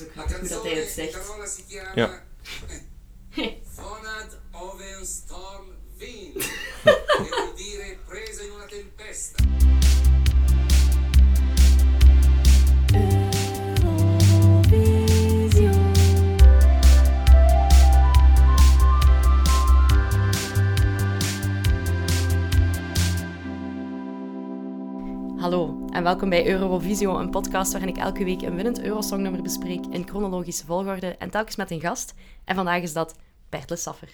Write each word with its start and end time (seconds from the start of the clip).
is 0.00 0.06
ook 0.06 0.12
grappig 0.12 0.38
hoe 0.38 0.48
dat 0.48 0.62
hij 0.62 0.74
het 0.74 0.88
zegt. 0.88 1.18
Ja. 1.94 2.22
Fonad 3.74 4.38
ove 4.52 4.96
un 4.98 5.06
storm 5.06 5.66
vin, 5.96 6.32
che 6.34 7.28
vuol 7.30 7.54
dire 7.54 7.98
presa 8.06 8.42
in 8.42 8.50
una 8.50 8.66
tempesta. 8.66 9.42
Hallo 25.40 25.87
en 25.98 26.04
welkom 26.04 26.28
bij 26.28 26.46
Eurovisio, 26.46 27.18
een 27.18 27.30
podcast 27.30 27.72
waarin 27.72 27.90
ik 27.90 27.96
elke 27.96 28.24
week 28.24 28.42
een 28.42 28.54
winnend 28.54 28.80
Eurosongnummer 28.80 29.42
bespreek 29.42 29.86
in 29.86 30.08
chronologische 30.08 30.66
volgorde 30.66 31.16
en 31.16 31.30
telkens 31.30 31.56
met 31.56 31.70
een 31.70 31.80
gast. 31.80 32.14
En 32.44 32.54
vandaag 32.54 32.82
is 32.82 32.92
dat 32.92 33.16
Bert 33.48 33.70
Le 33.70 33.76
Saffer. 33.76 34.08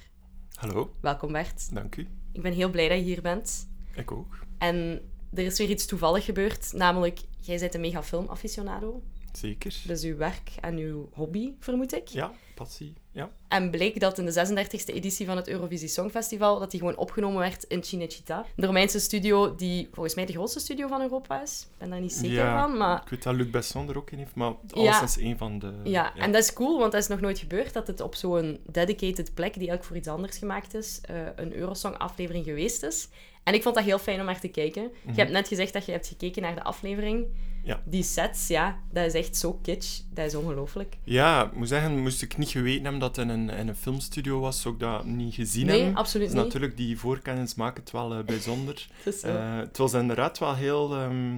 Hallo, 0.55 0.95
Welkom 1.01 1.33
Bert. 1.33 1.75
dank 1.75 1.97
u. 1.97 2.09
Ik 2.33 2.43
ben 2.43 2.53
heel 2.53 2.71
blij 2.71 2.89
dat 2.89 2.99
je 2.99 3.05
hier 3.05 3.23
bent. 3.23 3.69
Ik 3.95 4.13
ook. 4.13 4.39
En 4.59 5.01
er 5.35 5.45
is 5.45 5.59
weer 5.59 5.69
iets 5.69 5.87
toevallig 5.87 6.25
gebeurd, 6.25 6.73
namelijk 6.73 7.21
jij 7.41 7.59
bent 7.59 7.75
een 7.75 7.81
mega 7.81 8.03
filmaficionado. 8.03 9.03
Zeker. 9.33 9.83
Dus 9.87 10.03
uw 10.03 10.17
werk 10.17 10.51
en 10.61 10.77
uw 10.77 11.09
hobby, 11.13 11.53
vermoed 11.59 11.95
ik. 11.95 12.09
Ja, 12.09 12.33
passie. 12.55 12.95
Ja. 13.13 13.31
En 13.49 13.71
bleek 13.71 14.01
dat 14.01 14.19
in 14.19 14.25
de 14.27 14.65
36e 14.65 14.95
editie 14.95 15.27
van 15.27 15.37
het 15.37 15.49
Eurovisie 15.49 15.89
Songfestival 15.89 16.59
dat 16.59 16.71
die 16.71 16.81
gewoon 16.81 16.97
opgenomen 16.97 17.39
werd 17.39 17.65
in 17.65 17.83
Cinecittà. 17.83 18.55
De 18.57 18.67
Romeinse 18.67 18.99
studio 18.99 19.55
die 19.55 19.89
volgens 19.93 20.15
mij 20.15 20.27
de 20.27 20.33
grootste 20.33 20.61
studio 20.61 20.89
van 20.89 21.01
Europa 21.01 21.43
is. 21.43 21.67
Ik 21.71 21.79
ben 21.79 21.91
daar 21.91 22.01
niet 22.01 22.13
zeker 22.13 22.37
ja, 22.37 22.63
van, 22.63 22.77
maar... 22.77 23.03
Ik 23.03 23.09
weet 23.09 23.23
dat 23.23 23.35
Luc 23.35 23.51
Besson 23.51 23.89
er 23.89 23.97
ook 23.97 24.11
in 24.11 24.19
heeft, 24.19 24.35
maar 24.35 24.53
Ja. 24.67 24.75
alles 24.99 25.17
is 25.17 25.23
een 25.23 25.39
van 25.39 25.59
de... 25.59 25.73
Ja, 25.85 26.17
en 26.17 26.33
dat 26.33 26.43
is 26.43 26.53
cool, 26.53 26.79
want 26.79 26.93
dat 26.93 27.01
is 27.01 27.09
nog 27.09 27.21
nooit 27.21 27.39
gebeurd 27.39 27.73
dat 27.73 27.87
het 27.87 28.01
op 28.01 28.15
zo'n 28.15 28.59
dedicated 28.67 29.35
plek, 29.35 29.53
die 29.53 29.69
eigenlijk 29.69 29.85
voor 29.85 29.97
iets 29.97 30.09
anders 30.09 30.39
gemaakt 30.39 30.75
is, 30.75 31.01
eh, 31.03 31.17
een 31.37 31.55
Eurosong-aflevering 31.55 32.45
geweest 32.45 32.83
is. 32.83 33.09
En 33.45 33.55
ik 33.55 33.63
vond 33.63 33.75
dat 33.75 33.85
heel 33.85 33.99
fijn 33.99 34.21
om 34.21 34.27
naar 34.27 34.41
te 34.41 34.49
kijken. 34.49 34.91
Je 35.07 35.13
hebt 35.13 35.31
net 35.31 35.49
gezegd 35.49 35.73
dat 35.73 35.87
je 35.87 35.93
hebt 35.93 36.07
gekeken 36.07 36.43
naar 36.43 36.55
de 36.55 36.63
aflevering. 36.63 37.27
Ja. 37.65 37.81
Die 37.85 38.03
sets, 38.03 38.49
ja, 38.49 38.79
dat 38.93 39.05
is 39.05 39.15
echt 39.15 39.37
zo 39.37 39.59
kitsch. 39.63 40.01
Dat 40.11 40.27
is 40.27 40.35
ongelooflijk. 40.35 40.97
Ja, 41.05 41.45
ik 41.45 41.55
moet 41.55 41.69
zeggen, 41.69 41.99
moest 41.99 42.23
ik 42.23 42.37
niet 42.37 42.44
geweten 42.51 42.83
hebben 42.83 43.01
dat 43.01 43.17
het 43.17 43.25
in 43.25 43.33
een, 43.33 43.51
in 43.51 43.69
een 43.69 43.77
filmstudio 43.77 44.41
was, 44.41 44.61
zou 44.61 44.75
ik 44.75 44.81
dat 44.81 45.05
niet 45.05 45.35
gezien 45.35 45.67
Nee, 45.67 45.81
hebben. 45.81 45.99
absoluut 45.99 46.27
dus 46.27 46.37
niet. 46.37 46.45
natuurlijk, 46.45 46.77
die 46.77 46.99
voorkennis 46.99 47.55
maakt 47.55 47.77
het 47.77 47.91
wel 47.91 48.15
eh, 48.15 48.25
bijzonder. 48.25 48.87
Het 49.03 49.15
is. 49.15 49.23
Eh, 49.23 49.57
het 49.57 49.77
was 49.77 49.93
inderdaad 49.93 50.39
wel 50.39 50.55
heel 50.55 50.95
ehm, 50.95 51.37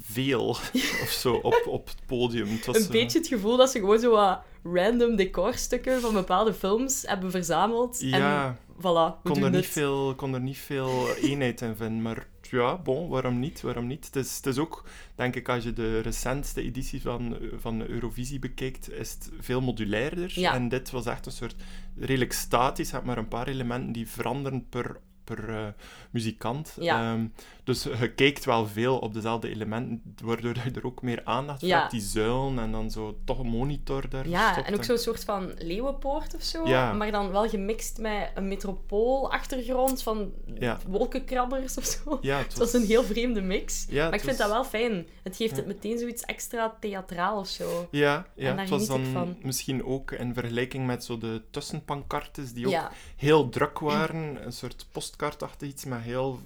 veel 0.00 0.48
of 1.04 1.16
zo 1.20 1.34
op, 1.34 1.62
op 1.66 1.86
het 1.86 2.06
podium. 2.06 2.48
Het 2.48 2.66
was, 2.66 2.76
een 2.76 2.82
eh, 2.82 2.90
beetje 2.90 3.18
het 3.18 3.28
gevoel 3.28 3.56
dat 3.56 3.70
ze 3.70 3.78
gewoon 3.78 3.98
zo 3.98 4.10
wat 4.10 4.40
random 4.62 5.16
decorstukken 5.16 6.00
van 6.00 6.12
bepaalde 6.12 6.54
films 6.54 7.02
hebben 7.06 7.30
verzameld. 7.30 8.00
Ja. 8.00 8.46
En 8.46 8.58
voilà, 8.78 9.22
kon 9.22 9.42
er, 9.42 9.50
niet 9.50 9.66
veel, 9.66 10.14
kon 10.14 10.34
er 10.34 10.40
niet 10.40 10.58
veel 10.58 11.08
eenheid 11.22 11.60
in 11.60 11.76
vinden. 11.76 12.02
Maar 12.02 12.26
ja, 12.50 12.76
bon, 12.76 13.08
waarom 13.08 13.38
niet? 13.38 13.60
Waarom 13.60 13.86
niet? 13.86 14.04
Het 14.06 14.16
is, 14.16 14.36
het 14.36 14.46
is 14.46 14.58
ook, 14.58 14.84
denk 15.14 15.34
ik, 15.36 15.48
als 15.48 15.64
je 15.64 15.72
de 15.72 16.00
recentste 16.00 16.62
editie 16.62 17.00
van, 17.00 17.38
van 17.58 17.86
Eurovisie 17.86 18.38
bekijkt, 18.38 18.90
is 18.90 19.12
het 19.12 19.30
veel 19.40 19.60
modulairder. 19.60 20.40
Ja. 20.40 20.54
En 20.54 20.68
dit 20.68 20.90
was 20.90 21.06
echt 21.06 21.26
een 21.26 21.32
soort 21.32 21.54
redelijk 21.96 22.32
statisch. 22.32 22.88
Je 22.88 22.94
hebt 22.94 23.06
maar 23.06 23.18
een 23.18 23.28
paar 23.28 23.48
elementen 23.48 23.92
die 23.92 24.08
veranderen 24.08 24.68
per, 24.68 25.00
per 25.24 25.48
eh, 25.48 25.66
muzikant. 26.10 26.76
Ja. 26.80 27.12
Ehm, 27.12 27.26
dus 27.66 27.82
je 27.82 28.12
kijkt 28.14 28.44
wel 28.44 28.66
veel 28.66 28.98
op 28.98 29.14
dezelfde 29.14 29.48
elementen, 29.48 30.14
waardoor 30.22 30.54
je 30.64 30.70
er 30.70 30.86
ook 30.86 31.02
meer 31.02 31.20
aandacht 31.24 31.58
voor 31.60 31.68
Ja. 31.68 31.78
hebt. 31.78 31.90
Die 31.90 32.00
zuilen 32.00 32.58
en 32.58 32.72
dan 32.72 32.90
zo 32.90 33.16
toch 33.24 33.38
een 33.38 33.46
monitor 33.46 34.08
daar 34.08 34.28
Ja, 34.28 34.64
en 34.64 34.74
ook 34.74 34.84
zo'n 34.84 34.98
soort 34.98 35.24
van 35.24 35.52
leeuwenpoort 35.58 36.34
of 36.34 36.42
zo. 36.42 36.68
Ja. 36.68 36.92
Maar 36.92 37.10
dan 37.10 37.30
wel 37.30 37.48
gemixt 37.48 37.98
met 37.98 38.30
een 38.34 38.48
metropoolachtergrond 38.48 40.02
van 40.02 40.32
Ja. 40.54 40.78
wolkenkrabbers 40.88 41.76
of 41.78 41.84
zo. 41.84 42.18
Ja, 42.20 42.38
Het 42.38 42.58
was 42.58 42.72
een 42.72 42.84
heel 42.84 43.02
vreemde 43.02 43.40
mix. 43.40 43.86
Maar 43.90 44.14
ik 44.14 44.20
vind 44.20 44.38
dat 44.38 44.50
wel 44.50 44.64
fijn. 44.64 45.06
Het 45.22 45.36
geeft 45.36 45.56
het 45.56 45.66
meteen 45.66 45.98
zoiets 45.98 46.22
extra 46.22 46.76
theatraal 46.80 47.38
of 47.38 47.48
zo. 47.48 47.88
Ja, 47.90 48.26
ja 48.34 48.50
daar 48.50 48.60
het 48.60 48.68
was 48.68 48.86
dan 48.86 49.04
van. 49.04 49.36
misschien 49.42 49.84
ook 49.84 50.10
in 50.10 50.34
vergelijking 50.34 50.86
met 50.86 51.04
zo 51.04 51.18
de 51.18 51.42
tussenpancartes 51.50 52.52
die 52.52 52.66
ook 52.66 52.90
heel 53.16 53.48
druk 53.48 53.78
waren. 53.78 54.44
Een 54.46 54.52
soort 54.52 54.86
postkaartachtig 54.92 55.68
iets 55.68 55.84
met 55.84 56.00
heel 56.00 56.38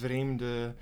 vreemde 0.00 0.74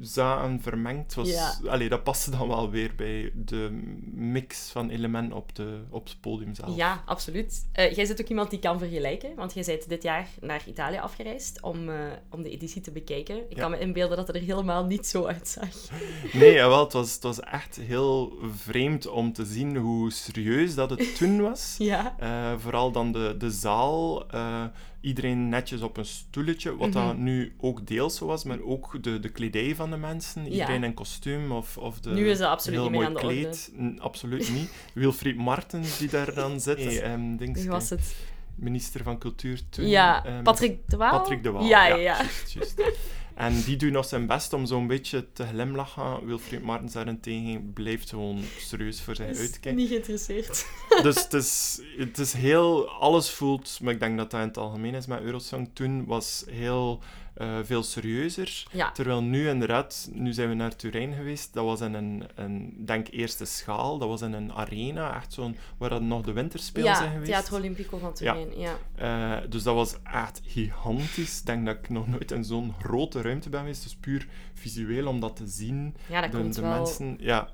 zaken 0.00 0.60
vermengd. 0.62 1.14
Was, 1.14 1.28
Ja. 1.28 1.54
allee, 1.66 1.88
dat 1.88 2.02
paste 2.02 2.30
dan 2.30 2.48
wel 2.48 2.70
weer 2.70 2.94
bij 2.96 3.32
de 3.34 3.68
mix 4.14 4.68
van 4.70 4.90
elementen 4.90 5.36
op, 5.36 5.54
de, 5.56 5.80
op 5.90 6.04
het 6.04 6.20
podium 6.20 6.54
zelf. 6.54 6.76
Ja, 6.76 7.02
absoluut. 7.06 7.68
Eh, 7.72 7.94
jij 7.94 8.06
bent 8.06 8.20
ook 8.20 8.28
iemand 8.28 8.50
die 8.50 8.58
kan 8.58 8.78
vergelijken, 8.78 9.34
want 9.36 9.54
jij 9.54 9.62
bent 9.66 9.88
dit 9.88 10.02
jaar 10.02 10.28
naar 10.40 10.62
Italië 10.66 10.98
afgereisd 10.98 11.62
om, 11.62 11.88
eh, 11.88 11.96
om 12.30 12.42
de 12.42 12.50
editie 12.50 12.80
te 12.80 12.90
bekijken. 12.90 13.36
Ik 13.36 13.56
Ja. 13.56 13.60
kan 13.62 13.70
me 13.70 13.78
inbeelden 13.78 14.16
dat 14.16 14.26
het 14.26 14.36
er 14.36 14.42
helemaal 14.42 14.84
niet 14.84 15.06
zo 15.06 15.24
uitzag. 15.24 15.68
Nee, 16.32 16.52
jawel, 16.52 16.84
het 16.84 16.92
was, 16.92 17.12
het 17.14 17.22
was 17.22 17.40
echt 17.40 17.76
heel 17.76 18.32
vreemd 18.56 19.06
om 19.06 19.32
te 19.32 19.44
zien 19.44 19.76
hoe 19.76 20.10
serieus 20.12 20.74
dat 20.74 20.90
het 20.90 21.16
toen 21.16 21.40
was. 21.40 21.74
Ja. 21.92 22.14
Eh, 22.18 22.58
vooral 22.58 22.92
dan 22.92 23.12
de, 23.12 23.34
de 23.38 23.50
zaal. 23.50 24.26
Eh, 25.02 25.08
iedereen 25.08 25.48
netjes 25.48 25.80
op 25.80 25.96
een 25.96 26.04
stoeletje, 26.04 26.76
wat 26.76 26.92
dat 26.92 27.12
Mhm. 27.14 27.22
nu 27.22 27.52
ook 27.60 27.86
deels 27.86 28.16
zo 28.16 28.26
was, 28.26 28.44
maar 28.44 28.60
ook 28.60 29.02
de, 29.02 29.20
de 29.20 29.28
kledij 29.28 29.74
van 29.74 29.90
de 29.90 29.96
mensen. 29.96 30.46
Iedereen 30.46 30.84
in 30.84 30.94
kostuum 30.94 31.52
of, 31.52 31.78
of 31.78 32.00
de 32.00 32.10
Nu 32.10 32.28
is 32.30 32.38
dat 32.38 32.48
absoluut 32.48 32.78
heel 32.80 32.90
niet 32.90 33.00
meer 33.00 33.10
mooi 33.10 33.16
aan 33.16 33.28
de 33.28 33.36
orde. 33.36 33.48
kleed. 33.48 33.72
N- 33.96 33.98
absoluut 34.00 34.52
niet. 34.52 34.70
Wilfried 34.94 35.36
Martens, 35.36 35.98
die 35.98 36.08
daar 36.08 36.34
dan 36.34 36.60
zit. 36.60 36.76
Dings, 37.38 37.60
Wie 37.60 37.70
was 37.70 37.90
het? 37.90 38.14
minister 38.54 39.02
van 39.02 39.18
Cultuur 39.18 39.60
toen. 39.70 39.86
Ja, 39.88 40.24
ehm, 40.24 40.42
Patrick 40.42 40.78
de 40.86 40.96
Waal? 40.96 41.18
Patrick 41.18 41.42
de 41.42 41.50
Waal. 41.50 41.64
Ja, 41.64 41.86
ja, 41.86 41.96
ja. 41.96 42.16
En 43.34 43.62
die 43.62 43.76
doet 43.76 43.92
nog 43.92 44.04
zijn 44.04 44.26
best 44.26 44.52
om 44.52 44.66
zo'n 44.66 44.86
beetje 44.86 45.32
te 45.32 45.46
glimlachen. 45.46 46.26
Wilfried 46.26 46.62
Martens 46.62 46.92
daarentegen 46.92 47.72
blijft 47.72 48.08
gewoon 48.08 48.42
serieus 48.58 49.00
voor 49.00 49.12
Is 49.20 49.38
uitkijken. 49.38 49.74
niet 49.74 49.88
geïnteresseerd. 49.88 50.66
Dus 51.02 51.22
het 51.22 51.32
is, 51.32 51.80
het 51.96 52.18
is 52.18 52.32
heel... 52.32 52.88
Alles 52.88 53.30
voelt... 53.30 53.78
Maar 53.82 53.92
ik 53.92 54.00
denk 54.00 54.16
dat 54.16 54.30
dat 54.30 54.40
in 54.40 54.46
het 54.46 54.58
algemeen 54.58 54.94
is 54.94 55.06
met 55.06 55.20
Eurosong. 55.20 55.70
Toen 55.72 56.04
was 56.06 56.44
heel 56.50 57.02
eh, 57.34 57.58
veel 57.62 57.82
serieuzer. 57.82 58.66
Ja. 58.70 58.92
Terwijl 58.92 59.22
nu 59.22 59.48
inderdaad... 59.48 60.10
Nu 60.12 60.32
zijn 60.32 60.48
we 60.48 60.54
naar 60.54 60.76
Turijn 60.76 61.14
geweest. 61.14 61.54
Dat 61.54 61.64
was 61.64 61.80
in 61.80 61.94
een, 61.94 62.24
een 62.34 62.74
denk 62.78 63.08
eerste 63.10 63.44
schaal. 63.44 63.98
Dat 63.98 64.08
was 64.08 64.22
in 64.22 64.32
een 64.32 64.52
arena. 64.52 65.16
Echt 65.16 65.32
zo'n... 65.32 65.56
Waar 65.78 65.90
dat 65.90 66.02
nog 66.02 66.22
de 66.22 66.32
winterspelen 66.32 66.96
zijn 66.96 67.08
Ja, 67.08 67.12
geweest. 67.12 67.30
Theatro 67.30 67.56
Olimpico 67.56 67.98
van 67.98 68.14
Turijn. 68.14 68.58
Ja. 68.58 68.78
Eh, 68.94 69.50
dus 69.50 69.62
dat 69.62 69.74
was 69.74 69.96
echt 70.02 70.40
gigantisch. 70.46 71.38
Ik 71.40 71.46
denk 71.46 71.66
dat 71.66 71.76
ik 71.76 71.88
nog 71.88 72.08
nooit 72.08 72.30
in 72.30 72.44
zo'n 72.44 72.74
grote 72.78 73.20
ruimte 73.20 73.48
ben 73.48 73.60
geweest. 73.60 73.82
Dus 73.82 73.96
puur 73.96 74.28
visueel 74.54 75.06
om 75.06 75.20
dat 75.20 75.36
te 75.36 75.46
zien. 75.46 75.94
Ja, 76.08 76.20
dat 76.20 76.32
de, 76.32 76.38
komt 76.38 76.54
de 76.54 76.60
wel 76.60 76.76
mensen, 76.76 77.16
ja. 77.20 77.48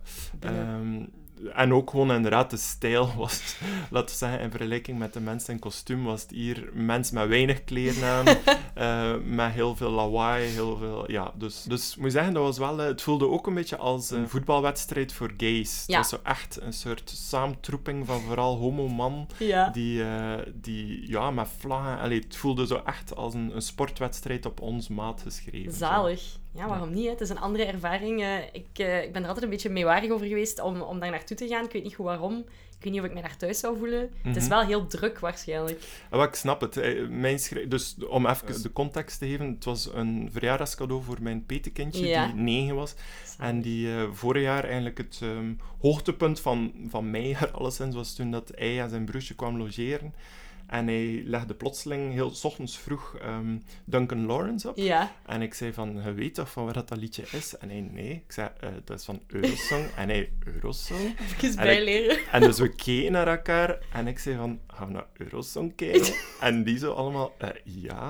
En 1.52 1.74
ook 1.74 1.90
gewoon 1.90 2.12
inderdaad 2.12 2.50
de 2.50 2.56
stijl 2.56 3.12
was, 3.16 3.56
laten 3.90 4.08
we 4.08 4.16
zeggen, 4.16 4.40
in 4.40 4.50
vergelijking 4.50 4.98
met 4.98 5.12
de 5.12 5.20
mensen 5.20 5.54
in 5.54 5.58
kostuum, 5.60 6.04
was 6.04 6.22
het 6.22 6.30
hier 6.30 6.70
mensen 6.72 7.14
met 7.14 7.28
weinig 7.28 7.64
kleren 7.64 8.08
aan, 8.08 8.26
eh, 8.74 9.14
met 9.24 9.52
heel 9.52 9.76
veel 9.76 9.90
lawaai, 9.90 10.46
heel 10.46 10.76
veel, 10.76 11.10
ja. 11.10 11.32
Dus, 11.34 11.62
dus 11.62 11.96
moet 11.96 12.12
zeggen, 12.12 12.32
dat 12.32 12.42
was 12.42 12.58
wel, 12.58 12.80
eh, 12.80 12.86
het 12.86 13.02
voelde 13.02 13.28
ook 13.28 13.46
een 13.46 13.54
beetje 13.54 13.76
als 13.76 14.10
een 14.10 14.28
voetbalwedstrijd 14.28 15.12
voor 15.12 15.32
gays. 15.36 15.84
Ja. 15.86 15.98
Het 15.98 16.10
was 16.10 16.20
zo 16.20 16.28
echt 16.28 16.60
een 16.60 16.72
soort 16.72 17.10
saamtroeping 17.14 18.06
van 18.06 18.20
vooral 18.20 18.56
homo-man, 18.56 19.28
ja. 19.38 19.68
die, 19.70 20.04
eh, 20.04 20.34
die, 20.54 21.10
ja, 21.10 21.30
met 21.30 21.48
vlaggen, 21.58 21.98
allee, 21.98 22.20
het 22.20 22.36
voelde 22.36 22.66
zo 22.66 22.82
echt 22.84 23.16
als 23.16 23.34
een, 23.34 23.54
een 23.54 23.62
sportwedstrijd 23.62 24.46
op 24.46 24.60
ons 24.60 24.88
maat 24.88 25.22
geschreven. 25.22 25.72
zo. 25.72 26.38
Ja, 26.58 26.68
waarom 26.68 26.92
niet? 26.92 27.04
Hè? 27.04 27.10
Het 27.10 27.20
is 27.20 27.28
een 27.30 27.38
andere 27.40 27.64
ervaring. 27.64 28.22
eh, 28.22 28.36
ik, 28.52 28.66
eh, 28.78 29.02
ik 29.02 29.12
ben 29.12 29.22
er 29.22 29.26
altijd 29.28 29.44
een 29.44 29.50
beetje 29.50 29.68
meewarig 29.70 30.10
over 30.10 30.26
geweest 30.26 30.60
om, 30.60 30.80
om 30.80 31.00
daar 31.00 31.10
naartoe 31.10 31.36
te 31.36 31.48
gaan. 31.48 31.64
Ik 31.64 31.72
weet 31.72 31.82
niet 31.82 31.94
goed 31.94 32.04
waarom. 32.06 32.38
Ik 32.78 32.84
weet 32.84 32.92
niet 32.92 33.02
of 33.02 33.08
ik 33.08 33.14
me 33.14 33.20
daar 33.20 33.36
thuis 33.36 33.58
zou 33.58 33.78
voelen. 33.78 34.10
Het 34.22 34.36
is 34.36 34.42
Mhm. 34.42 34.50
wel 34.52 34.64
heel 34.66 34.86
druk 34.86 35.18
waarschijnlijk. 35.18 35.80
Ja, 36.10 36.16
maar 36.16 36.28
ik 36.28 36.34
snap 36.34 36.60
het. 36.60 36.76
Eh, 36.76 37.08
Mijn 37.08 37.38
dus 37.68 37.96
om 38.08 38.26
even 38.26 38.62
de 38.62 38.72
context 38.72 39.18
te 39.18 39.26
geven, 39.26 39.46
het 39.54 39.64
was 39.64 39.90
een 39.94 40.28
verjaardagscadeau 40.32 41.02
voor 41.02 41.16
mijn 41.20 41.46
petekindje, 41.46 42.06
Ja. 42.06 42.26
die 42.26 42.34
negen 42.34 42.74
was. 42.74 42.94
En 43.38 43.60
die 43.60 43.94
eh, 43.96 44.02
vorig 44.12 44.42
jaar 44.42 44.64
eigenlijk 44.64 44.98
het 44.98 45.18
ehm, 45.22 45.52
hoogtepunt 45.80 46.40
van, 46.40 46.72
van 46.88 47.10
mij, 47.10 47.36
alleszins, 47.52 47.94
was 47.94 48.14
toen 48.14 48.30
dat 48.30 48.52
hij 48.54 48.80
en 48.80 48.90
zijn 48.90 49.04
broertje 49.04 49.34
kwam 49.34 49.56
logeren. 49.58 50.14
En 50.68 50.86
hij 50.86 51.22
legde 51.24 51.54
plotseling, 51.54 52.12
heel 52.12 52.30
's 52.30 52.44
ochtends 52.44 52.78
vroeg, 52.78 53.16
ehm, 53.20 53.56
Duncan 53.84 54.26
Lawrence 54.26 54.68
op. 54.68 54.76
Ja. 54.76 55.12
En 55.26 55.42
ik 55.42 55.54
zei 55.54 55.72
van, 55.72 56.00
je 56.04 56.12
weet 56.12 56.34
toch 56.34 56.50
van 56.50 56.64
waar 56.64 56.72
dat, 56.72 56.88
dat 56.88 56.98
liedje 56.98 57.24
is? 57.32 57.56
En 57.58 57.68
hij, 57.68 57.80
nee. 57.80 58.10
Ik 58.26 58.32
zei, 58.32 58.48
"Eh, 58.60 58.68
dat 58.84 58.98
is 58.98 59.04
van 59.04 59.20
Eurosong. 59.26 59.86
En 59.96 60.08
hij, 60.08 60.30
Eurosong? 60.54 61.16
Even 61.40 61.56
bijleren. 61.56 62.18
En 62.32 62.40
dus 62.40 62.58
we 62.58 62.68
keken 62.74 63.12
naar 63.12 63.28
elkaar 63.28 63.78
en 63.92 64.06
ik 64.06 64.18
zei 64.18 64.36
van, 64.36 64.60
gaan 64.66 64.86
we 64.86 64.92
naar 64.92 65.06
Eurosong 65.16 65.74
kijken? 65.76 66.14
En 66.40 66.64
die 66.64 66.78
zo 66.78 66.92
allemaal, 66.92 67.34
"Eh, 67.38 67.48
ja. 67.64 68.08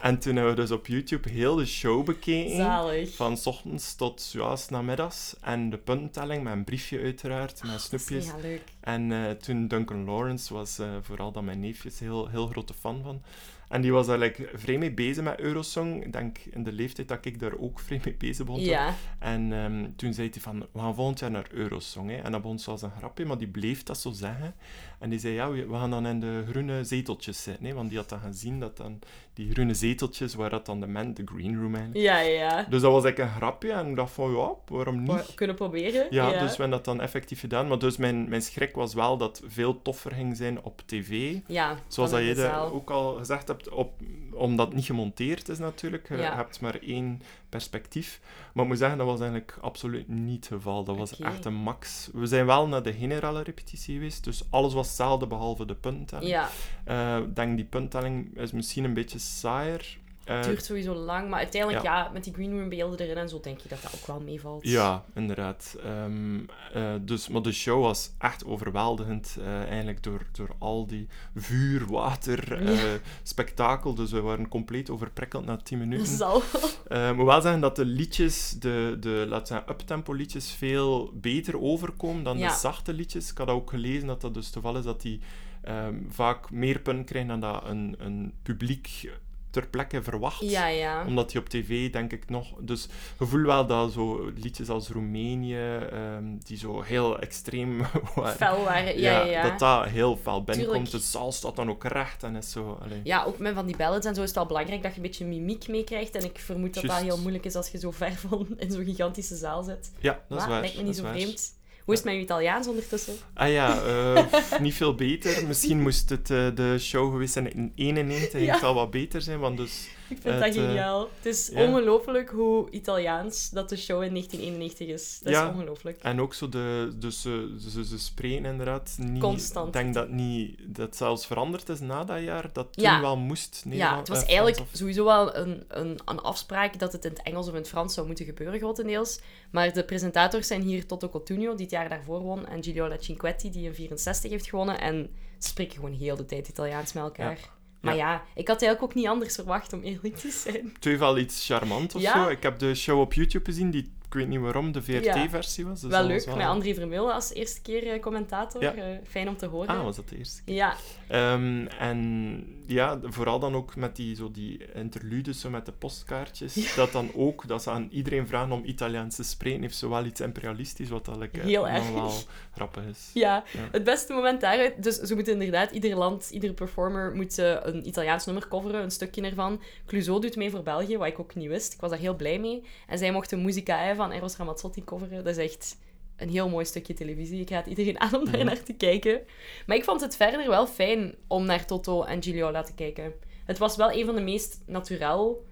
En 0.00 0.18
toen 0.18 0.36
hebben 0.36 0.54
we 0.54 0.60
dus 0.60 0.70
op 0.70 0.86
YouTube 0.86 1.28
heel 1.28 1.54
de 1.56 1.66
show 1.66 2.04
bekeken. 2.04 2.56
Zalig. 2.56 3.14
Van 3.16 3.36
's 3.36 3.46
ochtends 3.46 3.94
tot 3.94 4.30
ja, 4.32 4.56
's 4.56 4.68
namiddags. 4.68 5.34
En 5.40 5.70
de 5.70 5.78
puntentelling 5.78 6.42
met 6.42 6.52
een 6.52 6.64
briefje 6.64 7.00
uiteraard, 7.00 7.62
met 7.62 7.70
Dat 7.70 7.80
is 7.80 7.84
snoepjes. 7.84 8.30
leuk. 8.42 8.62
En 8.80 9.12
eh, 9.12 9.30
toen 9.30 9.68
Duncan 9.68 10.04
Lawrence 10.04 10.54
was 10.54 10.78
eh, 10.78 10.88
vooral 11.00 11.32
dan 11.32 11.44
mijn 11.44 11.60
neefjes 11.60 11.98
heel, 11.98 12.28
heel 12.28 12.46
grote 12.46 12.74
fan 12.74 13.02
van. 13.02 13.22
En 13.70 13.80
die 13.80 13.92
was 13.92 14.06
daar 14.06 14.18
like, 14.18 14.48
vrij 14.54 14.78
mee 14.78 14.92
bezig 14.92 15.24
met 15.24 15.40
Eurosong. 15.40 16.04
Ik 16.04 16.12
denk 16.12 16.38
in 16.38 16.62
de 16.62 16.72
leeftijd 16.72 17.08
dat 17.08 17.24
ik 17.24 17.40
daar 17.40 17.58
ook 17.58 17.80
vrij 17.80 18.00
mee 18.04 18.14
bezig 18.14 18.46
begon. 18.46 18.60
Ja. 18.60 18.94
En 19.18 19.52
ehm, 19.52 19.86
toen 19.96 20.12
zei 20.12 20.28
hij 20.32 20.40
van, 20.40 20.66
we 20.72 20.78
gaan 20.78 20.94
volgend 20.94 21.18
jaar 21.18 21.30
naar 21.30 21.46
Eurosong. 21.52 22.10
Hè. 22.10 22.16
En 22.16 22.32
dat 22.32 22.42
begon 22.42 22.58
zoals 22.58 22.82
een 22.82 22.90
grapje, 22.98 23.24
maar 23.24 23.38
die 23.38 23.48
bleef 23.48 23.82
dat 23.82 23.98
zo 23.98 24.10
zeggen. 24.10 24.54
En 24.98 25.10
die 25.10 25.18
zei, 25.18 25.34
ja, 25.34 25.50
we 25.50 25.66
we 25.66 25.74
gaan 25.74 25.90
dan 25.90 26.06
in 26.06 26.20
de 26.20 26.44
groene 26.48 26.84
zeteltjes 26.84 27.42
zitten. 27.42 27.64
Hè. 27.64 27.74
Want 27.74 27.88
die 27.88 27.98
had 27.98 28.08
dan 28.08 28.20
gezien 28.20 28.60
dat 28.60 28.76
dan 28.76 28.98
die 29.34 29.50
groene 29.52 29.74
zeteltjes, 29.74 30.34
waar 30.34 30.50
dat 30.50 30.66
dan 30.66 30.80
de 30.80 30.86
men, 30.86 31.14
de 31.14 31.22
green 31.24 31.60
room 31.60 31.74
eigenlijk. 31.74 32.04
Ja, 32.04 32.18
ja. 32.18 32.66
Dus 32.68 32.80
dat 32.80 32.92
was 32.92 33.04
eigenlijk 33.04 33.18
een 33.18 33.36
grapje. 33.36 33.72
En 33.72 33.86
ik 33.88 33.96
dacht 33.96 34.12
van, 34.12 34.30
ja, 34.30 34.52
waarom 34.66 35.02
niet? 35.02 35.26
We 35.26 35.34
kunnen 35.34 35.56
proberen. 35.56 36.06
Ja, 36.10 36.30
dus 36.30 36.40
we 36.40 36.46
hebben 36.46 36.70
dat 36.70 36.84
dan 36.84 37.00
effectief 37.00 37.40
gedaan. 37.40 37.68
Maar 37.68 37.78
dus 37.78 37.96
mijn, 37.96 38.28
mijn 38.28 38.42
schrik 38.42 38.74
was 38.74 38.94
wel 38.94 39.16
dat 39.16 39.38
het 39.38 39.52
veel 39.52 39.82
toffer 39.82 40.12
ging 40.12 40.36
zijn 40.36 40.62
op 40.62 40.82
tv. 40.86 41.36
Ja, 41.46 41.76
Zoals 41.88 42.10
dat 42.10 42.36
zaal. 42.36 42.72
ook 42.72 42.90
al 42.90 43.14
gezegd 43.14 43.48
hebt, 43.48 43.59
op, 43.68 43.92
omdat 44.32 44.66
het 44.66 44.76
niet 44.76 44.84
gemonteerd 44.84 45.48
is 45.48 45.58
natuurlijk. 45.58 46.08
Je 46.08 46.16
Ja. 46.16 46.36
hebt 46.36 46.60
maar 46.60 46.78
één 46.82 47.22
perspectief. 47.48 48.20
Maar 48.52 48.62
ik 48.64 48.70
moet 48.70 48.78
zeggen, 48.78 48.98
dat 48.98 49.06
was 49.06 49.20
eigenlijk 49.20 49.58
absoluut 49.60 50.08
niet 50.08 50.44
het 50.48 50.54
geval. 50.54 50.84
Dat 50.84 50.96
was 50.96 51.20
echt 51.20 51.44
een 51.44 51.54
max. 51.54 52.08
We 52.12 52.26
zijn 52.26 52.46
wel 52.46 52.68
naar 52.68 52.82
de 52.82 52.92
generale 52.92 53.42
repetitie 53.42 53.94
geweest, 53.94 54.24
dus 54.24 54.42
alles 54.50 54.72
was 54.74 54.86
hetzelfde 54.86 55.26
behalve 55.26 55.64
de 55.66 55.74
puntentelling. 55.74 56.30
Ja, 56.30 56.48
Eh, 56.84 57.16
Ik 57.16 57.36
denk 57.36 57.56
die 57.56 57.64
puntentelling 57.66 58.38
is 58.38 58.52
misschien 58.52 58.84
een 58.84 58.94
beetje 58.94 59.18
saaier. 59.18 59.98
Eh, 60.24 60.36
het 60.36 60.44
duurt 60.44 60.64
sowieso 60.64 60.94
lang. 60.94 61.28
Maar 61.28 61.38
uiteindelijk, 61.38 61.82
ja. 61.84 62.10
met 62.12 62.24
die 62.24 62.32
green 62.32 62.50
room 62.58 62.68
beelden 62.68 62.98
erin 63.06 63.16
en 63.16 63.28
zo, 63.28 63.40
denk 63.40 63.60
je 63.60 63.68
dat 63.68 63.82
dat 63.82 63.94
ook 63.94 64.06
wel 64.06 64.20
meevalt. 64.20 64.64
Ja, 64.68 65.04
inderdaad. 65.14 65.76
Ehm, 65.84 66.38
eh, 66.72 66.94
dus, 67.00 67.28
maar 67.28 67.42
de 67.42 67.52
show 67.52 67.82
was 67.82 68.10
echt 68.18 68.44
overweldigend, 68.44 69.36
eh, 69.40 69.62
eigenlijk 69.62 70.02
door, 70.02 70.26
door 70.32 70.50
al 70.58 70.86
die 70.86 71.08
vuur, 71.36 71.86
water, 71.86 72.62
Ja. 72.72 72.98
spektakel. 73.22 73.94
Dus 73.94 74.10
we 74.10 74.20
waren 74.20 74.48
compleet 74.48 74.90
overprikkeld 74.90 75.44
na 75.44 75.56
10 75.56 75.78
Dat 75.78 75.88
minuten. 75.88 76.16
zal. 76.26 76.42
Ik 76.88 77.16
moet 77.16 77.26
wel 77.26 77.40
zeggen 77.40 77.60
dat 77.60 77.76
de 77.76 77.84
liedjes, 77.84 78.50
de, 78.50 78.96
de 79.00 79.24
laten 79.28 79.46
zeggen, 79.46 79.70
uptempo 79.70 80.12
liedjes, 80.12 80.50
veel 80.52 81.10
beter 81.14 81.60
overkomen 81.60 82.22
dan 82.22 82.38
Ja. 82.38 82.48
de 82.48 82.54
zachte 82.58 82.92
liedjes. 82.92 83.30
Ik 83.30 83.38
had 83.38 83.48
ook 83.48 83.70
gelezen 83.70 84.06
dat 84.06 84.20
dat 84.20 84.34
dus 84.34 84.50
toevallig 84.50 84.78
is 84.78 84.84
dat 84.84 85.00
die 85.02 85.20
ehm, 85.62 85.94
vaak 86.08 86.50
meer 86.50 86.78
punten 86.78 87.04
krijgen 87.04 87.28
dan 87.28 87.40
dat 87.52 87.64
een, 87.64 87.94
een 87.98 88.32
publiek 88.42 89.10
ter 89.50 89.66
plekke 89.66 90.02
verwacht 90.02 90.40
Ja, 90.40 90.66
ja. 90.66 91.04
omdat 91.06 91.30
die 91.30 91.40
op 91.40 91.48
tv, 91.48 91.92
denk 91.92 92.12
ik 92.12 92.28
nog... 92.28 92.54
Dus 92.60 92.88
je 93.18 93.26
voelt 93.26 93.46
wel 93.46 93.66
dat 93.66 93.92
zo 93.92 94.30
liedjes 94.34 94.68
als 94.68 94.88
Roemenië, 94.88 95.76
ehm, 95.90 96.24
die 96.38 96.56
zo 96.56 96.82
heel 96.82 97.18
extreem 97.18 97.78
waren... 98.14 98.36
Fel 98.36 98.64
waren. 98.64 99.00
Ja, 99.00 99.10
ja, 99.10 99.24
ja. 99.24 99.42
dat 99.42 99.58
dat 99.58 99.84
heel 99.84 100.16
fel 100.16 100.42
binnenkomt. 100.42 100.90
De 100.90 100.98
zaal 100.98 101.32
staat 101.32 101.56
dan 101.56 101.70
ook 101.70 101.84
recht 101.84 102.22
en 102.22 102.36
is 102.36 102.50
zo... 102.50 102.78
allee. 102.82 103.00
Ja, 103.04 103.24
ook 103.24 103.38
met 103.38 103.54
van 103.54 103.66
die 103.66 103.76
ballads 103.76 104.06
en 104.06 104.14
zo 104.14 104.22
is 104.22 104.28
het 104.28 104.38
al 104.38 104.46
belangrijk 104.46 104.82
dat 104.82 104.90
je 104.90 104.96
een 104.96 105.06
beetje 105.06 105.24
mimiek 105.24 105.68
meekrijgt. 105.68 106.14
En 106.14 106.24
ik 106.24 106.38
vermoed 106.38 106.74
dat 106.74 106.84
dat 106.84 107.00
heel 107.00 107.18
moeilijk 107.18 107.44
is 107.44 107.54
als 107.54 107.68
je 107.68 107.78
zo 107.78 107.90
ver 108.00 108.12
van 108.12 108.46
in 108.56 108.70
zo'n 108.70 108.84
gigantische 108.84 109.36
zaal 109.36 109.62
zit. 109.62 109.92
Ja, 109.98 110.22
dat 110.28 110.38
is 110.38 110.46
waar. 110.46 110.60
lijkt 110.60 110.76
me 110.76 110.82
niet 110.82 110.96
zo 110.96 111.02
waar. 111.02 111.12
vreemd. 111.12 111.58
Hoe 111.90 111.98
is 111.98 112.04
het 112.04 112.14
met 112.14 112.20
je 112.20 112.26
Italiaans 112.28 112.68
ondertussen? 112.68 113.14
Ah 113.34 113.50
ja, 113.50 113.82
eh, 113.82 114.24
niet 114.60 114.74
veel 114.74 114.94
beter. 114.94 115.46
Misschien 115.46 115.82
moest 115.82 116.10
het 116.10 116.30
eh, 116.30 116.46
de 116.54 116.76
show 116.78 117.12
geweest 117.12 117.32
zijn 117.32 117.54
in 117.54 117.72
91. 117.74 118.40
Ja. 118.40 118.50
Het 118.50 118.60
zal 118.60 118.74
wat 118.74 118.90
beter 118.90 119.22
zijn, 119.22 119.38
want 119.38 119.56
dus... 119.56 119.88
Ik 120.14 120.18
vind 120.20 120.34
Het, 120.34 120.44
dat 120.44 120.54
eh, 120.54 120.62
geniaal. 120.68 121.08
het 121.16 121.26
is 121.26 121.50
ongelooflijk 121.54 122.30
hoe 122.30 122.70
Italiaans 122.70 123.50
dat 123.50 123.68
de 123.68 123.76
show 123.76 124.02
in 124.02 124.08
1991 124.10 124.88
is. 124.88 125.18
Dat 125.22 125.32
Ja. 125.32 125.48
is 125.48 125.54
ongelooflijk. 125.54 126.02
En 126.02 126.20
ook 126.20 126.34
zo 126.34 126.48
de... 126.48 126.92
Dus 126.96 127.20
ze, 127.20 127.56
ze, 127.70 127.84
ze 127.84 127.98
spreken 127.98 128.44
inderdaad 128.44 128.94
niet... 128.98 129.22
Constant. 129.22 129.66
Ik 129.66 129.72
denk 129.72 129.94
dat 129.94 130.08
niet... 130.08 130.58
Dat 130.66 130.96
zelfs 130.96 131.26
veranderd 131.26 131.68
is 131.68 131.80
na 131.80 132.04
dat 132.04 132.22
jaar. 132.22 132.52
Dat 132.52 132.72
toen 132.72 132.84
Ja. 132.84 133.00
wel 133.00 133.16
moest. 133.16 133.64
Ja, 133.68 133.96
het 133.98 134.08
was 134.08 134.20
eh, 134.22 134.26
eigenlijk 134.28 134.58
of- 134.58 134.68
sowieso 134.72 135.04
wel 135.04 135.36
een, 135.36 135.64
een, 135.68 135.98
een 136.04 136.20
afspraak 136.20 136.78
dat 136.78 136.92
het 136.92 137.04
in 137.04 137.10
het 137.10 137.22
Engels 137.22 137.46
of 137.46 137.52
in 137.52 137.58
het 137.58 137.68
Frans 137.68 137.94
zou 137.94 138.06
moeten 138.06 138.24
gebeuren, 138.24 138.58
grotendeels. 138.58 139.20
Maar 139.50 139.72
de 139.72 139.84
presentators 139.84 140.46
zijn 140.46 140.62
hier 140.62 140.86
Toto 140.86 141.08
Cotugno, 141.08 141.50
die 141.54 141.62
het 141.64 141.70
jaar 141.70 141.88
daarvoor 141.88 142.20
won, 142.20 142.46
en 142.46 142.62
Giulio 142.62 142.96
Cinquetti, 142.98 143.50
die 143.50 143.64
in 143.66 143.74
64 143.74 144.30
heeft 144.30 144.48
gewonnen. 144.48 144.80
En 144.80 145.10
ze 145.38 145.48
spreken 145.48 145.74
gewoon 145.74 145.92
heel 145.94 146.16
de 146.16 146.24
tijd 146.24 146.48
Italiaans 146.48 146.92
met 146.92 147.02
elkaar. 147.02 147.38
Maar 147.80 147.96
ja. 147.96 148.22
ik 148.34 148.48
had 148.48 148.62
eigenlijk 148.62 148.82
ook 148.82 148.94
niet 148.94 149.06
anders 149.06 149.34
verwacht, 149.34 149.72
om 149.72 149.82
eerlijk 149.82 150.16
te 150.16 150.30
zijn. 150.30 150.72
Heeft 150.80 150.98
wel 150.98 151.18
iets 151.18 151.46
charmant 151.46 151.94
of 151.94 152.00
Ja. 152.02 152.24
zo. 152.24 152.28
Ik 152.30 152.42
heb 152.42 152.58
de 152.58 152.74
show 152.74 153.00
op 153.00 153.12
YouTube 153.12 153.44
gezien, 153.44 153.70
die, 153.70 153.90
ik 154.10 154.16
weet 154.16 154.28
niet 154.28 154.40
waarom, 154.40 154.72
de 154.72 154.82
VRT-versie 154.82 155.66
was. 155.66 155.80
Dus 155.80 155.90
wel 155.90 156.04
leuk, 156.04 156.24
was 156.24 156.34
met 156.36 156.46
André 156.46 156.74
Vermeulen 156.74 157.14
als 157.14 157.32
eerste 157.34 157.60
keer 157.62 157.86
eh, 157.92 158.00
commentator. 158.00 158.62
Ja. 158.62 158.74
Eh, 158.74 158.84
fijn 159.08 159.28
om 159.28 159.36
te 159.36 159.46
horen. 159.46 159.68
Ah, 159.68 159.82
was 159.84 159.96
dat 159.96 160.08
de 160.08 160.16
eerste 160.18 160.42
keer? 160.44 160.54
Ja, 160.54 160.74
Ehm, 161.08 161.66
en 161.78 162.44
ja, 162.66 162.98
vooral 163.02 163.38
dan 163.38 163.54
ook 163.54 163.76
met 163.76 163.96
die, 163.96 164.16
zo 164.16 164.30
die 164.30 164.72
interludes, 164.74 165.40
zo 165.40 165.50
met 165.50 165.66
de 165.66 165.72
postkaartjes. 165.72 166.74
Dat 166.74 166.92
dan 166.92 167.10
ook, 167.14 167.48
dat 167.48 167.62
ze 167.62 167.70
aan 167.70 167.88
iedereen 167.90 168.26
vragen 168.26 168.52
om 168.52 168.64
Italiaans 168.64 169.16
te 169.16 169.22
spreken, 169.22 169.60
heeft 169.60 169.76
zowel 169.76 170.04
iets 170.04 170.20
imperialistisch, 170.20 170.88
wat 170.88 171.04
dat 171.04 171.16
like, 171.16 171.40
Heel 171.40 171.62
nog 171.64 171.70
erg. 171.74 171.90
wel 171.92 172.12
grappig 172.54 172.82
is. 172.84 173.10
Ja, 173.14 173.44
Ja. 173.52 173.68
het 173.72 173.84
beste 173.84 174.12
moment 174.12 174.40
daaruit. 174.40 174.82
Dus 174.82 174.96
ze 174.98 175.14
moeten 175.14 175.32
inderdaad, 175.32 175.70
ieder 175.70 175.96
land, 175.96 176.30
iedere 176.30 176.52
performer 176.52 177.14
moet 177.14 177.38
eh, 177.38 177.56
een 177.62 177.86
Italiaans 177.88 178.24
nummer 178.26 178.48
coveren, 178.48 178.82
een 178.82 178.90
stukje 178.90 179.22
ervan. 179.22 179.60
Clouseau 179.86 180.20
doet 180.20 180.36
mee 180.36 180.50
voor 180.50 180.62
België, 180.62 180.96
wat 180.98 181.06
ik 181.06 181.18
ook 181.20 181.34
niet 181.34 181.48
wist. 181.48 181.72
Ik 181.74 181.80
was 181.80 181.90
daar 181.90 181.98
heel 181.98 182.16
blij 182.16 182.38
mee. 182.38 182.62
En 182.86 182.98
zij 182.98 183.12
mochten 183.12 183.42
Musicae 183.42 183.94
van 184.00 184.10
Eros 184.10 184.36
Ramazzotti 184.36 184.84
coveren. 184.84 185.24
Dat 185.24 185.36
is 185.36 185.44
echt 185.44 185.78
een 186.16 186.28
heel 186.28 186.48
mooi 186.48 186.64
stukje 186.64 186.94
televisie. 186.94 187.40
Ik 187.40 187.50
raad 187.50 187.66
iedereen 187.66 188.00
aan 188.00 188.14
om 188.14 188.30
daar 188.30 188.44
naar 188.44 188.62
te 188.62 188.72
kijken. 188.72 189.20
Maar 189.66 189.76
ik 189.76 189.84
vond 189.84 190.00
het 190.00 190.16
verder 190.16 190.48
wel 190.48 190.66
fijn 190.66 191.14
om 191.26 191.44
naar 191.46 191.66
Toto 191.66 192.02
en 192.02 192.22
Giulio 192.22 192.50
laten 192.50 192.74
kijken. 192.74 193.12
Het 193.44 193.58
was 193.58 193.76
wel 193.76 193.92
een 193.92 194.06
van 194.06 194.14
de 194.14 194.20
meest 194.20 194.60
naturel 194.66 195.44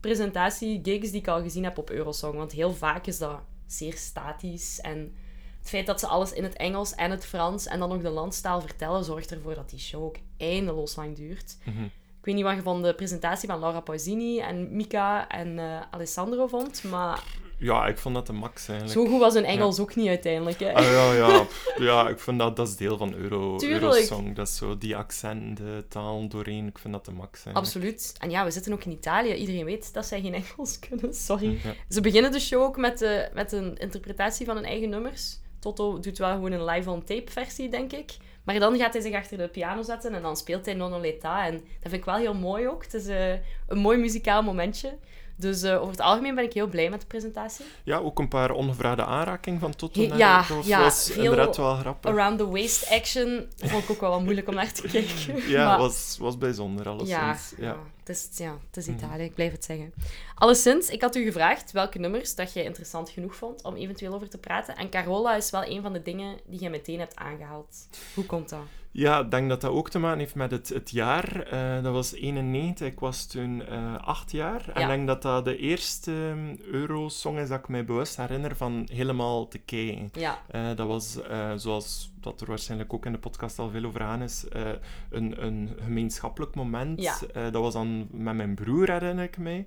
presentatie-gigs 0.00 1.10
die 1.10 1.20
ik 1.20 1.28
al 1.28 1.42
gezien 1.42 1.64
heb 1.64 1.78
op 1.78 1.90
Eurosong. 1.90 2.34
Want 2.34 2.52
heel 2.52 2.72
vaak 2.72 3.06
is 3.06 3.18
dat 3.18 3.40
zeer 3.66 3.94
statisch 3.96 4.80
en 4.80 5.14
het 5.58 5.68
feit 5.68 5.86
dat 5.86 6.00
ze 6.00 6.06
alles 6.06 6.32
in 6.32 6.42
het 6.42 6.56
Engels 6.56 6.94
en 6.94 7.10
het 7.10 7.26
Frans 7.26 7.66
en 7.66 7.78
dan 7.78 7.88
nog 7.88 8.02
de 8.02 8.10
landstaal 8.10 8.60
vertellen, 8.60 9.04
zorgt 9.04 9.30
ervoor 9.30 9.54
dat 9.54 9.70
die 9.70 9.78
show 9.78 10.02
ook 10.02 10.16
eindeloos 10.36 10.96
lang 10.96 11.16
duurt. 11.16 11.56
Mhm. 11.64 11.84
Ik 12.18 12.30
weet 12.30 12.34
niet 12.34 12.44
wat 12.44 12.54
je 12.54 12.62
van 12.62 12.82
de 12.82 12.94
presentatie 12.94 13.48
van 13.48 13.58
Laura 13.58 13.80
Pausini 13.80 14.38
en 14.38 14.76
Mika 14.76 15.28
en 15.28 15.58
eh, 15.58 15.80
Alessandro 15.90 16.46
vond, 16.46 16.84
maar 16.84 17.22
Ja, 17.64 17.86
ik 17.86 17.98
vond 17.98 18.14
dat 18.14 18.26
de 18.26 18.32
max 18.32 18.68
eigenlijk. 18.68 19.00
zo 19.00 19.06
goed 19.06 19.20
was 19.20 19.34
hun 19.34 19.44
Engels 19.44 19.80
ook 19.80 19.94
niet 19.94 20.08
uiteindelijk. 20.08 20.60
Hè. 20.60 20.74
Ah, 20.74 20.84
ja, 20.84 21.12
ja, 21.12 21.46
ja, 21.76 22.08
ik 22.08 22.18
vind 22.18 22.38
dat, 22.38 22.56
dat 22.56 22.68
is 22.68 22.76
deel 22.76 22.96
van 22.96 23.14
Euro. 23.14 23.58
Eurosong. 23.60 24.34
Dat 24.34 24.48
is 24.48 24.56
zo 24.56 24.78
die 24.78 24.96
accenten, 24.96 25.88
taal 25.88 26.28
doorheen. 26.28 26.66
Ik 26.66 26.78
vind 26.78 26.94
dat 26.94 27.04
de 27.04 27.10
max 27.10 27.32
eigenlijk. 27.32 27.56
Absoluut. 27.56 28.14
En 28.18 28.30
ja, 28.30 28.44
we 28.44 28.50
zitten 28.50 28.72
ook 28.72 28.84
in 28.84 28.92
Italië. 28.92 29.34
Iedereen 29.34 29.64
weet 29.64 29.92
dat 29.94 30.06
zij 30.06 30.20
geen 30.20 30.34
Engels 30.44 30.78
kunnen. 30.78 31.14
Sorry. 31.14 31.60
Ja. 31.62 31.74
Ze 31.88 32.00
beginnen 32.00 32.32
de 32.32 32.40
show 32.40 32.62
ook 32.62 32.76
met, 32.76 32.98
de, 32.98 33.28
met 33.34 33.52
een 33.52 33.76
interpretatie 33.76 34.46
van 34.46 34.56
hun 34.56 34.64
eigen 34.64 34.88
nummers. 34.88 35.38
Toto 35.58 35.98
doet 35.98 36.18
wel 36.18 36.32
gewoon 36.32 36.52
een 36.52 36.64
live-on-tape 36.64 37.30
versie, 37.30 37.68
denk 37.68 37.92
ik. 37.92 38.16
Maar 38.44 38.58
dan 38.58 38.76
gaat 38.76 38.92
hij 38.92 39.02
zich 39.02 39.14
achter 39.14 39.38
de 39.38 39.48
piano 39.48 39.82
zetten 39.82 40.14
en 40.14 40.22
dan 40.22 40.36
speelt 40.36 40.64
hij 40.64 40.74
Nono 40.74 41.00
Leta. 41.00 41.46
En 41.46 41.52
dat 41.52 41.62
vind 41.80 41.92
ik 41.92 42.04
wel 42.04 42.16
heel 42.16 42.34
mooi 42.34 42.68
ook. 42.68 42.82
Het 42.82 42.94
is 42.94 43.06
eh, 43.06 43.32
een 43.66 43.78
mooi 43.78 43.98
muzikaal 43.98 44.42
momentje. 44.42 44.98
Dus 45.36 45.62
eh, 45.62 45.76
over 45.80 45.90
het 45.90 46.00
algemeen 46.00 46.34
ben 46.34 46.44
ik 46.44 46.52
heel 46.52 46.66
blij 46.66 46.90
met 46.90 47.00
de 47.00 47.06
presentatie. 47.06 47.64
Ja, 47.84 47.98
ook 47.98 48.18
een 48.18 48.28
paar 48.28 48.50
onbevraagde 48.50 49.04
aanrakingen 49.04 49.60
van 49.60 49.76
Toto. 49.76 50.00
He- 50.00 50.06
naar 50.06 50.18
ja, 50.18 50.44
ja, 50.64 50.80
was 50.80 51.10
veel 51.12 51.22
inderdaad 51.24 51.56
wel 51.56 51.74
grappig. 51.76 52.10
Around 52.10 52.38
the 52.38 52.48
Waist 52.48 52.90
action 52.90 53.46
vond 53.56 53.82
ik 53.84 53.90
ook 53.90 54.00
wel 54.00 54.10
wat 54.10 54.22
moeilijk 54.22 54.48
om 54.48 54.54
naar 54.54 54.72
te 54.72 54.82
kijken. 54.92 55.48
Ja, 55.48 55.66
Maar- 55.66 55.78
was, 55.78 56.16
was 56.20 56.38
bijzonder 56.38 56.84
Ja, 56.84 56.90
alleszins. 56.90 57.54
ja. 57.58 57.64
Ja. 57.66 57.76
Het, 58.06 58.16
is, 58.16 58.28
ja, 58.38 58.58
het 58.66 58.76
is 58.76 58.86
Mhm. 58.86 58.96
Italië, 58.96 59.22
ik 59.22 59.34
blijf 59.34 59.52
het 59.52 59.64
zeggen. 59.64 59.92
Alleszins, 60.34 60.88
ik 60.88 61.00
had 61.00 61.16
u 61.16 61.24
gevraagd 61.24 61.72
welke 61.72 61.98
nummers 61.98 62.34
dat 62.34 62.52
jij 62.52 62.64
interessant 62.64 63.10
genoeg 63.10 63.34
vond 63.34 63.62
om 63.62 63.74
eventueel 63.74 64.14
over 64.14 64.28
te 64.28 64.38
praten. 64.38 64.76
En 64.76 64.90
Carola 64.90 65.36
is 65.36 65.50
wel 65.50 65.64
een 65.66 65.82
van 65.82 65.92
de 65.92 66.02
dingen 66.02 66.36
die 66.46 66.58
jij 66.60 66.70
meteen 66.70 66.98
hebt 66.98 67.16
aangehaald. 67.16 67.88
Hoe 68.14 68.24
komt 68.26 68.48
dat? 68.48 68.60
Ja, 68.90 69.20
ik 69.20 69.30
denk 69.30 69.48
dat 69.48 69.60
dat 69.60 69.70
ook 69.70 69.90
te 69.90 69.98
maken 69.98 70.18
heeft 70.18 70.34
met 70.34 70.50
het, 70.50 70.68
het 70.68 70.90
jaar. 70.90 71.42
Eh, 71.42 71.82
dat 71.82 71.92
was 71.92 72.12
91, 72.12 72.86
ik 72.86 73.00
was 73.00 73.26
toen 73.26 73.66
eh, 73.66 73.96
acht 74.06 74.30
jaar. 74.32 74.68
En 74.68 74.80
Ja. 74.80 74.86
ik 74.86 74.88
denk 74.96 75.06
dat 75.06 75.22
dat 75.22 75.44
de 75.44 75.56
eerste 75.56 76.10
um, 76.10 76.58
Eurosong 76.72 77.38
is 77.38 77.48
dat 77.48 77.58
ik 77.58 77.68
mij 77.68 77.84
bewust 77.84 78.16
herinner 78.16 78.56
van 78.56 78.88
helemaal 78.92 79.48
te 79.48 79.58
kijken. 79.58 80.10
Ja, 80.12 80.42
Eh, 80.50 80.66
dat 80.76 80.86
was, 80.86 81.18
zoals 81.56 82.10
dat 82.24 82.40
er 82.40 82.46
waarschijnlijk 82.46 82.92
ook 82.92 83.06
in 83.06 83.12
de 83.12 83.18
podcast 83.18 83.58
al 83.58 83.70
veel 83.70 83.84
over 83.84 84.02
aan 84.02 84.22
is, 84.22 84.48
eh, 84.48 84.62
een, 85.10 85.44
een 85.44 85.70
gemeenschappelijk 85.82 86.54
moment. 86.54 87.02
Ja. 87.02 87.16
Eh, 87.32 87.42
dat 87.42 87.62
was 87.62 87.72
dan 87.72 88.08
met 88.10 88.34
mijn 88.34 88.54
broer, 88.54 88.90
herinner 88.90 89.24
ik 89.24 89.38
mij. 89.38 89.66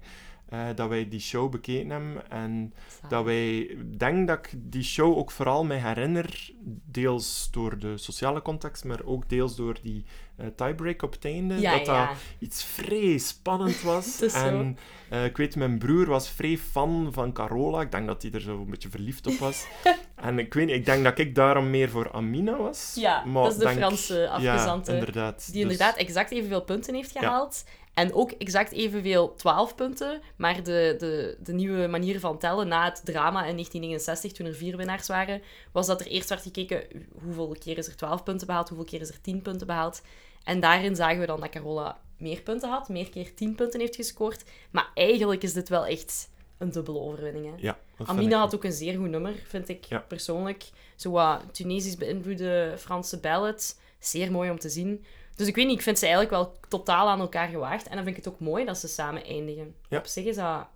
Eh, 0.49 0.65
dat 0.75 0.89
wij 0.89 1.07
die 1.09 1.19
show 1.19 1.51
bekeken 1.51 1.89
hebben. 1.89 2.29
En 2.29 2.73
dat 3.09 3.23
wij... 3.23 3.57
Ik 3.57 3.99
denk 3.99 4.27
dat 4.27 4.37
ik 4.37 4.51
die 4.55 4.83
show 4.83 5.17
ook 5.17 5.31
vooral 5.31 5.65
me 5.65 5.73
herinner, 5.73 6.49
deels 6.85 7.47
door 7.51 7.79
de 7.79 7.97
sociale 7.97 8.41
context, 8.41 8.83
maar 8.83 9.03
ook 9.03 9.29
deels 9.29 9.55
door 9.55 9.77
die 9.81 10.05
eh, 10.37 10.47
tiebreak 10.55 11.01
op 11.01 11.11
het 11.11 11.25
einde. 11.25 11.59
Ja, 11.59 11.77
dat 11.77 11.85
ja. 11.85 12.07
dat 12.07 12.15
iets 12.39 12.63
vrij 12.63 13.17
spannend 13.17 13.81
was. 13.81 14.21
En 14.33 14.77
eh, 15.09 15.25
ik 15.25 15.37
weet, 15.37 15.55
mijn 15.55 15.77
broer 15.77 16.05
was 16.05 16.29
vrij 16.29 16.57
fan 16.57 17.09
van 17.11 17.33
Carola. 17.33 17.81
Ik 17.81 17.91
denk 17.91 18.07
dat 18.07 18.21
hij 18.21 18.31
er 18.31 18.41
zo 18.41 18.57
een 18.61 18.69
beetje 18.69 18.89
verliefd 18.89 19.27
op 19.27 19.33
was. 19.33 19.67
en 20.15 20.39
ik 20.39 20.53
weet 20.53 20.69
ik 20.69 20.85
denk 20.85 21.03
dat 21.03 21.19
ik 21.19 21.35
daarom 21.35 21.69
meer 21.69 21.89
voor 21.89 22.11
Amina 22.11 22.57
was. 22.57 22.93
Ja, 22.95 23.25
maar 23.25 23.43
dat 23.43 23.51
is 23.51 23.57
de 23.57 23.63
denk- 23.63 23.77
Franse 23.77 24.29
afgezante. 24.29 24.91
Ja, 24.91 24.97
inderdaad. 24.97 25.45
Die 25.45 25.53
Dus- 25.53 25.61
inderdaad 25.61 25.97
exact 25.97 26.31
evenveel 26.31 26.63
punten 26.63 26.95
heeft 26.95 27.11
gehaald. 27.11 27.63
En 27.97 28.13
ook 28.13 28.31
exact 28.31 28.71
evenveel 28.71 29.35
12 29.35 29.75
punten. 29.75 30.21
Maar 30.35 30.63
de, 30.63 30.95
de, 30.97 31.37
de 31.43 31.53
nieuwe 31.53 31.87
manier 31.87 32.19
van 32.19 32.37
tellen 32.37 32.67
na 32.67 32.83
het 32.85 33.01
drama 33.05 33.45
in 33.45 33.53
1969, 33.53 34.31
toen 34.31 34.45
er 34.45 34.55
vier 34.55 34.77
winnaars 34.77 35.07
waren, 35.07 35.41
was 35.71 35.87
dat 35.87 36.01
er 36.01 36.07
eerst 36.07 36.29
werd 36.29 36.41
gekeken 36.41 36.83
hoeveel 37.23 37.55
keer 37.59 37.77
is 37.77 37.87
er 37.87 37.95
12 37.95 38.23
punten 38.23 38.47
behaald, 38.47 38.69
hoeveel 38.69 38.85
keer 38.87 39.01
is 39.01 39.09
er 39.09 39.21
10 39.21 39.41
punten 39.41 39.67
behaald. 39.67 40.01
En 40.43 40.59
daarin 40.59 40.95
zagen 40.95 41.19
we 41.19 41.25
dan 41.25 41.39
dat 41.39 41.49
Carola 41.49 41.99
meer 42.17 42.41
punten 42.41 42.69
had, 42.69 42.89
meer 42.89 43.09
keer 43.09 43.33
10 43.35 43.55
punten 43.55 43.79
heeft 43.79 43.95
gescoord. 43.95 44.43
Maar 44.71 44.89
eigenlijk 44.93 45.43
is 45.43 45.53
dit 45.53 45.69
wel 45.69 45.85
echt 45.85 46.29
een 46.57 46.71
dubbele 46.71 46.99
overwinning. 46.99 47.45
Hè? 47.45 47.53
Ja, 47.57 47.77
Amina 48.05 48.39
had 48.39 48.55
ook 48.55 48.63
een 48.63 48.71
zeer 48.71 48.97
goed 48.97 49.09
nummer, 49.09 49.33
vind 49.47 49.69
ik 49.69 49.85
Ja. 49.85 49.99
persoonlijk. 49.99 50.69
Zo 50.95 51.11
wat 51.11 51.43
Tunesisch 51.51 51.97
beïnvloede 51.97 52.73
Franse 52.77 53.19
ballad. 53.19 53.79
Zeer 53.99 54.31
mooi 54.31 54.49
om 54.49 54.59
te 54.59 54.69
zien. 54.69 55.05
Dus 55.37 55.47
ik 55.47 55.55
weet 55.55 55.65
niet, 55.65 55.77
ik 55.77 55.83
vind 55.83 55.99
ze 55.99 56.05
eigenlijk 56.05 56.35
wel 56.35 56.55
totaal 56.67 57.07
aan 57.09 57.19
elkaar 57.19 57.47
gewaagd. 57.47 57.87
En 57.87 57.95
dan 57.95 58.03
vind 58.03 58.17
ik 58.17 58.23
het 58.23 58.33
ook 58.33 58.39
mooi 58.39 58.65
dat 58.65 58.77
ze 58.77 58.87
samen 58.87 59.23
eindigen. 59.23 59.75
Ja. 59.89 59.97
Op 59.97 60.05
zich 60.05 60.25
is 60.25 60.35
dat 60.35 60.67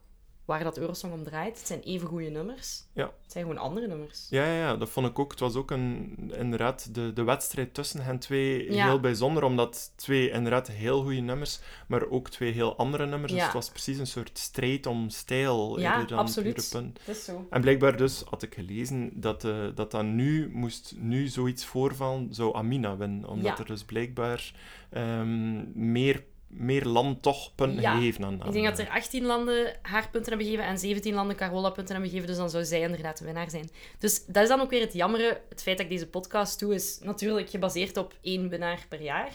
waar 0.52 0.64
dat 0.64 0.78
Eurosong 0.78 1.14
om 1.14 1.24
draait. 1.24 1.58
Het 1.58 1.68
zijn 1.68 1.80
even 1.80 2.08
goede 2.08 2.30
nummers. 2.30 2.84
Ja. 2.94 3.04
Het 3.04 3.32
zijn 3.32 3.44
gewoon 3.46 3.60
andere 3.62 3.88
nummers. 3.88 4.28
Ja, 4.30 4.46
ja, 4.46 4.54
ja, 4.58 4.76
dat 4.78 4.90
vond 4.90 5.08
ik 5.08 5.20
ook. 5.20 5.32
Het 5.32 5.40
was 5.40 5.56
ook 5.56 5.72
een, 5.72 6.16
inderdaad 6.38 6.96
de, 6.96 7.14
de 7.14 7.24
wedstrijd 7.24 7.74
tussen 7.74 8.04
hen 8.04 8.20
twee 8.20 8.74
Ja. 8.74 8.86
heel 8.88 9.00
bijzonder, 9.00 9.44
omdat 9.44 9.92
twee 9.96 10.30
inderdaad 10.32 10.68
heel 10.68 11.02
goede 11.02 11.20
nummers, 11.20 11.60
maar 11.88 12.10
ook 12.10 12.30
twee 12.30 12.52
heel 12.52 12.76
andere 12.78 13.06
nummers. 13.06 13.32
Dus 13.32 13.40
Ja. 13.42 13.46
het 13.46 13.56
was 13.56 13.70
precies 13.70 13.98
een 13.98 14.08
soort 14.08 14.38
strijd 14.38 14.86
om 14.86 15.10
stijl. 15.10 15.80
Ja, 15.80 15.92
eerder 15.92 16.08
dan 16.08 16.18
absoluut. 16.20 16.70
punt. 16.72 17.00
Het 17.06 17.16
is 17.18 17.24
zo. 17.24 17.48
En 17.50 17.62
blijkbaar 17.62 17.98
dus, 17.98 18.24
had 18.30 18.44
ik 18.44 18.54
gelezen, 18.54 19.12
dat 19.14 19.44
eh, 19.44 19.66
dat, 19.76 19.92
dat 19.92 20.04
nu 20.04 20.50
moest 20.54 20.94
nu 20.98 21.28
zoiets 21.28 21.66
voorvallen, 21.66 22.34
zou 22.34 22.56
Amina 22.56 22.98
winnen. 22.98 23.30
Omdat 23.30 23.46
Ja. 23.46 23.58
er 23.58 23.66
dus 23.66 23.84
blijkbaar 23.84 24.54
ehm, 24.90 25.64
meer, 25.92 26.24
meer 26.54 26.86
land 26.86 27.22
toch 27.22 27.52
Ja. 27.56 27.96
gegeven 27.96 28.26
aan, 28.26 28.34
Ik 28.46 28.52
denk 28.52 28.66
dat 28.66 28.80
er 28.80 28.90
18 28.90 29.26
landen 29.26 29.76
haar 29.82 30.10
punten 30.10 30.30
hebben 30.30 30.48
gegeven 30.48 30.70
en 30.70 30.78
17 30.80 31.14
landen 31.14 31.36
Carola 31.36 31.70
punten 31.70 31.94
hebben 31.94 32.10
gegeven. 32.10 32.30
Dus 32.30 32.38
dan 32.40 32.50
zou 32.50 32.66
zij 32.66 32.82
inderdaad 32.82 33.18
de 33.18 33.26
winnaar 33.26 33.50
zijn. 33.50 33.70
Dus 34.00 34.26
dat 34.26 34.44
is 34.44 34.50
dan 34.50 34.62
ook 34.62 34.70
weer 34.70 34.82
het 34.82 34.94
jammere. 34.94 35.42
Het 35.50 35.62
feit 35.62 35.78
dat 35.78 35.86
ik 35.86 35.92
deze 35.92 36.08
podcast 36.08 36.60
doe, 36.60 36.74
is 36.74 37.00
natuurlijk 37.04 37.50
gebaseerd 37.50 37.98
op 37.98 38.14
één 38.22 38.50
winnaar 38.50 38.86
per 38.90 39.02
jaar. 39.02 39.32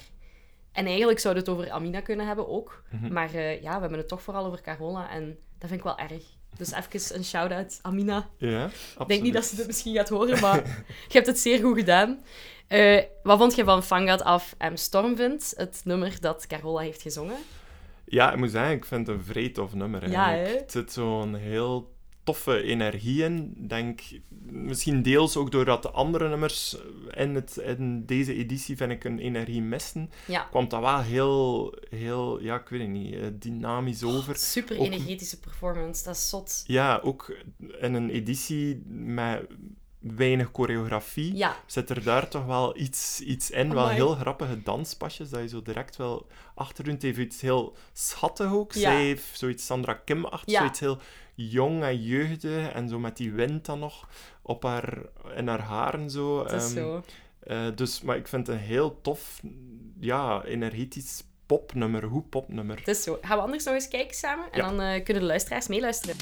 En 0.72 0.86
eigenlijk 0.86 1.18
zouden 1.18 1.44
we 1.44 1.50
het 1.50 1.58
over 1.58 1.72
Amina 1.72 2.00
kunnen 2.00 2.26
hebben 2.26 2.48
ook. 2.48 2.82
Mhm. 2.90 3.12
Maar 3.12 3.34
eh, 3.34 3.62
ja, 3.62 3.74
we 3.74 3.80
hebben 3.80 3.98
het 3.98 4.08
toch 4.08 4.22
vooral 4.22 4.44
over 4.46 4.60
Carola. 4.60 5.10
En 5.10 5.38
dat 5.58 5.68
vind 5.68 5.80
ik 5.80 5.86
wel 5.86 5.98
erg. 5.98 6.24
Dus 6.58 6.72
even 6.72 7.16
een 7.16 7.24
shout-out, 7.24 7.78
Amina. 7.82 8.28
Ja, 8.38 8.70
Ik 8.98 9.08
denk 9.08 9.22
niet 9.22 9.32
dat 9.34 9.44
ze 9.44 9.56
dit 9.56 9.66
misschien 9.66 9.94
gaat 9.94 10.08
horen, 10.08 10.40
maar 10.40 10.56
je 11.08 11.12
hebt 11.12 11.26
het 11.26 11.38
zeer 11.38 11.60
goed 11.60 11.78
gedaan. 11.78 12.20
Eh, 12.68 13.02
wat 13.22 13.38
vond 13.38 13.54
je 13.54 13.64
van 13.64 13.82
Fangat 13.82 14.22
af 14.22 14.54
en 14.58 14.78
Stormwind, 14.78 15.52
het 15.56 15.80
nummer 15.84 16.20
dat 16.20 16.46
Carola 16.46 16.80
heeft 16.80 17.02
gezongen? 17.02 17.36
Ja, 18.04 18.32
ik 18.32 18.38
moet 18.38 18.50
zeggen, 18.50 18.72
ik 18.72 18.84
vind 18.84 19.06
het 19.06 19.16
een 19.16 19.24
vrij 19.24 19.48
tof 19.48 19.74
nummer. 19.74 20.02
Eigenlijk. 20.02 20.60
Het 20.60 20.72
zit 20.72 20.92
zo'n 20.92 21.34
heel 21.34 21.95
toffe 22.26 22.62
energie 22.62 23.22
in. 23.22 23.54
Ik 23.56 23.68
Denk, 23.68 24.00
misschien 24.50 25.02
deels 25.02 25.36
ook 25.36 25.50
doordat 25.50 25.82
de 25.82 25.90
andere 25.90 26.28
nummers 26.28 26.76
in, 27.10 27.34
het, 27.34 27.56
in 27.56 28.06
deze 28.06 28.34
editie, 28.34 28.76
vind 28.76 28.90
ik, 28.92 29.04
een 29.04 29.18
energie 29.18 29.62
misten. 29.62 30.10
Ja, 30.26 30.42
Kwam 30.50 30.68
dat 30.68 30.80
wel 30.80 31.00
heel, 31.00 31.74
heel 31.90 32.40
ja, 32.42 32.54
ik 32.60 32.68
weet 32.68 32.80
het 32.80 32.88
niet, 32.90 33.14
eh, 33.14 33.26
dynamisch 33.32 34.02
over. 34.02 34.36
super 34.36 34.78
Ook- 34.78 34.84
energetische 34.84 35.40
performance. 35.40 36.04
Dat 36.04 36.14
is 36.14 36.28
zot. 36.28 36.64
Ja, 36.66 37.00
ook 37.02 37.36
in 37.80 37.94
een 37.94 38.10
editie 38.10 38.82
met 38.88 39.46
weinig 39.98 40.48
choreografie. 40.52 41.36
Ja, 41.36 41.56
Zit 41.66 41.90
er 41.90 42.02
daar 42.02 42.28
toch 42.28 42.44
wel 42.46 42.78
iets, 42.78 43.20
iets 43.20 43.50
in, 43.50 43.74
wel 43.74 43.88
heel 43.88 44.14
grappige 44.14 44.62
danspasjes, 44.62 45.30
dat 45.30 45.40
je 45.40 45.48
zo 45.48 45.62
direct 45.62 45.96
wel 45.96 46.26
achterdoet. 46.54 46.92
Het 46.92 47.02
heeft 47.02 47.18
iets 47.18 47.40
heel 47.40 47.76
schattig 47.92 48.52
ook. 48.52 48.72
Ja. 48.72 48.80
Zij 48.80 49.02
heeft 49.04 49.38
zoiets 49.38 49.66
Sandra 49.66 49.94
Kim-achtig, 49.94 50.52
Ja. 50.52 50.58
zoiets 50.58 50.80
heel 50.80 50.98
jong 51.36 51.82
en 51.82 52.02
jeugdig. 52.02 52.72
En 52.72 52.88
zo 52.88 52.98
met 52.98 53.16
die 53.16 53.32
wind 53.32 53.64
dan 53.66 53.78
nog 53.78 54.08
op 54.42 54.62
haar, 54.62 54.98
in 55.36 55.48
haar 55.48 55.60
haren 55.60 56.10
zo. 56.10 56.42
het 56.42 56.52
is 56.52 56.62
Ehm, 56.64 56.72
zo. 56.74 57.02
eh, 57.40 57.66
dus, 57.74 58.00
maar 58.02 58.16
ik 58.16 58.28
vind 58.28 58.46
het 58.46 58.56
een 58.56 58.62
heel 58.62 59.00
tof, 59.00 59.40
ja, 60.00 60.44
energetisch 60.44 61.24
popnummer, 61.46 62.02
goed 62.08 62.28
popnummer. 62.30 62.78
Het 62.78 62.88
is 62.88 63.02
zo. 63.02 63.18
Gaan 63.22 63.36
we 63.36 63.42
anders 63.44 63.64
nog 63.64 63.74
eens 63.74 63.88
kijken 63.88 64.16
samen? 64.16 64.44
En 64.52 64.60
Ja. 64.60 64.68
dan 64.68 64.80
eh, 64.80 65.04
kunnen 65.04 65.22
de 65.22 65.28
luisteraars 65.28 65.66
meeluisteren. 65.68 66.16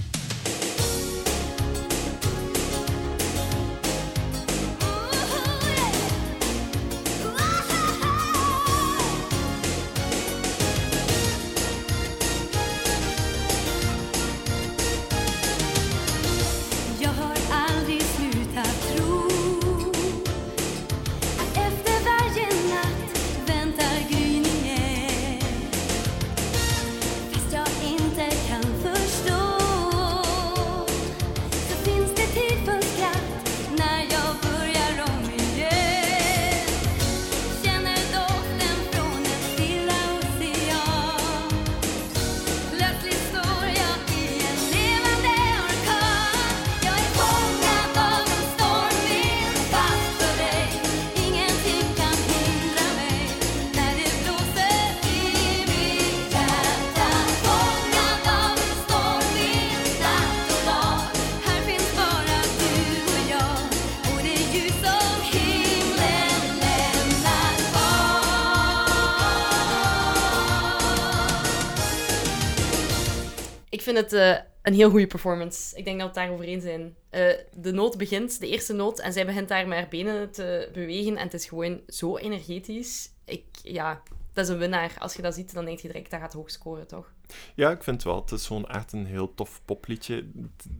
Vind 73.94 74.10
het 74.10 74.20
eh, 74.20 74.44
een 74.62 74.74
heel 74.74 74.90
goede 74.90 75.06
performance. 75.06 75.76
Ik 75.76 75.84
denk 75.84 76.00
dat 76.00 76.14
we 76.14 76.20
het 76.20 76.28
daarover 76.28 76.52
eens 76.52 76.64
zijn. 76.64 76.96
Eh, 77.10 77.38
de 77.52 77.72
noot 77.72 77.96
begint, 77.96 78.40
de 78.40 78.48
eerste 78.48 78.72
noot, 78.72 78.98
en 78.98 79.12
zij 79.12 79.26
begint 79.26 79.48
daar 79.48 79.68
met 79.68 79.78
haar 79.78 79.88
benen 79.88 80.30
te 80.30 80.68
bewegen. 80.72 81.16
En 81.16 81.24
het 81.24 81.34
is 81.34 81.46
gewoon 81.46 81.80
zo 81.86 82.16
energetisch. 82.16 83.10
Ik, 83.24 83.44
ja, 83.62 84.02
dat 84.32 84.44
is 84.44 84.50
een 84.50 84.58
winnaar. 84.58 84.96
Als 84.98 85.14
je 85.14 85.22
dat 85.22 85.34
ziet, 85.34 85.54
dan 85.54 85.64
denk 85.64 85.78
je 85.78 85.88
direct, 85.88 86.10
dat 86.10 86.20
gaat 86.20 86.32
hoog 86.32 86.50
scoren, 86.50 86.86
toch? 86.86 87.13
Ja, 87.54 87.70
ik 87.70 87.82
vind 87.82 87.96
het 87.96 88.04
wel. 88.04 88.20
Het 88.20 88.30
is 88.30 88.46
gewoon 88.46 88.66
echt 88.66 88.92
een 88.92 89.06
heel 89.06 89.34
tof 89.34 89.60
popliedje. 89.64 90.26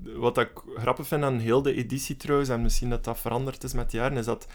Wat 0.02 0.38
ik 0.38 0.50
grappig 0.76 1.06
vind 1.06 1.22
aan 1.24 1.38
heel 1.38 1.62
de 1.62 1.74
editie 1.74 2.16
trouwens, 2.16 2.48
en 2.50 2.62
misschien 2.62 2.90
dat 2.90 3.04
dat 3.04 3.18
veranderd 3.18 3.64
is 3.64 3.72
met 3.72 3.90
de 3.90 3.96
jaren, 3.96 4.16
is 4.18 4.24
dat 4.24 4.46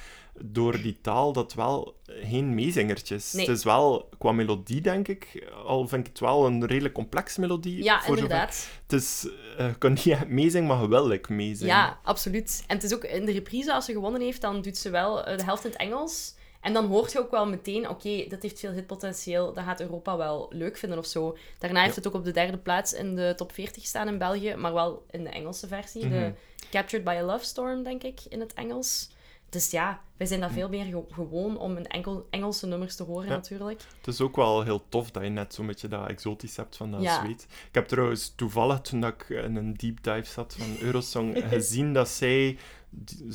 door 0.41 0.81
die 0.81 0.97
taal 1.01 1.33
dat 1.33 1.53
wel 1.53 1.95
geen 2.05 2.53
meezingertjes. 2.53 3.33
Nee. 3.33 3.47
Het 3.47 3.57
is 3.57 3.63
wel 3.63 4.09
qua 4.17 4.31
melodie, 4.31 4.81
denk 4.81 5.07
ik, 5.07 5.51
al 5.65 5.87
vind 5.87 6.01
ik 6.01 6.07
het 6.07 6.19
wel 6.19 6.45
een 6.45 6.65
redelijk 6.65 6.93
complexe 6.93 7.39
melodie. 7.39 7.83
Ja, 7.83 7.93
voor 7.95 8.17
zover- 8.17 8.21
inderdaad. 8.21 8.67
Het 8.87 9.01
is, 9.01 9.27
eh, 9.57 9.67
je 9.67 9.77
kunt 9.77 10.05
niet 10.05 10.27
meezingen, 10.27 10.67
maar 10.67 11.11
ik 11.11 11.29
meezingen. 11.29 11.75
Ja, 11.75 11.99
absoluut. 12.03 12.63
En 12.67 12.75
het 12.75 12.83
is 12.85 12.93
ook 12.93 13.03
in 13.03 13.25
de 13.25 13.31
reprise, 13.31 13.73
als 13.73 13.85
ze 13.85 13.91
gewonnen 13.91 14.21
heeft, 14.21 14.41
dan 14.41 14.61
doet 14.61 14.77
ze 14.77 14.89
wel 14.89 15.23
eh, 15.23 15.37
de 15.37 15.43
helft 15.43 15.63
in 15.65 15.69
het 15.71 15.79
Engels. 15.79 16.35
En 16.61 16.73
dan 16.73 16.85
hoort 16.85 17.11
je 17.11 17.19
ook 17.19 17.31
wel 17.31 17.45
meteen, 17.47 17.89
oké, 17.89 18.25
dat 18.27 18.41
heeft 18.41 18.59
veel 18.59 18.71
hitpotentieel, 18.71 19.53
dat 19.53 19.63
gaat 19.63 19.81
Europa 19.81 20.17
wel 20.17 20.47
leuk 20.49 20.77
vinden 20.77 20.97
of 20.97 21.05
zo. 21.05 21.37
Daarna 21.57 21.83
heeft 21.83 21.95
het 21.95 22.07
ook 22.07 22.13
op 22.13 22.23
de 22.25 22.31
derde 22.31 22.57
plaats 22.57 22.93
in 22.93 23.15
de 23.15 23.33
top 23.35 23.51
40 23.51 23.81
gestaan 23.81 24.07
in 24.07 24.17
België, 24.17 24.55
maar 24.55 24.73
wel 24.73 25.05
in 25.09 25.23
de 25.23 25.29
Engelse 25.29 25.67
versie. 25.67 26.05
Mhm. 26.05 26.13
De 26.13 26.33
Captured 26.71 27.03
by 27.05 27.15
a 27.19 27.23
Love 27.23 27.45
Storm, 27.45 27.83
denk 27.83 28.03
ik, 28.03 28.19
in 28.29 28.39
het 28.39 28.53
Engels. 28.53 29.09
Dus 29.49 29.71
ja, 29.71 30.01
wij 30.17 30.27
zijn 30.27 30.39
dat 30.39 30.51
veel 30.51 30.69
meer 30.69 30.85
ge- 30.85 31.13
gewoon 31.13 31.57
om 31.57 31.77
een 31.77 31.87
enkel 31.87 32.27
Engelse 32.29 32.67
nummers 32.67 32.95
te 32.95 33.03
horen 33.03 33.27
Ja. 33.27 33.33
natuurlijk. 33.35 33.81
Het 33.97 34.07
is 34.07 34.21
ook 34.21 34.35
wel 34.35 34.63
heel 34.63 34.83
tof 34.89 35.11
dat 35.11 35.23
je 35.23 35.29
net 35.29 35.53
zo'n 35.53 35.67
beetje 35.67 35.87
dat 35.87 36.07
exotisch 36.09 36.55
hebt 36.55 36.77
van 36.77 36.91
dat 36.91 37.01
Ja. 37.01 37.23
zweet. 37.23 37.41
Ik 37.67 37.75
heb 37.75 37.87
trouwens 37.87 38.33
toevallig, 38.35 38.79
toen 38.81 39.03
ik 39.05 39.29
in 39.29 39.55
een 39.55 39.73
deep 39.73 40.03
dive 40.03 40.25
zat 40.31 40.55
van 40.59 40.77
Eurosong, 40.81 41.43
gezien 41.53 41.93
dat 41.93 42.09
zij, 42.09 42.57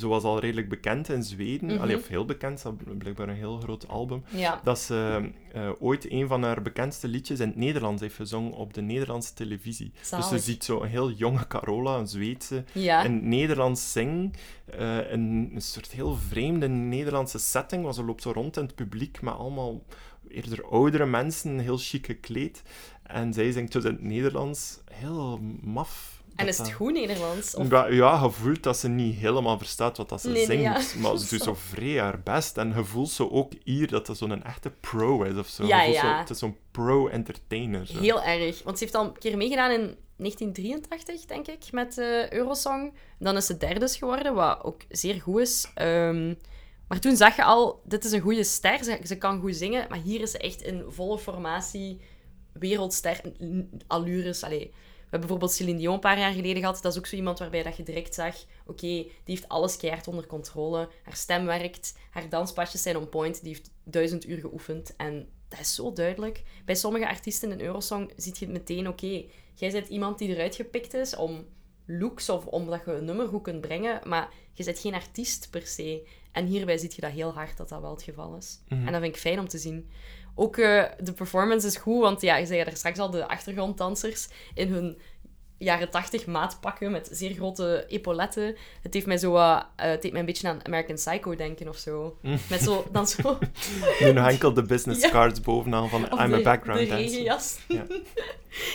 was 0.00 0.22
al 0.22 0.38
redelijk 0.38 0.68
bekend 0.68 1.08
in 1.08 1.22
Zweden. 1.22 1.78
Allee, 1.80 1.96
of 1.96 2.08
heel 2.08 2.24
bekend, 2.24 2.60
ze 2.60 2.68
had 2.68 2.98
blijkbaar 2.98 3.28
een 3.28 3.34
heel 3.34 3.58
groot 3.60 3.88
album, 3.88 4.22
Ja. 4.30 4.60
dat 4.64 4.78
ze 4.78 5.30
eh, 5.52 5.70
ooit 5.78 6.10
een 6.10 6.26
van 6.28 6.42
haar 6.42 6.62
bekendste 6.62 7.08
liedjes 7.08 7.40
in 7.40 7.48
het 7.48 7.56
Nederlands 7.56 8.02
heeft 8.02 8.14
gezongen 8.14 8.52
op 8.52 8.74
de 8.74 8.82
Nederlandse 8.82 9.34
televisie. 9.34 9.92
Dus 10.10 10.28
je 10.30 10.38
ziet 10.38 10.64
zo 10.64 10.82
een 10.82 10.88
heel 10.88 11.10
jonge 11.10 11.46
Carola, 11.46 11.98
een 11.98 12.08
Zweedse, 12.08 12.64
Ja. 12.72 13.02
in 13.02 13.12
het 13.12 13.22
Nederlands 13.22 13.92
zingen. 13.92 14.32
eh, 14.78 15.12
in 15.12 15.50
een 15.54 15.62
soort 15.62 15.90
heel 15.90 16.14
vreemde 16.16 16.68
Nederlandse 16.68 17.38
setting. 17.38 17.82
Want 17.82 17.94
ze 17.94 18.04
loopt 18.04 18.22
zo 18.22 18.30
rond 18.30 18.56
in 18.56 18.62
het 18.64 18.74
publiek 18.74 19.20
met 19.22 19.34
allemaal 19.34 19.82
eerder 20.28 20.64
oudere 20.64 21.06
mensen, 21.06 21.58
heel 21.58 21.76
chic 21.78 22.06
gekleed. 22.06 22.62
En 23.02 23.32
zij 23.32 23.52
zingt 23.52 23.72
dus 23.72 23.84
in 23.84 23.90
het 23.92 24.02
Nederlands 24.02 24.80
heel 24.92 25.40
maf. 25.62 26.13
En 26.36 26.48
is 26.48 26.58
het 26.58 26.72
goed 26.72 26.92
Nederlands? 26.92 27.54
Of... 27.54 27.70
Ja, 27.70 27.86
ja, 27.86 28.22
je 28.22 28.30
voelt 28.30 28.62
dat 28.62 28.76
ze 28.76 28.88
niet 28.88 29.16
helemaal 29.16 29.58
verstaat 29.58 29.96
wat 29.96 30.08
dat 30.08 30.20
ze 30.20 30.28
Nee, 30.28 30.46
nee, 30.46 30.58
zingt. 30.62 30.92
ja. 30.92 31.00
Maar 31.00 31.18
ze 31.18 31.28
doet 31.28 31.42
zo 31.50 31.54
vrij 31.54 32.00
haar 32.00 32.20
best. 32.22 32.56
En 32.58 32.68
je 32.76 32.84
voelt 32.84 33.10
zo 33.10 33.28
ook 33.28 33.52
hier 33.64 33.88
dat 33.88 34.06
ze 34.06 34.14
zo'n 34.14 34.42
echte 34.44 34.70
pro 34.70 35.22
is 35.22 35.36
of 35.36 35.46
zo. 35.48 35.66
Ja, 35.66 35.84
voelt 35.84 35.96
zo- 35.96 36.06
ja. 36.06 36.18
het 36.18 36.30
is 36.30 36.38
zo'n 36.38 36.56
pro-entertainer. 36.70 37.86
zo. 37.86 37.98
Heel 37.98 38.22
erg. 38.22 38.62
Want 38.62 38.78
ze 38.78 38.84
heeft 38.84 38.96
al 38.96 39.04
een 39.04 39.18
keer 39.18 39.36
meegedaan 39.36 39.70
in 39.70 39.96
1983, 40.16 41.24
denk 41.24 41.46
ik, 41.46 41.72
met 41.72 41.98
eh, 41.98 42.30
Eurosong. 42.30 42.92
Dan 43.18 43.36
is 43.36 43.46
ze 43.46 43.56
derde 43.56 43.88
geworden, 43.88 44.34
wat 44.34 44.62
ook 44.64 44.80
zeer 44.88 45.20
goed 45.20 45.40
is. 45.40 45.70
Ehm, 45.74 46.34
maar 46.88 46.98
toen 47.00 47.16
zag 47.16 47.36
je 47.36 47.44
al, 47.44 47.80
dit 47.84 48.04
is 48.04 48.12
een 48.12 48.20
goede 48.20 48.44
ster. 48.44 48.84
Ze, 48.84 48.98
ze 49.04 49.18
kan 49.18 49.40
goed 49.40 49.56
zingen, 49.56 49.86
maar 49.88 50.00
hier 50.00 50.20
is 50.20 50.30
ze 50.30 50.38
echt 50.38 50.62
in 50.62 50.84
volle 50.88 51.18
formatie 51.18 52.00
wereldster 52.52 53.20
allures. 53.86 54.42
Allee, 54.42 54.72
hebben 55.14 55.28
bijvoorbeeld 55.28 55.52
Celine 55.52 55.78
Dion 55.78 55.94
een 55.94 56.00
paar 56.00 56.18
jaar 56.18 56.32
geleden 56.32 56.62
gehad. 56.62 56.82
Dat 56.82 56.92
is 56.92 56.98
ook 56.98 57.06
zo 57.06 57.16
iemand 57.16 57.38
waarbij 57.38 57.62
dat 57.62 57.76
je 57.76 57.82
direct 57.82 58.14
zag... 58.14 58.36
Oké, 58.66 58.86
die 58.86 59.12
heeft 59.24 59.48
alles 59.48 59.76
keihard 59.76 60.08
onder 60.08 60.26
controle. 60.26 60.88
Haar 61.02 61.16
stem 61.16 61.44
werkt. 61.44 61.94
Haar 62.10 62.28
danspasjes 62.28 62.82
zijn 62.82 62.96
on 62.96 63.08
point. 63.08 63.42
Die 63.42 63.52
heeft 63.52 63.70
duizend 63.84 64.28
uur 64.28 64.38
geoefend. 64.38 64.96
En 64.96 65.28
dat 65.48 65.60
is 65.60 65.74
zo 65.74 65.92
duidelijk. 65.92 66.42
Bij 66.64 66.74
sommige 66.74 67.08
artiesten 67.08 67.52
in 67.52 67.60
Eurosong 67.60 68.12
zie 68.16 68.34
je 68.38 68.44
het 68.44 68.54
meteen... 68.54 68.88
Oké, 68.88 69.24
jij 69.54 69.70
bent 69.70 69.88
iemand 69.88 70.18
die 70.18 70.28
eruit 70.28 70.54
gepikt 70.54 70.94
is 70.94 71.16
om 71.16 71.44
looks 71.86 72.28
of 72.28 72.46
omdat 72.46 72.82
je 72.84 72.92
een 72.92 73.04
nummer 73.04 73.28
goed 73.28 73.42
kunt 73.42 73.60
brengen. 73.60 74.00
Maar 74.08 74.32
je 74.52 74.64
bent 74.64 74.78
geen 74.78 74.94
artiest 74.94 75.50
per 75.50 75.66
se. 75.66 76.06
En 76.32 76.46
hierbij 76.46 76.78
zie 76.78 76.92
je 76.94 77.00
dat 77.00 77.10
heel 77.10 77.32
hard 77.32 77.56
dat 77.56 77.68
dat 77.68 77.80
wel 77.80 77.90
het 77.90 78.02
geval 78.02 78.36
is. 78.36 78.60
En 78.68 78.84
dat 78.92 79.00
vind 79.00 79.14
ik 79.14 79.20
fijn 79.20 79.38
om 79.38 79.48
te 79.48 79.58
zien. 79.58 79.90
Ook 80.34 80.56
eh, 80.56 80.82
de 80.98 81.12
performance 81.12 81.66
is 81.66 81.76
goed, 81.76 82.00
want 82.00 82.20
ja, 82.20 82.36
je 82.36 82.46
zei 82.46 82.64
daar 82.64 82.76
straks 82.76 82.98
al, 82.98 83.10
de 83.10 83.28
achtergronddansers 83.28 84.28
in 84.54 84.68
hun 84.72 84.98
jaren 85.58 85.90
tachtig 85.90 86.26
maatpakken 86.26 86.90
met 86.90 87.08
zeer 87.12 87.34
grote 87.34 87.84
epauletten. 87.88 88.56
Het 88.82 88.94
heeft 88.94 89.06
mij 89.06 89.16
zo 89.18 89.36
eh, 89.36 89.60
het 89.76 90.02
deed 90.02 90.10
mij 90.10 90.20
een 90.20 90.26
beetje 90.26 90.48
aan 90.48 90.64
American 90.66 90.94
Psycho 90.94 91.36
denken 91.36 91.68
of 91.68 91.76
zo. 91.76 92.18
Met 92.50 92.60
zo, 92.60 92.84
dan 92.92 93.06
zo... 93.06 93.38
Nu 94.00 94.06
enkel 94.14 94.52
de 94.54 94.62
business 94.62 95.00
Ja. 95.02 95.10
cards 95.10 95.40
bovenaan 95.40 95.88
van 95.88 96.12
Of 96.12 96.20
I'm 96.20 96.30
de, 96.30 96.36
a 96.36 96.42
background 96.42 96.88
dancer. 96.88 97.22
Ja. 97.68 97.86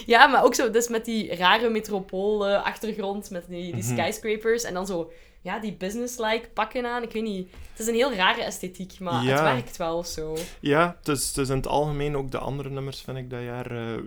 Ja, 0.06 0.28
maar 0.28 0.44
ook 0.44 0.56
zo 0.56 0.70
dus 0.72 0.88
met 0.88 1.06
die 1.06 1.36
rare 1.36 1.70
metropool-achtergrond, 1.70 3.30
met 3.30 3.46
die, 3.48 3.74
die 3.76 3.84
Mhm. 3.84 3.94
skyscrapers. 3.98 4.64
En 4.64 4.74
dan 4.74 4.86
zo, 4.86 5.12
ja, 5.42 5.60
die 5.60 5.74
business-like 5.74 6.50
pakken 6.54 6.86
aan. 6.86 7.04
Ik 7.04 7.12
weet 7.12 7.24
niet. 7.24 7.52
Het 7.72 7.80
is 7.80 7.88
een 7.88 8.00
heel 8.00 8.14
rare 8.14 8.42
esthetiek, 8.44 9.00
maar 9.00 9.24
Ja. 9.24 9.30
het 9.32 9.40
werkt 9.42 9.78
wel 9.78 9.98
of 9.98 10.06
zo. 10.08 10.36
Ja, 10.60 10.96
het 11.00 11.08
is, 11.08 11.28
het 11.28 11.38
is 11.38 11.50
in 11.50 11.56
het 11.56 11.68
algemeen 11.68 12.18
ook 12.18 12.32
de 12.32 12.38
andere 12.38 12.70
nummers, 12.70 13.02
vind 13.02 13.18
ik, 13.18 13.30
dat 13.30 13.42
jaar 13.42 13.72
eh, 13.72 13.98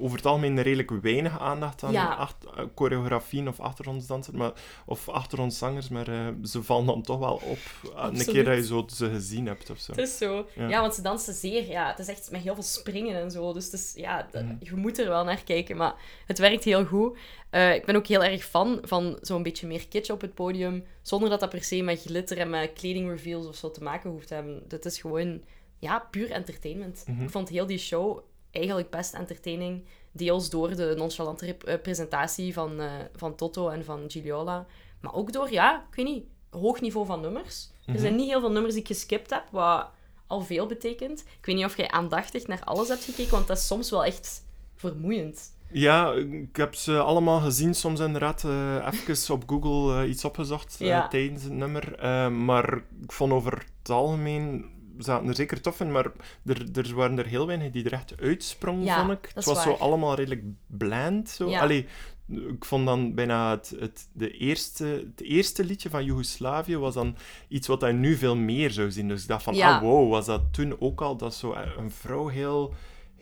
over 0.00 0.16
het 0.16 0.26
algemeen 0.26 0.62
redelijk 0.62 0.90
weinig 1.02 1.40
aandacht 1.40 1.82
aan 1.82 1.92
Ja. 1.92 2.14
acht- 2.14 2.44
eh, 2.56 2.64
choreografieën 2.74 3.48
of 3.48 3.60
achtergrondsdansers, 3.60 4.36
maar, 4.36 4.52
of 4.86 5.08
achtergrondzangers, 5.08 5.88
maar 5.88 6.08
eh, 6.08 6.26
ze 6.42 6.62
vallen 6.62 6.86
dan 6.86 7.02
toch 7.02 7.18
wel 7.18 7.34
op 7.44 7.58
een 7.96 8.24
keer 8.26 8.44
dat 8.44 8.56
je 8.56 8.64
zo 8.66 8.84
ze 8.94 9.10
gezien 9.10 9.46
hebt 9.46 9.70
of 9.70 9.78
zo. 9.78 9.92
Het 9.92 10.00
is 10.00 10.16
zo. 10.16 10.46
Ja. 10.54 10.68
Ja. 10.68 10.80
want 10.80 10.94
ze 10.94 11.02
dansen 11.02 11.34
zeer... 11.34 11.68
Ja, 11.68 11.86
het 11.88 11.98
is 11.98 12.08
echt 12.08 12.30
met 12.30 12.40
heel 12.42 12.54
veel 12.54 12.62
springen 12.62 13.16
en 13.20 13.30
zo. 13.30 13.52
Dus 13.52 13.64
het 13.64 13.72
is, 13.74 13.92
ja, 13.96 14.28
Mhm. 14.32 14.54
je 14.60 14.74
moet 14.76 14.98
er 14.98 15.08
wel 15.08 15.24
naar 15.24 15.42
kijken. 15.44 15.76
Maar 15.76 15.94
het 16.26 16.38
werkt 16.38 16.64
heel 16.64 16.84
goed. 16.84 17.16
Eh, 17.54 17.74
ik 17.74 17.84
ben 17.84 17.96
ook 17.96 18.06
heel 18.06 18.24
erg 18.24 18.44
fan 18.44 18.78
van 18.82 19.18
zo'n 19.20 19.42
beetje 19.42 19.66
meer 19.66 19.88
kitsch 19.88 20.10
op 20.10 20.20
het 20.20 20.34
podium. 20.34 20.84
Zonder 21.02 21.28
dat 21.28 21.40
dat 21.40 21.50
per 21.50 21.64
se 21.64 21.82
met 21.82 22.00
glitter 22.00 22.38
en 22.38 22.50
met 22.50 22.72
kledingreveals 22.72 23.46
of 23.46 23.56
zo 23.56 23.70
te 23.70 23.82
maken 23.82 24.10
hoeft 24.10 24.26
te 24.26 24.34
hebben. 24.34 24.62
Het 24.68 24.84
is 24.84 25.00
gewoon, 25.00 25.42
ja, 25.78 25.98
puur 26.10 26.30
entertainment. 26.30 27.04
Mhm. 27.06 27.22
Ik 27.22 27.30
vond 27.30 27.48
heel 27.48 27.66
die 27.66 27.78
show 27.78 28.18
eigenlijk 28.50 28.90
best 28.90 29.14
entertaining. 29.14 29.84
Deels 30.12 30.50
door 30.50 30.76
de 30.76 30.94
nonchalante 30.96 31.56
eh, 31.56 31.80
presentatie 31.80 32.52
van, 32.52 32.80
eh, 32.80 32.92
van 33.16 33.34
Toto 33.34 33.68
en 33.68 33.84
van 33.84 34.04
Giliola. 34.08 34.66
Maar 35.00 35.14
ook 35.14 35.32
door, 35.32 35.52
ja, 35.52 35.86
ik 35.90 35.94
weet 35.94 36.06
niet, 36.06 36.24
hoog 36.50 36.80
niveau 36.80 37.06
van 37.06 37.20
nummers. 37.20 37.70
Er 37.86 37.98
zijn 37.98 38.16
niet 38.16 38.28
heel 38.28 38.40
veel 38.40 38.52
nummers 38.52 38.74
die 38.74 38.82
ik 38.82 38.88
geskipt 38.88 39.30
heb, 39.30 39.44
wat 39.50 39.90
al 40.26 40.40
veel 40.40 40.66
betekent. 40.66 41.20
Ik 41.20 41.46
weet 41.46 41.56
niet 41.56 41.64
of 41.64 41.76
jij 41.76 41.90
aandachtig 41.90 42.46
naar 42.46 42.64
alles 42.64 42.88
hebt 42.88 43.04
gekeken, 43.04 43.32
want 43.32 43.46
dat 43.46 43.56
is 43.56 43.66
soms 43.66 43.90
wel 43.90 44.04
echt 44.04 44.44
vermoeiend. 44.74 45.53
Ja, 45.74 46.12
ik 46.12 46.56
heb 46.56 46.74
ze 46.74 46.98
allemaal 46.98 47.40
gezien. 47.40 47.74
Soms 47.74 48.00
inderdaad 48.00 48.44
eh 48.44 48.88
even 48.92 49.34
op 49.34 49.42
Google 49.46 50.02
eh, 50.02 50.08
iets 50.08 50.24
opgezocht 50.24 50.80
eh, 50.80 51.08
tijdens 51.08 51.42
het 51.42 51.52
nummer. 51.52 51.96
Maar 52.32 52.74
ik 53.02 53.12
vond 53.12 53.32
over 53.32 53.64
het 53.82 53.90
algemeen 53.90 54.72
zaten 54.98 55.28
er 55.28 55.34
zeker 55.34 55.60
tof 55.60 55.80
in, 55.80 55.92
maar 55.92 56.10
er, 56.44 56.68
er 56.72 56.94
waren 56.94 57.18
er 57.18 57.26
heel 57.26 57.46
weinig 57.46 57.70
die 57.70 57.84
er 57.84 57.92
echt 57.92 58.20
uitsprongen, 58.20 58.84
Ja, 58.84 58.98
vond 59.06 59.18
ik. 59.18 59.30
Het 59.34 59.44
was 59.44 59.62
zo 59.62 59.72
allemaal 59.72 60.14
redelijk 60.14 60.42
bland. 60.66 61.28
Zo. 61.28 61.48
Ja. 61.48 61.60
Allee, 61.60 61.86
ik 62.28 62.64
vond 62.64 62.86
dan 62.86 63.14
bijna 63.14 63.50
het, 63.50 63.74
het, 63.78 64.08
de 64.12 64.30
eerste, 64.30 64.84
het 64.84 65.26
eerste 65.26 65.64
liedje 65.64 65.90
van 65.90 66.04
Joegoslavië 66.04 66.76
was 66.76 66.94
dan 66.94 67.16
iets 67.48 67.66
wat 67.66 67.80
je 67.80 67.86
nu 67.86 68.16
veel 68.16 68.36
meer 68.36 68.70
zou 68.70 68.90
zien. 68.90 69.08
Dus 69.08 69.22
ik 69.22 69.28
dacht 69.28 69.42
van, 69.42 69.54
Ja. 69.54 69.74
ah 69.76 69.82
wow, 69.82 70.10
was 70.10 70.26
dat 70.26 70.42
toen 70.52 70.80
ook 70.80 71.00
al 71.00 71.16
dat 71.16 71.34
zo 71.34 71.54
een 71.78 71.90
vrouw 71.90 72.26
heel, 72.26 72.74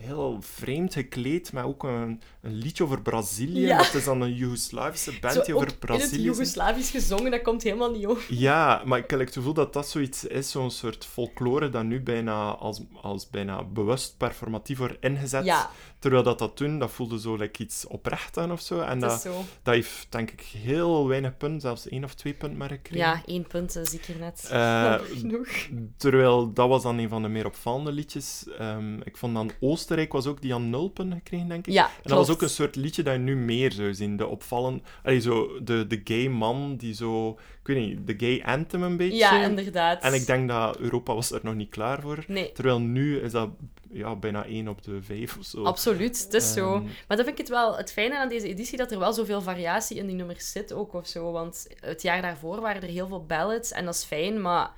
heel 0.02 0.38
vreemd 0.40 0.92
gekleed, 0.92 1.52
maar 1.52 1.64
ook 1.64 1.82
een, 1.82 2.20
een 2.40 2.54
liedje 2.54 2.84
over 2.84 3.02
Brazilië. 3.02 3.66
Ja. 3.66 3.76
Dat 3.76 3.94
is 3.94 4.04
dan 4.04 4.20
een 4.20 4.34
Joegoslavische 4.34 5.18
band 5.20 5.34
Zo 5.34 5.42
die 5.42 5.54
over 5.54 5.66
in 5.66 5.72
het 5.72 5.80
Brazilië. 5.80 6.22
Joegoslavisch 6.22 6.90
gezongen, 6.90 7.30
dat 7.30 7.42
komt 7.42 7.62
helemaal 7.62 7.90
niet 7.90 8.06
over. 8.06 8.34
Ja, 8.34 8.82
maar 8.84 8.98
ik 8.98 9.10
heb 9.10 9.20
het 9.20 9.32
gevoel 9.32 9.54
dat 9.54 9.72
dat 9.72 9.88
zoiets 9.88 10.24
is, 10.24 10.50
zo'n 10.50 10.70
soort 10.70 11.04
folklore 11.04 11.68
dat 11.68 11.84
nu 11.84 12.00
bijna 12.00 12.50
als, 12.50 12.82
als 13.02 13.30
bijna 13.30 13.64
bewust 13.64 14.14
performatief 14.16 14.78
wordt 14.78 14.96
ingezet. 15.00 15.44
Ja, 15.44 15.70
Terwijl 16.02 16.22
dat 16.22 16.38
dat 16.38 16.56
toen, 16.56 16.78
dat 16.78 16.90
voelde 16.90 17.20
zo 17.20 17.36
like 17.36 17.62
iets 17.62 17.86
oprecht 17.86 18.38
aan 18.38 18.52
of 18.52 18.60
zo. 18.60 18.80
En 18.80 18.98
dat, 18.98 19.20
zo. 19.20 19.44
dat 19.62 19.74
heeft 19.74 20.06
denk 20.08 20.30
ik 20.30 20.40
heel 20.40 21.08
weinig 21.08 21.36
punten, 21.36 21.60
zelfs 21.60 21.88
één 21.88 22.04
of 22.04 22.14
twee 22.14 22.34
punten 22.34 22.58
maar 22.58 22.68
gekregen. 22.68 23.06
Ja, 23.06 23.22
één 23.26 23.46
punt 23.46 23.76
eh, 23.76 23.84
zie 23.84 23.98
ik 23.98 24.04
hier 24.04 24.18
net. 24.18 24.46
Jammer 24.50 25.00
genoeg. 25.00 25.48
Terwijl 25.96 26.52
dat 26.52 26.68
was 26.68 26.82
dan 26.82 26.98
een 26.98 27.08
van 27.08 27.22
de 27.22 27.28
meer 27.28 27.46
opvallende 27.46 27.92
liedjes. 27.92 28.46
Ehm, 28.58 29.00
ik 29.00 29.16
vond 29.16 29.34
dan 29.34 29.50
Oostenrijk 29.60 30.12
was 30.12 30.26
ook 30.26 30.40
die 30.42 30.54
aan 30.54 30.70
nul 30.70 30.88
punten 30.88 31.16
gekregen, 31.16 31.48
denk 31.48 31.66
ik. 31.66 31.72
Ja, 31.72 31.86
En 31.86 31.92
dat 32.02 32.18
was 32.18 32.30
ook 32.30 32.42
een 32.42 32.50
soort 32.50 32.76
liedje 32.76 33.02
dat 33.02 33.12
je 33.12 33.18
nu 33.18 33.36
meer 33.36 33.72
zou 33.72 33.94
zien. 33.94 34.16
De 34.16 34.26
opvallen... 34.26 34.82
Allee, 35.02 35.20
zo 35.20 35.62
de, 35.62 35.86
de 35.86 36.00
gay 36.04 36.28
man 36.28 36.76
die 36.76 36.94
zo... 36.94 37.38
Ik 37.64 37.68
weet 37.68 37.76
niet, 37.76 38.06
de 38.06 38.14
gay 38.26 38.42
anthem 38.44 38.82
een 38.82 38.96
beetje. 38.96 39.16
Ja, 39.16 39.42
inderdaad. 39.44 40.02
En 40.02 40.14
ik 40.14 40.26
denk 40.26 40.48
dat 40.48 40.78
Europa 40.78 41.14
was 41.14 41.30
er 41.32 41.40
nog 41.42 41.54
niet 41.54 41.70
klaar 41.70 42.00
voor. 42.00 42.24
Nee, 42.26 42.52
Terwijl 42.52 42.80
nu 42.80 43.18
is 43.18 43.32
dat 43.32 43.48
ja, 43.90 44.16
bijna 44.16 44.44
één 44.44 44.68
op 44.68 44.82
de 44.82 45.02
vijf 45.02 45.36
of 45.38 45.44
zo. 45.44 45.64
absoluut. 45.64 46.22
Het 46.24 46.34
is 46.34 46.52
zo. 46.52 46.74
Ehm, 46.74 46.82
Maar 46.84 47.16
dat 47.16 47.26
vind 47.26 47.28
ik 47.28 47.38
het 47.38 47.48
wel 47.48 47.76
het 47.76 47.92
fijne 47.92 48.18
aan 48.18 48.28
deze 48.28 48.48
editie, 48.48 48.78
dat 48.78 48.92
er 48.92 48.98
wel 48.98 49.12
zoveel 49.12 49.42
variatie 49.42 49.96
in 49.96 50.06
die 50.06 50.16
nummers 50.16 50.52
zit 50.52 50.72
ook 50.72 50.94
of 50.94 51.06
zo. 51.06 51.32
Want 51.32 51.66
het 51.80 52.02
jaar 52.02 52.22
daarvoor 52.22 52.60
waren 52.60 52.82
er 52.82 52.88
heel 52.88 53.06
veel 53.08 53.24
ballads 53.26 53.72
en 53.72 53.84
dat 53.84 53.94
is 53.94 54.04
fijn, 54.04 54.40
maar 54.40 54.70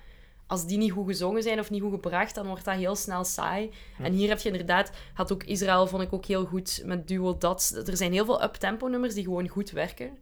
als 0.46 0.66
die 0.66 0.78
niet 0.78 0.92
goed 0.92 1.06
gezongen 1.06 1.42
zijn 1.42 1.58
of 1.58 1.70
niet 1.70 1.82
goed 1.82 1.92
gebracht, 1.92 2.34
dan 2.34 2.46
wordt 2.46 2.64
dat 2.64 2.74
heel 2.74 2.96
snel 2.96 3.24
saai. 3.24 3.70
En 4.02 4.12
hier 4.12 4.28
heb 4.28 4.38
je 4.40 4.48
inderdaad, 4.50 4.90
had 5.14 5.32
ook 5.32 5.44
Israël, 5.44 5.86
vond 5.86 6.02
ik 6.02 6.12
ook 6.12 6.24
heel 6.24 6.44
goed 6.44 6.82
met 6.84 7.08
Duo 7.08 7.36
Dat. 7.38 7.82
Er 7.86 7.96
zijn 7.96 8.12
heel 8.12 8.24
veel 8.24 8.42
up-tempo 8.42 8.86
nummers 8.86 9.14
die 9.14 9.24
gewoon 9.24 9.48
goed 9.48 9.70
werken. 9.70 10.18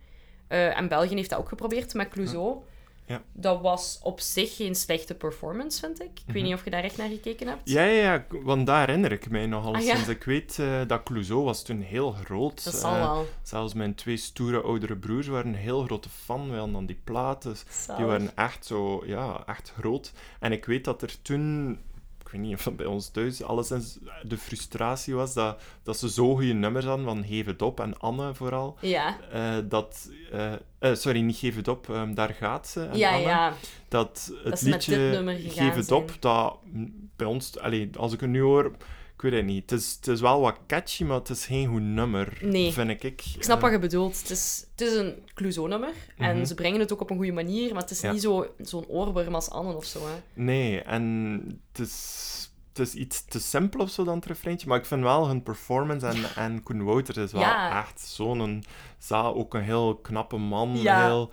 Eh, 0.52 0.78
en 0.78 0.88
België 0.88 1.14
heeft 1.14 1.30
dat 1.30 1.38
ook 1.38 1.48
geprobeerd 1.48 1.94
met 1.94 2.08
Clouseau. 2.08 2.56
Ja. 3.06 3.22
Dat 3.32 3.60
was 3.60 3.98
op 4.02 4.20
zich 4.20 4.56
geen 4.56 4.74
slechte 4.74 5.14
performance, 5.14 5.80
vind 5.80 6.00
ik. 6.02 6.10
Ik 6.26 6.34
weet 6.34 6.42
niet 6.42 6.54
of 6.54 6.64
je 6.64 6.70
daar 6.70 6.82
echt 6.82 6.96
naar 6.96 7.08
gekeken 7.08 7.48
hebt. 7.48 7.60
Ja, 7.64 7.82
ja, 7.84 8.02
ja, 8.12 8.24
want 8.42 8.66
daar 8.66 8.86
herinner 8.86 9.12
ik 9.12 9.30
mij 9.30 9.46
nogal 9.46 9.74
Ah, 9.74 9.82
ja. 9.82 9.94
sinds 9.94 10.08
ik 10.08 10.24
weet 10.24 10.58
eh, 10.58 10.80
dat 10.86 11.02
Clouseau 11.02 11.44
was 11.44 11.62
toen 11.62 11.80
heel 11.80 12.12
groot. 12.12 12.64
Dat 12.64 12.74
zal 12.74 12.94
wel. 12.94 13.26
Zelfs 13.42 13.74
mijn 13.74 13.94
twee 13.94 14.16
stoere 14.16 14.60
oudere 14.60 14.96
broers 14.96 15.26
waren 15.26 15.46
een 15.46 15.54
heel 15.58 15.82
grote 15.84 16.08
fan. 16.08 16.48
Dan 16.72 16.86
die 16.86 17.00
platen. 17.04 17.56
Die 17.96 18.06
waren 18.06 18.36
echt 18.36 18.66
zo, 18.66 19.02
ja, 19.06 19.42
echt 19.46 19.72
groot. 19.78 20.12
En 20.40 20.52
ik 20.52 20.64
weet 20.64 20.84
dat 20.84 21.02
er 21.02 21.22
toen, 21.22 21.78
weet 22.32 22.40
niet 22.40 22.54
of 22.54 22.64
het 22.64 22.76
bij 22.76 22.86
ons 22.86 23.08
thuis 23.08 23.42
alleszins 23.42 23.98
de 24.22 24.38
frustratie 24.38 25.14
was 25.14 25.34
dat, 25.34 25.62
dat 25.82 25.98
ze 25.98 26.10
zo 26.10 26.34
goede 26.34 26.52
nummers 26.52 26.84
hadden, 26.84 27.06
van 27.06 27.24
Geef 27.24 27.46
het 27.46 27.62
op 27.62 27.80
en 27.80 27.98
Anne 27.98 28.34
vooral. 28.34 28.76
Ja, 28.80 29.16
eh, 29.30 29.54
dat, 29.64 30.10
eh, 30.32 30.52
eh, 30.78 30.94
sorry, 30.94 31.20
niet 31.20 31.36
Geef 31.36 31.56
het 31.56 31.68
op, 31.68 31.90
ehm, 31.90 32.14
daar 32.14 32.34
gaat 32.34 32.68
ze. 32.68 32.84
En 32.84 32.98
ja, 32.98 33.12
Anne, 33.12 33.26
ja. 33.26 33.52
Dat 33.88 34.32
het 34.44 34.62
met 34.62 34.86
liedje 34.86 35.36
Geef 35.48 35.74
het 35.74 35.86
zijn. 35.86 36.00
op, 36.00 36.16
dat 36.20 36.56
bij 37.16 37.26
ons, 37.26 37.58
allee, 37.58 37.90
als 37.96 38.12
ik 38.12 38.20
het 38.20 38.30
nu 38.30 38.40
hoor, 38.40 38.72
ik 39.24 39.30
weet 39.30 39.32
het 39.40 39.44
niet. 39.50 39.70
Het 39.70 39.80
is, 39.80 39.94
het 39.96 40.06
is 40.06 40.20
wel 40.20 40.40
wat 40.40 40.58
catchy, 40.66 41.04
maar 41.04 41.16
het 41.18 41.28
is 41.28 41.46
geen 41.46 41.66
goed 41.68 41.80
nummer, 41.82 42.38
Nee. 42.40 42.72
vind 42.72 42.90
ik. 42.90 43.02
Ik 43.02 43.22
snap 43.38 43.56
Eh, 43.56 43.62
wat 43.62 43.72
je 43.72 43.78
bedoelt. 43.78 44.18
Het 44.20 44.30
is, 44.30 44.66
het 44.70 44.80
is 44.80 44.94
een 44.96 45.14
Clouseau-nummer. 45.34 45.92
En 46.16 46.36
Mhm. 46.36 46.44
ze 46.44 46.54
brengen 46.54 46.80
het 46.80 46.92
ook 46.92 47.00
op 47.00 47.10
een 47.10 47.16
goede 47.16 47.32
manier. 47.32 47.72
Maar 47.72 47.82
het 47.82 47.90
is 47.90 48.00
Ja. 48.00 48.12
niet 48.12 48.20
zo- 48.22 48.54
zo'n 48.58 48.86
oorworm 48.86 49.34
als 49.34 49.50
Anne 49.50 49.72
of 49.76 49.84
zo. 49.84 49.98
Hè. 50.06 50.42
Nee, 50.42 50.80
en 50.80 51.02
het 51.72 51.86
is, 51.86 52.50
het 52.68 52.78
is 52.78 52.94
iets 52.94 53.24
te 53.24 53.40
simpel 53.40 53.80
of 53.80 53.90
zo 53.90 54.04
dan 54.04 54.16
het 54.16 54.26
refreintje. 54.26 54.68
Maar 54.68 54.78
ik 54.78 54.86
vind 54.86 55.02
wel 55.02 55.26
hun 55.28 55.42
performance 55.42 56.06
en, 56.06 56.16
en 56.36 56.62
Koen 56.62 56.84
Wouters 56.84 57.16
is 57.18 57.32
wel 57.32 57.40
Ja. 57.40 57.78
echt 57.80 58.00
zo'n... 58.00 58.64
Zaal, 58.98 59.34
ook 59.34 59.54
een 59.54 59.62
heel 59.62 59.96
knappe 59.96 60.36
man. 60.36 60.76
Ja. 60.80 61.04
Heel, 61.04 61.30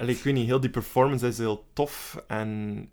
ik 0.00 0.22
weet 0.22 0.34
niet, 0.34 0.46
heel 0.46 0.60
die 0.60 0.70
performance 0.70 1.26
is 1.26 1.38
heel 1.38 1.64
tof. 1.72 2.22
En, 2.26 2.90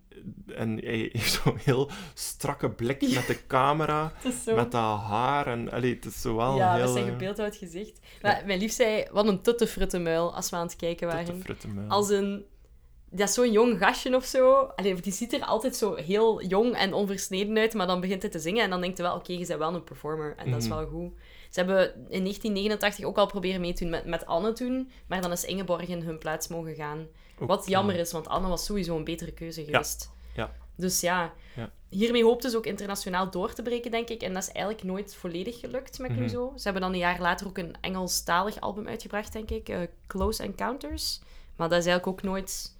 en 0.54 0.78
hij 0.78 1.08
heeft 1.12 1.40
zo'n 1.42 1.56
heel 1.56 1.90
strakke 2.14 2.70
blik 2.70 3.00
met 3.14 3.26
de 3.26 3.46
camera. 3.56 4.12
Zo... 4.44 4.54
Met 4.54 4.72
dat 4.72 4.98
haar. 5.00 5.46
En, 5.46 5.70
allee, 5.70 5.94
het 5.94 6.04
is 6.04 6.20
zo 6.20 6.36
wel 6.36 6.56
ja, 6.56 6.74
heel... 6.74 6.82
met 6.84 6.92
zijn 6.92 7.04
eh, 7.04 7.10
gebeeldhouwd 7.10 7.56
gezicht. 7.56 8.00
Maar 8.22 8.42
mijn 8.46 8.58
lief 8.58 8.72
zei, 8.72 9.06
wat 9.12 9.26
een 9.26 9.42
tuttefruttenmuil 9.42 10.34
als 10.34 10.50
we 10.50 10.56
aan 10.56 10.66
het 10.66 10.76
kijken 10.76 11.06
waren. 11.06 11.42
fruttenmuil. 11.42 11.88
Als 11.88 12.08
een... 12.10 12.44
Dat 13.12 13.28
is 13.28 13.34
zo'n 13.34 13.52
jong 13.52 13.78
gastje 13.78 14.16
of 14.16 14.24
zo. 14.24 14.52
Allee, 14.76 14.94
die 15.00 15.12
ziet 15.12 15.32
er 15.32 15.44
altijd 15.44 15.76
zo 15.76 15.94
heel 15.94 16.42
jong 16.42 16.74
en 16.76 16.92
onversneden 16.92 17.58
uit, 17.58 17.74
maar 17.74 17.86
dan 17.86 18.00
begint 18.00 18.22
hij 18.22 18.30
te 18.30 18.38
zingen 18.38 18.64
en 18.64 18.70
dan 18.70 18.80
denkt 18.80 18.98
hij 18.98 19.06
wel, 19.06 19.16
oké, 19.16 19.32
je 19.32 19.46
bent 19.46 19.58
wel 19.58 19.74
een 19.74 19.84
performer. 19.84 20.34
En 20.36 20.50
dat 20.50 20.60
is 20.62 20.68
Mhm. 20.68 20.76
wel 20.76 20.86
goed. 20.86 21.12
Ze 21.50 21.58
hebben 21.60 21.84
in 22.08 22.22
1989 22.22 23.04
ook 23.04 23.16
al 23.16 23.26
proberen 23.26 23.60
mee 23.60 23.72
te 23.72 23.82
doen 23.82 23.90
met, 23.92 24.04
met 24.04 24.26
Anne 24.26 24.52
toen, 24.52 24.90
maar 25.06 25.20
dan 25.20 25.32
is 25.32 25.44
Ingeborg 25.44 25.88
in 25.88 26.02
hun 26.02 26.18
plaats 26.18 26.48
mogen 26.48 26.74
gaan. 26.74 27.06
Wat 27.46 27.66
jammer 27.66 27.94
eh, 27.94 28.00
is, 28.00 28.12
want 28.12 28.28
Anne 28.28 28.48
was 28.48 28.64
sowieso 28.64 28.96
een 28.96 29.04
betere 29.04 29.32
keuze 29.32 29.64
geweest. 29.64 30.10
ja. 30.34 30.50
Dus 30.76 31.00
ja, 31.00 31.32
Ja. 31.56 31.70
hiermee 31.88 32.24
hoopten 32.24 32.50
ze 32.50 32.56
ook 32.56 32.66
internationaal 32.66 33.30
door 33.30 33.52
te 33.52 33.62
breken, 33.62 33.90
denk 33.90 34.08
ik. 34.08 34.22
En 34.22 34.32
dat 34.32 34.42
is 34.42 34.48
eigenlijk 34.52 34.84
nooit 34.84 35.14
volledig 35.14 35.60
gelukt 35.60 35.98
met 35.98 36.10
Mhm. 36.10 36.18
Clouseau. 36.18 36.52
Ze 36.58 36.62
hebben 36.64 36.82
dan 36.82 36.92
een 36.92 36.98
jaar 36.98 37.20
later 37.20 37.46
ook 37.46 37.58
een 37.58 37.74
Engelstalig 37.80 38.60
album 38.60 38.86
uitgebracht, 38.88 39.32
denk 39.32 39.50
ik. 39.50 39.68
eh, 39.68 39.78
Close 40.06 40.42
Encounters. 40.42 41.20
Maar 41.56 41.68
dat 41.68 41.78
is 41.78 41.86
eigenlijk 41.86 42.18
ook 42.18 42.22
nooit 42.30 42.74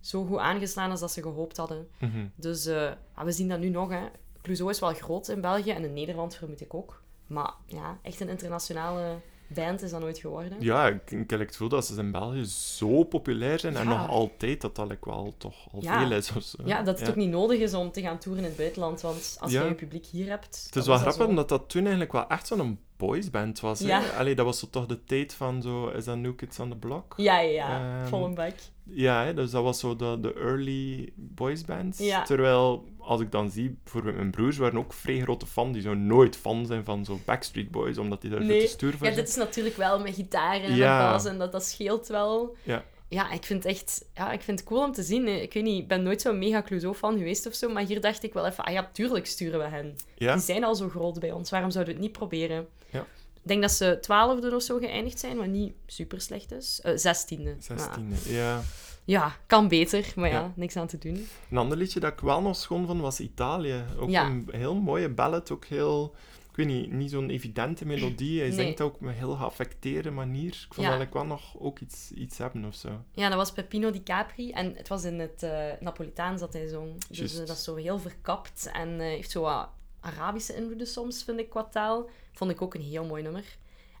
zo 0.00 0.24
goed 0.24 0.38
aangeslaan 0.38 0.90
als 0.90 1.00
dat 1.00 1.12
ze 1.12 1.22
gehoopt 1.22 1.56
hadden. 1.56 1.88
mhm. 1.98 2.26
Dus 2.34 2.66
eh, 2.66 2.90
ah, 3.14 3.24
we 3.24 3.32
zien 3.32 3.48
dat 3.48 3.58
nu 3.58 3.68
nog. 3.68 3.90
Hè. 3.90 4.00
Clouseau 4.42 4.70
is 4.70 4.78
wel 4.80 4.94
groot 4.94 5.28
in 5.28 5.40
België 5.40 5.70
en 5.70 5.84
in 5.84 5.92
Nederland 5.92 6.34
vermoed 6.36 6.60
ik 6.60 6.74
ook. 6.74 7.02
Maar 7.26 7.52
ja, 7.66 7.98
echt 8.02 8.20
een 8.20 8.28
internationale 8.28 9.16
band 9.48 9.82
is 9.82 9.90
dat 9.90 10.00
nooit 10.00 10.18
geworden. 10.18 10.56
Ja, 10.60 10.86
ik, 10.86 11.10
ik 11.10 11.30
heb 11.30 11.40
het 11.40 11.50
gevoel 11.50 11.68
dat 11.68 11.86
ze 11.86 12.00
in 12.00 12.12
België 12.12 12.44
zo 12.44 13.04
populair 13.04 13.58
zijn. 13.58 13.76
En 13.76 13.88
nog 13.88 14.08
altijd 14.08 14.60
dat 14.60 14.76
dat 14.76 14.92
wel 15.00 15.34
toch 15.38 15.72
al 15.72 15.82
Ja. 15.82 15.98
veel 16.00 16.16
is. 16.16 16.32
Of 16.32 16.42
zo. 16.42 16.56
Ja, 16.64 16.82
dat 16.82 17.00
het 17.00 17.08
ook 17.08 17.16
niet 17.16 17.30
nodig 17.30 17.58
is 17.60 17.74
om 17.74 17.90
te 17.92 18.00
gaan 18.00 18.18
toeren 18.18 18.42
in 18.42 18.48
het 18.48 18.58
buitenland. 18.58 19.00
Want 19.00 19.36
als 19.40 19.52
je 19.52 19.58
je 19.58 19.74
publiek 19.74 20.06
hier 20.06 20.28
hebt... 20.28 20.62
Het 20.66 20.76
is 20.76 20.86
wel 20.86 20.98
grappig, 20.98 21.26
omdat 21.26 21.48
dat 21.48 21.68
toen 21.68 21.80
eigenlijk 21.80 22.12
wel 22.12 22.28
echt 22.28 22.46
zo'n 22.46 22.78
boysband 22.96 23.60
was. 23.60 23.84
Allee, 24.18 24.34
dat 24.34 24.44
was 24.44 24.58
zo 24.58 24.66
toch 24.70 24.86
de 24.86 25.04
tijd 25.04 25.34
van 25.34 25.62
zo... 25.62 25.88
Is 25.88 26.04
dat 26.04 26.16
New 26.16 26.36
Kids 26.36 26.58
on 26.58 26.68
the 26.70 26.76
Block? 26.76 27.14
Ja, 27.16 27.38
ja, 27.40 27.50
ja. 27.50 27.98
Ehm, 28.00 28.06
Vol 28.08 28.24
een 28.24 28.34
bak. 28.34 28.54
Ja, 28.82 29.24
hè, 29.24 29.34
dus 29.34 29.50
dat 29.50 29.62
was 29.62 29.78
zo 29.80 29.96
de, 29.96 30.18
de 30.20 30.34
early 30.34 31.12
boysbands. 31.14 32.02
Terwijl, 32.24 32.84
als 33.06 33.20
ik 33.20 33.30
dan 33.32 33.50
zie, 33.50 33.78
bijvoorbeeld 33.82 34.16
mijn 34.16 34.30
broers 34.30 34.56
waren 34.56 34.78
ook 34.78 34.92
vrij 34.92 35.20
grote 35.20 35.46
fan. 35.46 35.72
Die 35.72 35.82
zo 35.82 35.94
nooit 35.94 36.36
fan 36.36 36.66
zijn 36.66 36.84
van 36.84 37.04
zo 37.04 37.20
Backstreet 37.24 37.70
Boys, 37.70 37.98
omdat 37.98 38.20
die 38.20 38.30
daar 38.30 38.38
veel 38.38 38.48
Nee. 38.48 38.60
te 38.60 38.66
stoer 38.68 38.92
voor 38.96 39.06
Ja, 39.06 39.14
dit 39.14 39.28
is 39.28 39.34
natuurlijk 39.34 39.76
wel 39.76 40.00
met 40.00 40.14
gitaar 40.14 40.60
en 40.60 40.74
Ja. 40.74 41.10
bas 41.12 41.24
en 41.24 41.38
dat, 41.38 41.52
dat 41.52 41.64
scheelt 41.64 42.06
wel. 42.06 42.56
Ja. 42.62 42.84
Ja, 43.08 43.30
ik 43.32 43.44
vind 43.44 43.62
het 43.62 43.72
echt... 43.72 44.04
Ja, 44.14 44.32
ik 44.32 44.42
vind 44.42 44.58
het 44.58 44.68
cool 44.68 44.84
om 44.84 44.92
te 44.92 45.02
zien. 45.02 45.42
Ik 45.42 45.52
weet 45.52 45.62
niet, 45.62 45.82
ik 45.82 45.88
ben 45.88 46.02
nooit 46.02 46.20
zo'n 46.20 46.38
mega 46.38 46.62
Clouseau-fan 46.62 47.18
geweest 47.18 47.46
of 47.46 47.54
zo, 47.54 47.68
maar 47.68 47.82
hier 47.86 48.00
dacht 48.00 48.22
ik 48.22 48.32
wel 48.32 48.46
even, 48.46 48.64
ah 48.64 48.72
ja, 48.72 48.90
tuurlijk 48.92 49.26
sturen 49.26 49.58
we 49.58 49.64
hen. 49.66 49.96
Ja? 50.14 50.32
Die 50.34 50.42
zijn 50.42 50.64
al 50.64 50.74
zo 50.74 50.88
groot 50.88 51.20
bij 51.20 51.32
ons, 51.32 51.50
waarom 51.50 51.70
zouden 51.70 51.94
we 51.94 52.00
het 52.00 52.08
niet 52.10 52.18
proberen? 52.18 52.66
Ja. 52.90 53.00
Ik 53.34 53.52
denk 53.52 53.62
dat 53.62 53.72
ze 53.72 53.98
twaalfde 54.00 54.54
of 54.54 54.62
zo 54.62 54.78
geëindigd 54.78 55.18
zijn, 55.18 55.36
wat 55.36 55.46
niet 55.46 55.72
super 55.86 56.20
slecht 56.20 56.52
is. 56.52 56.80
Eh, 56.82 56.92
zestiende. 56.96 57.56
Maar 57.68 57.78
16e, 57.78 58.30
ja. 58.32 58.62
Ja, 59.06 59.36
kan 59.46 59.68
beter, 59.68 60.12
maar 60.16 60.28
ja, 60.28 60.34
Ja. 60.40 60.52
niks 60.56 60.76
aan 60.76 60.86
te 60.86 60.98
doen. 60.98 61.26
Een 61.50 61.56
ander 61.56 61.78
liedje 61.78 62.00
dat 62.00 62.12
ik 62.12 62.20
wel 62.20 62.40
nog 62.42 62.56
schoon 62.56 62.86
vond, 62.86 63.00
was 63.00 63.20
Italië. 63.20 63.84
Ook 63.98 64.10
Ja. 64.10 64.26
een 64.26 64.48
heel 64.50 64.74
mooie 64.74 65.08
ballad, 65.08 65.50
ook 65.50 65.64
heel... 65.64 66.14
Ik 66.50 66.64
weet 66.64 66.74
niet, 66.76 66.92
niet 66.92 67.10
zo'n 67.10 67.30
evidente 67.30 67.86
melodie. 67.86 68.38
Hij 68.40 68.48
Nee. 68.48 68.56
zingt 68.58 68.80
ook 68.80 68.94
op 68.94 69.02
een 69.02 69.08
heel 69.08 69.34
geaffecteerde 69.34 70.10
manier. 70.10 70.46
Ik 70.68 70.74
vond 70.74 70.86
Ja. 70.86 70.92
dat 70.92 71.06
ik 71.06 71.12
wel 71.12 71.24
nog 71.24 71.58
ook 71.58 71.78
iets, 71.78 72.12
iets 72.12 72.38
hebben 72.38 72.64
of 72.64 72.74
zo. 72.74 72.88
Ja, 73.12 73.28
dat 73.28 73.36
was 73.36 73.52
Peppino 73.52 73.90
di 73.90 74.02
Capri. 74.02 74.50
En 74.50 74.74
het 74.76 74.88
was 74.88 75.04
in 75.04 75.18
het 75.18 75.42
eh 75.42 75.66
Napolitaans 75.80 76.40
dat 76.40 76.52
hij 76.52 76.66
zong. 76.68 77.04
Dus 77.08 77.32
eh, 77.40 77.46
dat 77.46 77.56
is 77.56 77.64
zo 77.64 77.74
heel 77.74 77.98
verkapt. 77.98 78.70
En 78.72 78.88
eh, 79.00 79.06
heeft 79.06 79.30
zo 79.30 79.40
wat 79.42 79.68
Arabische 80.00 80.56
invloeden 80.56 80.86
soms, 80.86 81.24
vind 81.24 81.38
ik, 81.38 81.50
qua 81.50 81.64
taal. 81.64 82.08
Vond 82.32 82.50
ik 82.50 82.62
ook 82.62 82.74
een 82.74 82.80
heel 82.80 83.04
mooi 83.04 83.22
nummer. 83.22 83.44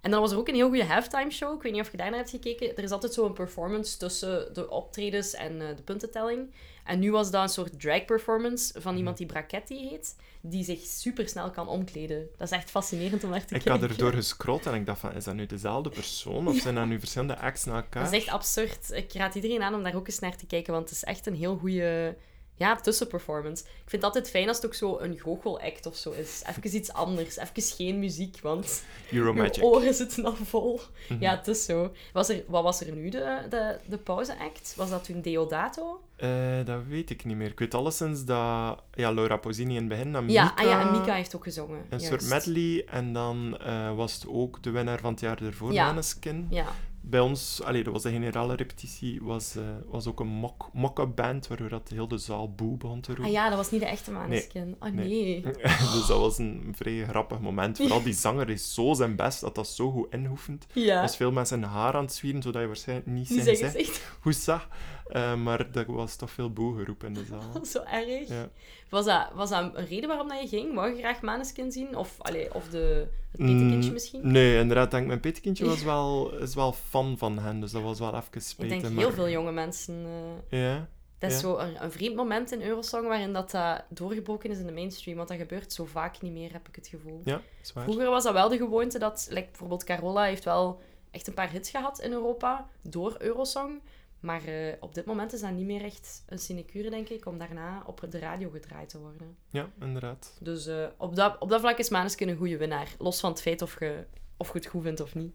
En 0.06 0.12
dan 0.12 0.20
was 0.20 0.32
er 0.32 0.38
ook 0.38 0.48
een 0.48 0.54
heel 0.54 0.68
goede 0.68 0.84
halftime 0.84 1.30
show. 1.30 1.54
Ik 1.56 1.62
weet 1.62 1.72
niet 1.72 1.80
of 1.80 1.90
je 1.90 1.96
daarnaar 1.96 2.18
hebt 2.18 2.30
gekeken. 2.30 2.76
Er 2.76 2.82
is 2.82 2.90
altijd 2.90 3.14
zo'n 3.14 3.32
performance 3.32 3.98
tussen 3.98 4.54
de 4.54 4.70
optredens 4.70 5.34
en 5.34 5.60
eh, 5.60 5.76
de 5.76 5.82
puntentelling. 5.82 6.50
En 6.84 6.98
nu 6.98 7.10
was 7.12 7.30
dat 7.30 7.42
een 7.42 7.48
soort 7.48 7.80
drag 7.80 8.04
performance 8.04 8.72
Mhm. 8.72 8.82
van 8.82 8.96
iemand 8.96 9.16
die 9.16 9.26
Brachetti 9.26 9.88
heet. 9.88 10.16
Die 10.40 10.64
zich 10.64 10.80
super 10.80 11.28
snel 11.28 11.50
kan 11.50 11.68
omkleden. 11.68 12.28
Dat 12.36 12.50
is 12.50 12.56
echt 12.56 12.70
fascinerend 12.70 13.24
om 13.24 13.30
naar 13.30 13.44
te 13.44 13.54
Ik 13.54 13.62
kijken. 13.62 13.80
had 13.80 13.90
erdoor 13.90 14.12
gescrollt 14.12 14.66
en 14.66 14.74
ik 14.74 14.86
dacht 14.86 15.00
van, 15.00 15.12
is 15.12 15.24
dat 15.24 15.34
nu 15.34 15.46
dezelfde 15.46 15.90
persoon? 15.90 16.48
Of 16.48 16.56
zijn 16.56 16.74
dat 16.74 16.86
nu 16.86 16.98
verschillende 16.98 17.38
acts 17.38 17.64
na 17.64 17.74
elkaar? 17.82 18.04
Dat 18.04 18.12
is 18.12 18.18
echt 18.18 18.28
absurd. 18.34 18.90
Ik 18.92 19.12
raad 19.12 19.34
iedereen 19.34 19.62
aan 19.62 19.74
om 19.74 19.82
daar 19.82 19.94
ook 19.96 20.06
eens 20.06 20.18
naar 20.18 20.36
te 20.36 20.46
kijken, 20.46 20.72
want 20.72 20.88
het 20.88 20.96
is 20.98 21.04
echt 21.04 21.26
een 21.26 21.34
heel 21.34 21.56
goede 21.56 22.16
ja, 22.56 22.76
tussenperformance. 22.76 23.62
Ik 23.64 23.70
vind 23.90 24.02
het 24.02 24.04
altijd 24.04 24.30
fijn 24.30 24.48
als 24.48 24.56
het 24.56 24.66
ook 24.66 24.74
zo 24.74 24.98
een 24.98 25.18
goochelact 25.18 25.86
of 25.86 25.96
zo 25.96 26.10
is. 26.10 26.42
Even 26.46 26.76
iets 26.76 26.92
anders, 26.92 27.36
even 27.36 27.62
geen 27.76 27.98
muziek, 27.98 28.38
want 28.42 28.84
Euromagic. 29.12 29.54
je 29.54 29.62
oren 29.62 29.94
zitten 29.94 30.24
al 30.24 30.34
vol. 30.44 30.80
Mhm. 31.08 31.22
Ja, 31.22 31.36
het 31.36 31.48
is 31.48 31.64
zo. 31.64 31.92
Was 32.12 32.28
er, 32.28 32.44
wat 32.46 32.62
was 32.62 32.80
er 32.80 32.92
nu, 32.92 33.08
de, 33.08 33.46
de, 33.50 33.78
de 33.88 33.98
pauzeact? 33.98 34.74
Was 34.76 34.90
dat 34.90 35.04
toen 35.04 35.20
Deodato? 35.20 36.00
Eh, 36.16 36.28
dat 36.64 36.80
weet 36.88 37.10
ik 37.10 37.24
niet 37.24 37.36
meer. 37.36 37.50
Ik 37.50 37.58
weet 37.58 37.74
alleszins 37.74 38.24
dat 38.24 38.82
ja, 38.94 39.12
Laura 39.12 39.36
Pausini 39.36 39.70
in 39.74 39.80
het 39.80 39.88
begin, 39.88 40.12
dat 40.12 40.22
Ja, 40.26 40.44
Mika, 40.44 40.54
ah 40.62 40.68
ja, 40.68 40.80
en 40.80 41.00
Mika 41.00 41.14
heeft 41.14 41.36
ook 41.36 41.42
gezongen. 41.44 41.78
een 41.78 41.98
juist. 41.98 42.06
soort 42.06 42.28
medley. 42.28 42.84
En 42.90 43.12
dan 43.12 43.58
eh, 43.58 43.94
was 43.96 44.14
het 44.14 44.26
ook 44.28 44.62
de 44.62 44.70
winnaar 44.70 44.98
van 45.00 45.10
het 45.10 45.20
jaar 45.20 45.42
ervoor, 45.42 45.72
Ja. 45.72 45.86
Maneskin. 45.86 46.46
Ja, 46.50 46.66
Bij 47.08 47.20
ons, 47.20 47.62
allee, 47.62 47.84
dat 47.84 47.92
was 47.92 48.02
de 48.02 48.10
generale 48.10 48.54
repetitie, 48.54 49.22
was, 49.22 49.56
eh, 49.56 49.62
was 49.86 50.06
ook 50.06 50.20
een 50.20 50.26
mock- 50.26 50.70
mock-up 50.72 51.14
band, 51.16 51.46
waardoor 51.46 51.68
dat 51.68 51.88
heel 51.88 52.08
de 52.08 52.18
zaal 52.18 52.52
boe 52.54 52.76
begon 52.76 53.00
te 53.00 53.06
roepen. 53.08 53.24
ah 53.26 53.32
ja, 53.32 53.48
dat 53.48 53.58
was 53.58 53.70
niet 53.70 53.80
de 53.80 53.86
echte 53.86 54.10
Maneskin. 54.10 54.76
Oh 54.80 54.90
Nee. 54.90 55.08
nee. 55.08 55.40
dus 55.94 56.06
dat 56.06 56.18
was 56.20 56.38
een 56.38 56.72
vrij 56.76 57.04
grappig 57.08 57.40
moment. 57.40 57.76
Vooral 57.76 58.02
die 58.02 58.12
zanger 58.14 58.50
is 58.50 58.74
zo 58.74 58.94
zijn 58.94 59.16
best 59.16 59.40
dat 59.40 59.54
dat 59.54 59.68
zo 59.68 59.90
goed 59.90 60.12
inhoefend. 60.12 60.66
Ja, 60.72 61.00
was 61.00 61.16
veel 61.16 61.44
zijn 61.46 61.62
haar 61.62 61.94
aan 61.94 62.04
het 62.04 62.14
zwieren, 62.14 62.42
zodat 62.42 62.60
je 62.60 62.66
waarschijnlijk 62.66 63.08
niet 63.08 63.26
zijn 63.28 63.42
zeggen 63.44 63.70
gezicht 63.70 64.02
goed 64.20 64.36
zag. 64.36 64.68
Eh, 65.08 65.34
maar 65.34 65.66
er 65.72 65.92
was 65.92 66.16
toch 66.16 66.30
veel 66.30 66.52
boe 66.52 66.76
geroepen 66.78 67.08
in 67.08 67.14
de 67.14 67.24
zaal. 67.24 67.64
zo 67.74 67.82
erg. 67.82 68.28
Ja. 68.28 68.48
Was, 68.88 69.04
dat, 69.04 69.28
was 69.34 69.50
dat 69.50 69.74
een 69.76 69.86
reden 69.86 70.08
waarom 70.08 70.28
dat 70.28 70.40
je 70.40 70.48
ging? 70.48 70.74
Wou 70.74 70.90
je 70.90 70.98
graag 70.98 71.20
Maneskin 71.20 71.72
zien? 71.72 71.96
Of, 71.96 72.14
allee, 72.18 72.54
of 72.54 72.68
de, 72.68 73.06
het 73.30 73.40
petekindje 73.40 73.86
Mm, 73.88 73.92
misschien? 73.92 74.30
Nee, 74.32 74.58
inderdaad. 74.58 74.90
Denk, 74.90 75.06
mijn 75.06 75.20
petekindje 75.20 75.64
was 75.74 75.82
wel, 75.82 76.34
is 76.38 76.54
wel 76.54 76.72
fan 76.72 77.18
van 77.18 77.38
hen, 77.38 77.60
dus 77.60 77.70
dat 77.72 77.82
was 77.82 77.98
wel 77.98 78.14
even 78.14 78.64
Ik 78.64 78.68
denk 78.68 78.82
maar... 78.82 78.92
heel 78.92 79.12
veel 79.12 79.28
jonge 79.28 79.52
mensen. 79.52 80.06
eh, 80.48 80.60
Ja, 80.60 80.88
dat 81.18 81.30
is 81.30 81.36
Ja. 81.36 81.42
zo 81.42 81.56
een, 81.56 81.82
een 81.84 81.92
vreemd 81.92 82.16
moment 82.16 82.52
in 82.52 82.62
Eurosong 82.62 83.06
waarin 83.06 83.32
dat, 83.32 83.56
doorgebroken 83.88 84.50
is 84.50 84.58
in 84.58 84.66
de 84.66 84.72
mainstream. 84.72 85.16
Want 85.16 85.28
dat 85.28 85.38
gebeurt 85.38 85.72
zo 85.72 85.84
vaak 85.84 86.20
niet 86.22 86.32
meer, 86.32 86.52
heb 86.52 86.68
ik 86.68 86.74
het 86.76 86.86
gevoel. 86.88 87.20
ja, 87.24 87.40
is 87.62 87.72
waar. 87.72 87.84
Vroeger 87.84 88.10
was 88.10 88.24
dat 88.24 88.32
wel 88.32 88.48
de 88.48 88.56
gewoonte 88.56 88.98
dat, 88.98 89.26
like, 89.30 89.46
bijvoorbeeld 89.48 89.84
Carola 89.84 90.24
heeft 90.24 90.44
wel 90.44 90.80
echt 91.10 91.26
een 91.26 91.34
paar 91.34 91.50
hits 91.50 91.70
gehad 91.70 92.00
in 92.00 92.12
Europa 92.12 92.68
door 92.82 93.14
Eurosong. 93.18 93.80
Maar 94.20 94.44
eh, 94.44 94.72
op 94.80 94.94
dit 94.94 95.04
moment 95.04 95.32
is 95.32 95.40
dat 95.40 95.52
niet 95.52 95.66
meer 95.66 95.84
echt 95.84 96.24
een 96.26 96.38
sinecure, 96.38 96.90
denk 96.90 97.08
ik, 97.08 97.26
om 97.26 97.38
daarna 97.38 97.82
op 97.86 98.06
de 98.08 98.18
radio 98.18 98.50
gedraaid 98.50 98.88
te 98.88 98.98
worden. 98.98 99.36
Ja, 99.50 99.70
inderdaad. 99.80 100.36
Dus 100.40 100.66
eh, 100.66 100.86
op, 100.96 101.16
dat, 101.16 101.38
op 101.38 101.48
dat 101.48 101.60
vlak 101.60 101.78
is 101.78 101.88
Maneskin 101.88 102.28
een 102.28 102.36
goede 102.36 102.56
winnaar. 102.56 102.94
Los 102.98 103.20
van 103.20 103.30
het 103.30 103.42
feit 103.42 103.62
of 103.62 103.80
je, 103.80 104.06
of 104.36 104.52
je 104.52 104.58
het 104.58 104.66
goed 104.66 104.82
vindt 104.82 105.00
of 105.00 105.14
niet. 105.14 105.34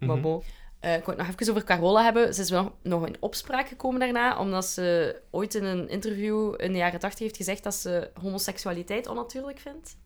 Eh, 0.80 0.96
ik 0.96 1.06
wou 1.06 1.17
het 1.17 1.28
nog 1.28 1.39
even 1.39 1.54
over 1.54 1.67
Carola 1.67 2.04
hebben. 2.04 2.34
Ze 2.34 2.41
is 2.41 2.50
wel 2.50 2.76
nog 2.84 3.08
in 3.08 3.15
opspraak 3.20 3.67
gekomen 3.67 4.00
daarna, 4.00 4.39
omdat 4.39 4.65
ze 4.65 5.15
ooit 5.32 5.56
in 5.56 5.63
een 5.63 5.89
interview 5.89 6.54
in 6.58 6.72
de 6.72 6.78
jaren 6.78 7.00
tachtig 7.00 7.20
heeft 7.20 7.38
gezegd 7.38 7.63
dat 7.63 7.76
ze 7.76 8.12
homoseksualiteit 8.22 9.08
onnatuurlijk 9.08 9.60
vindt. 9.60 9.98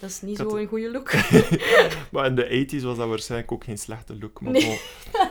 Dat 0.00 0.10
is 0.10 0.20
niet 0.20 0.30
Ik 0.32 0.38
had 0.38 0.48
zo 0.50 0.56
het- 0.56 0.62
een 0.64 0.68
goede 0.70 0.90
look. 0.90 1.12
Maar 2.12 2.26
in 2.26 2.34
de 2.34 2.66
80s 2.78 2.82
was 2.82 2.96
dat 2.96 3.08
waarschijnlijk 3.08 3.52
ook 3.52 3.64
geen 3.64 3.78
slechte 3.78 4.18
look. 4.18 4.40
Maar 4.40 4.52
Nee. 4.52 4.80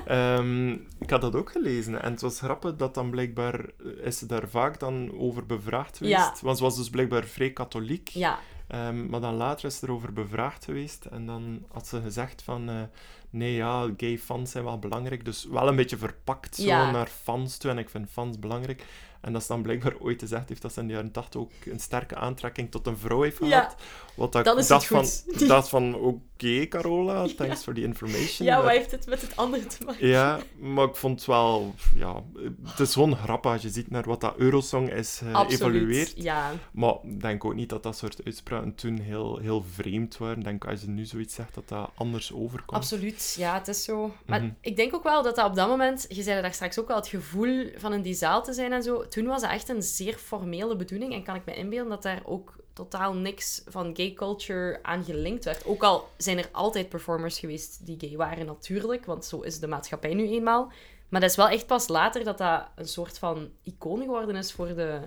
Ehm, 0.05 0.71
ik 0.99 1.09
had 1.09 1.21
dat 1.21 1.35
ook 1.35 1.51
gelezen. 1.51 2.01
En 2.01 2.11
het 2.11 2.21
was 2.21 2.39
grappig 2.39 2.75
dat 2.75 2.93
dan 2.93 3.09
blijkbaar... 3.09 3.65
Is 4.03 4.17
ze 4.17 4.25
daar 4.25 4.49
vaak 4.49 4.79
dan 4.79 5.11
over 5.19 5.45
bevraagd 5.45 5.97
geweest? 5.97 6.15
Ja. 6.15 6.33
Want 6.41 6.57
ze 6.57 6.63
was 6.63 6.75
dus 6.75 6.89
blijkbaar 6.89 7.23
vrij 7.23 7.51
katholiek. 7.51 8.07
ja, 8.09 8.39
Ehm, 8.67 9.05
maar 9.09 9.21
dan 9.21 9.33
later 9.35 9.65
is 9.65 9.81
er 9.81 9.91
over 9.91 10.13
bevraagd 10.13 10.65
geweest. 10.65 11.05
En 11.05 11.25
dan 11.25 11.65
had 11.71 11.87
ze 11.87 12.01
gezegd 12.01 12.41
van... 12.43 12.69
eh, 12.69 12.81
nee, 13.29 13.53
ja, 13.53 13.89
gay 13.97 14.17
fans 14.17 14.51
zijn 14.51 14.63
wel 14.63 14.79
belangrijk. 14.79 15.25
Dus 15.25 15.47
wel 15.51 15.67
een 15.67 15.75
beetje 15.75 15.97
verpakt 15.97 16.55
zo 16.55 16.63
Ja. 16.63 16.91
naar 16.91 17.07
fans 17.23 17.57
toe. 17.57 17.71
En 17.71 17.77
ik 17.77 17.89
vind 17.89 18.09
fans 18.11 18.39
belangrijk. 18.39 18.83
En 19.25 19.33
dat 19.33 19.41
ze 19.41 19.47
dan 19.47 19.61
blijkbaar 19.61 19.93
ooit 19.99 20.19
gezegd 20.21 20.49
heeft 20.49 20.61
dat 20.61 20.73
ze 20.73 20.79
in 20.79 20.87
de 20.87 20.93
jaren 20.93 21.11
80 21.11 21.41
ook 21.41 21.51
een 21.65 21.79
sterke 21.79 22.15
aantrekking 22.15 22.71
tot 22.71 22.87
een 22.87 22.97
vrouw 22.97 23.21
heeft 23.21 23.37
gehad. 23.37 23.75
Wat 24.15 24.31
dat, 24.31 24.45
Dan 24.45 24.57
is 24.57 24.67
dacht 24.67 24.85
van, 24.87 25.05
dacht 25.47 25.69
van, 25.69 25.95
oké 25.95 26.67
Carola, 26.67 27.27
thanks 27.37 27.63
for 27.63 27.73
the 27.73 27.81
information. 27.81 28.47
Ja, 28.47 28.55
Maar- 28.55 28.63
wat 28.65 28.73
heeft 28.73 28.91
het 28.91 29.05
met 29.07 29.21
het 29.21 29.35
andere 29.35 29.65
te 29.65 29.77
maken? 29.85 30.07
ja, 30.07 30.39
maar 30.59 30.87
ik 30.87 30.95
vond 30.95 31.15
het 31.19 31.27
wel... 31.27 31.73
Ja, 31.95 32.23
het 32.63 32.79
is 32.79 32.93
gewoon 32.93 33.15
grappig 33.17 33.51
als 33.51 33.61
je 33.61 33.69
ziet 33.69 33.89
naar 33.91 34.03
wat 34.03 34.21
dat 34.21 34.33
Eurosong 34.37 34.89
is 34.93 35.21
eh, 35.33 35.45
evolueerd. 35.49 36.13
Ja, 36.15 36.51
Maar 36.71 36.93
ik 37.03 37.21
denk 37.21 37.45
ook 37.45 37.53
niet 37.55 37.69
dat 37.69 37.83
dat 37.83 37.97
soort 37.97 38.21
uitspraken 38.25 38.75
toen 38.75 38.99
heel, 38.99 39.37
heel 39.37 39.65
vreemd 39.73 40.17
waren. 40.17 40.37
Ik 40.37 40.43
denk 40.43 40.65
als 40.65 40.81
je 40.81 40.87
nu 40.87 41.05
zoiets 41.05 41.35
zegt, 41.35 41.53
dat 41.55 41.67
dat 41.67 41.89
anders 41.95 42.33
overkomt. 42.33 42.79
absoluut. 42.81 43.35
Ja, 43.37 43.53
het 43.53 43.67
is 43.67 43.83
zo. 43.83 44.13
Maar 44.25 44.41
Mhm. 44.41 44.51
ik 44.61 44.75
denk 44.75 44.95
ook 44.95 45.03
wel 45.03 45.23
dat 45.23 45.35
dat 45.35 45.45
op 45.49 45.55
dat 45.55 45.67
moment... 45.67 46.05
Je 46.09 46.21
zei 46.23 46.41
daar 46.41 46.53
straks 46.53 46.79
ook 46.79 46.87
wel 46.87 46.97
het 46.97 47.07
gevoel 47.07 47.69
van 47.77 47.93
in 47.93 48.01
die 48.01 48.13
zaal 48.13 48.43
te 48.43 48.53
zijn 48.53 48.73
en 48.73 48.83
zo. 48.83 49.05
Toen 49.15 49.25
was 49.25 49.41
dat 49.41 49.51
echt 49.51 49.69
een 49.69 49.81
zeer 49.81 50.13
formele 50.13 50.75
bedoeling. 50.75 51.13
En 51.13 51.23
kan 51.23 51.35
ik 51.35 51.45
me 51.45 51.55
inbeelden 51.55 51.89
dat 51.89 52.03
daar 52.03 52.21
ook 52.25 52.55
totaal 52.73 53.13
niks 53.13 53.61
van 53.67 53.95
gay 53.95 54.13
culture 54.13 54.79
aan 54.81 55.03
gelinkt 55.03 55.45
werd. 55.45 55.65
Ook 55.65 55.83
al 55.83 56.09
zijn 56.17 56.37
er 56.37 56.49
altijd 56.51 56.89
performers 56.89 57.39
geweest 57.39 57.85
die 57.85 57.99
gay 57.99 58.15
waren, 58.17 58.45
natuurlijk. 58.45 59.05
Want 59.05 59.25
zo 59.25 59.41
is 59.41 59.59
de 59.59 59.67
maatschappij 59.67 60.13
nu 60.13 60.27
eenmaal. 60.27 60.71
Maar 61.09 61.21
dat 61.21 61.29
is 61.29 61.35
wel 61.35 61.47
echt 61.47 61.67
pas 61.67 61.87
later 61.87 62.23
dat 62.23 62.37
dat 62.37 62.67
een 62.75 62.87
soort 62.87 63.17
van 63.17 63.49
icoon 63.63 63.99
geworden 64.01 64.35
is 64.35 64.51
voor 64.51 64.67
de, 64.75 64.99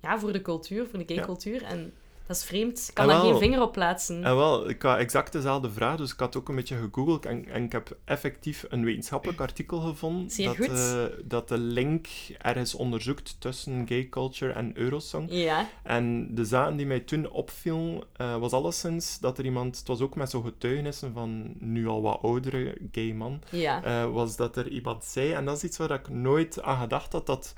ja, 0.00 0.18
voor 0.18 0.32
de 0.32 0.42
cultuur, 0.42 0.86
voor 0.86 0.98
de 0.98 1.04
gay 1.06 1.16
Ja. 1.16 1.24
cultuur. 1.24 1.62
En 1.62 1.94
dat 2.26 2.36
is 2.36 2.44
vreemd. 2.44 2.86
Ik 2.88 2.94
kan 2.94 3.06
daar 3.06 3.20
geen 3.20 3.38
vinger 3.38 3.62
op 3.62 3.72
plaatsen. 3.72 4.24
En 4.24 4.36
wel, 4.36 4.68
ik 4.68 4.82
had 4.82 4.98
exact 4.98 5.32
dezelfde 5.32 5.70
vraag, 5.70 5.96
dus 5.96 6.12
ik 6.12 6.18
had 6.18 6.36
ook 6.36 6.48
een 6.48 6.54
beetje 6.54 6.76
gegoogeld 6.76 7.26
en, 7.26 7.48
en 7.48 7.64
ik 7.64 7.72
heb 7.72 7.96
effectief 8.04 8.64
een 8.68 8.84
wetenschappelijk 8.84 9.40
artikel 9.40 9.78
gevonden 9.80 10.30
Zeer 10.30 10.46
dat, 10.46 10.56
goed. 10.56 10.68
eh, 10.68 11.04
dat 11.24 11.48
de 11.48 11.58
link 11.58 12.06
ergens 12.38 12.74
onderzoekt 12.74 13.36
tussen 13.38 13.86
gay 13.88 14.08
culture 14.08 14.52
en 14.52 14.78
Eurosong. 14.78 15.26
Ja, 15.30 15.68
En 15.82 16.34
de 16.34 16.44
zaken 16.44 16.76
die 16.76 16.86
mij 16.86 17.00
toen 17.00 17.30
opviel, 17.30 18.04
eh, 18.16 18.36
was 18.36 18.52
alleszins 18.52 19.18
dat 19.18 19.38
er 19.38 19.44
iemand, 19.44 19.78
het 19.78 19.86
was 19.86 20.00
ook 20.00 20.14
met 20.14 20.30
zo'n 20.30 20.44
getuigenissen 20.44 21.12
van 21.12 21.54
nu 21.58 21.86
al 21.88 22.02
wat 22.02 22.22
oudere 22.22 22.76
gay 22.92 23.12
man, 23.12 23.40
ja. 23.50 23.82
eh, 23.84 24.12
was 24.12 24.36
dat 24.36 24.56
er 24.56 24.68
iemand 24.68 25.04
zei, 25.04 25.32
en 25.32 25.44
dat 25.44 25.56
is 25.56 25.64
iets 25.64 25.76
waar 25.76 25.90
ik 25.90 26.08
nooit 26.08 26.62
aan 26.62 26.80
gedacht 26.80 27.12
had, 27.12 27.26
dat 27.26 27.54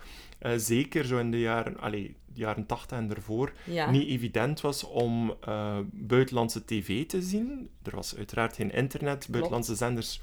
zeker 0.56 1.04
zo 1.04 1.18
in 1.18 1.30
de 1.30 1.40
jaren, 1.40 1.80
allee, 1.80 2.16
jaren 2.34 2.66
80 2.66 2.98
en 2.98 3.14
ervoor, 3.14 3.52
ja. 3.64 3.90
niet 3.90 4.08
evident 4.08 4.60
was 4.60 4.84
om 4.84 5.34
eh, 5.40 5.78
buitenlandse 5.92 6.64
tv 6.64 7.06
te 7.06 7.22
zien. 7.22 7.68
Er 7.82 7.94
was 7.94 8.16
uiteraard 8.16 8.56
geen 8.56 8.72
internet, 8.72 9.28
buitenlandse 9.30 9.74
zenders, 9.74 10.20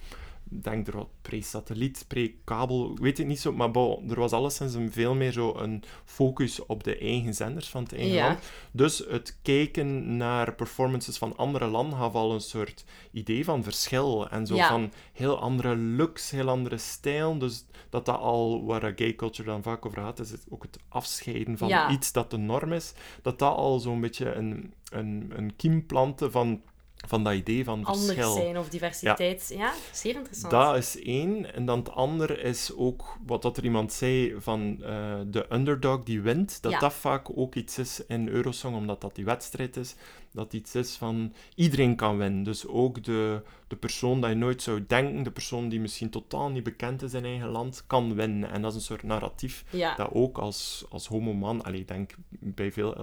denk 0.53 0.87
er 0.87 0.97
wat 0.97 1.09
pre-satelliet, 1.21 2.05
pre-kabel, 2.07 2.97
weet 3.01 3.19
ik 3.19 3.25
niet 3.25 3.39
zo, 3.39 3.53
maar 3.53 3.71
bon, 3.71 4.09
er 4.09 4.19
was 4.19 4.31
alleszins 4.31 4.73
een 4.73 4.91
veel 4.91 5.13
meer 5.15 5.31
zo 5.31 5.55
een 5.57 5.83
focus 6.05 6.65
op 6.65 6.83
de 6.83 6.97
eigen 6.97 7.33
zenders 7.33 7.69
van 7.69 7.83
het 7.83 7.93
eigen 7.93 8.13
Ja. 8.13 8.27
land. 8.27 8.39
Dus 8.71 9.03
het 9.09 9.37
kijken 9.41 10.17
naar 10.17 10.53
performances 10.53 11.17
van 11.17 11.37
andere 11.37 11.67
landen 11.67 11.97
gaf 11.99 12.13
al 12.13 12.33
een 12.33 12.41
soort 12.41 12.83
idee 13.11 13.43
van 13.45 13.63
verschil 13.63 14.29
en 14.29 14.45
zo 14.47 14.55
Ja. 14.55 14.67
van 14.67 14.91
heel 15.13 15.39
andere 15.39 15.77
looks, 15.77 16.31
heel 16.31 16.49
andere 16.49 16.77
stijl. 16.77 17.37
Dus 17.37 17.65
dat 17.89 18.05
dat 18.05 18.17
al, 18.19 18.65
waar 18.65 18.93
gay 18.95 19.15
culture 19.15 19.49
dan 19.49 19.63
vaak 19.63 19.85
over 19.85 20.01
gaat, 20.01 20.19
is 20.19 20.31
het 20.31 20.45
ook 20.49 20.63
het 20.63 20.77
afscheiden 20.89 21.57
van 21.57 21.67
Ja. 21.67 21.89
iets 21.89 22.11
dat 22.11 22.31
de 22.31 22.37
norm 22.37 22.73
is. 22.73 22.93
Dat 23.21 23.39
dat 23.39 23.55
al 23.55 23.79
zo'n 23.79 24.01
beetje 24.01 24.33
een, 24.33 24.73
een, 24.91 25.31
een 25.35 25.55
kiem 25.55 25.85
planten 25.85 26.31
van, 26.31 26.61
van 27.07 27.23
dat 27.23 27.33
idee 27.33 27.63
van 27.63 27.83
Anders 27.85 28.05
verschil. 28.05 28.33
zijn 28.33 28.57
of 28.57 28.69
diversiteit. 28.69 29.53
Ja, 29.57 29.73
zeer 29.91 30.15
interessant. 30.15 30.51
Dat 30.51 30.77
is 30.77 31.01
één. 31.01 31.53
En 31.53 31.65
dan 31.65 31.79
het 31.79 31.89
andere 31.91 32.41
is 32.41 32.71
ook 32.75 33.17
wat 33.25 33.41
dat 33.41 33.57
er 33.57 33.63
iemand 33.63 33.93
zei 33.93 34.35
van 34.37 34.77
eh, 34.83 35.19
de 35.27 35.45
underdog 35.51 36.03
die 36.03 36.21
wint. 36.21 36.61
Dat 36.61 36.71
Ja. 36.71 36.79
dat 36.79 36.93
vaak 36.93 37.27
ook 37.37 37.55
iets 37.55 37.77
is 37.77 38.01
in 38.07 38.27
Eurosong, 38.27 38.75
omdat 38.75 39.01
dat 39.01 39.15
die 39.15 39.25
wedstrijd 39.25 39.77
is. 39.77 39.95
Dat 40.33 40.53
iets 40.53 40.75
is 40.75 40.95
van 40.95 41.33
iedereen 41.55 41.95
kan 41.95 42.17
winnen. 42.17 42.43
Dus 42.43 42.67
ook 42.67 43.03
de, 43.03 43.41
de 43.67 43.75
persoon 43.75 44.21
dat 44.21 44.29
je 44.29 44.35
nooit 44.35 44.61
zou 44.61 44.83
denken, 44.87 45.23
de 45.23 45.31
persoon 45.31 45.69
die 45.69 45.79
misschien 45.79 46.09
totaal 46.09 46.49
niet 46.49 46.63
bekend 46.63 47.01
is 47.01 47.13
in 47.13 47.25
eigen 47.25 47.47
land, 47.47 47.83
kan 47.87 48.15
winnen. 48.15 48.51
En 48.51 48.61
dat 48.61 48.71
is 48.71 48.77
een 48.77 48.83
soort 48.83 49.03
narratief 49.03 49.63
Ja, 49.69 49.95
dat 49.95 50.09
ook 50.13 50.37
als, 50.37 50.85
als 50.89 51.07
homo-man, 51.07 51.63
allee, 51.63 51.79
ik 51.79 51.87
denk 51.87 52.15
bij 52.29 52.71
veel 52.71 52.95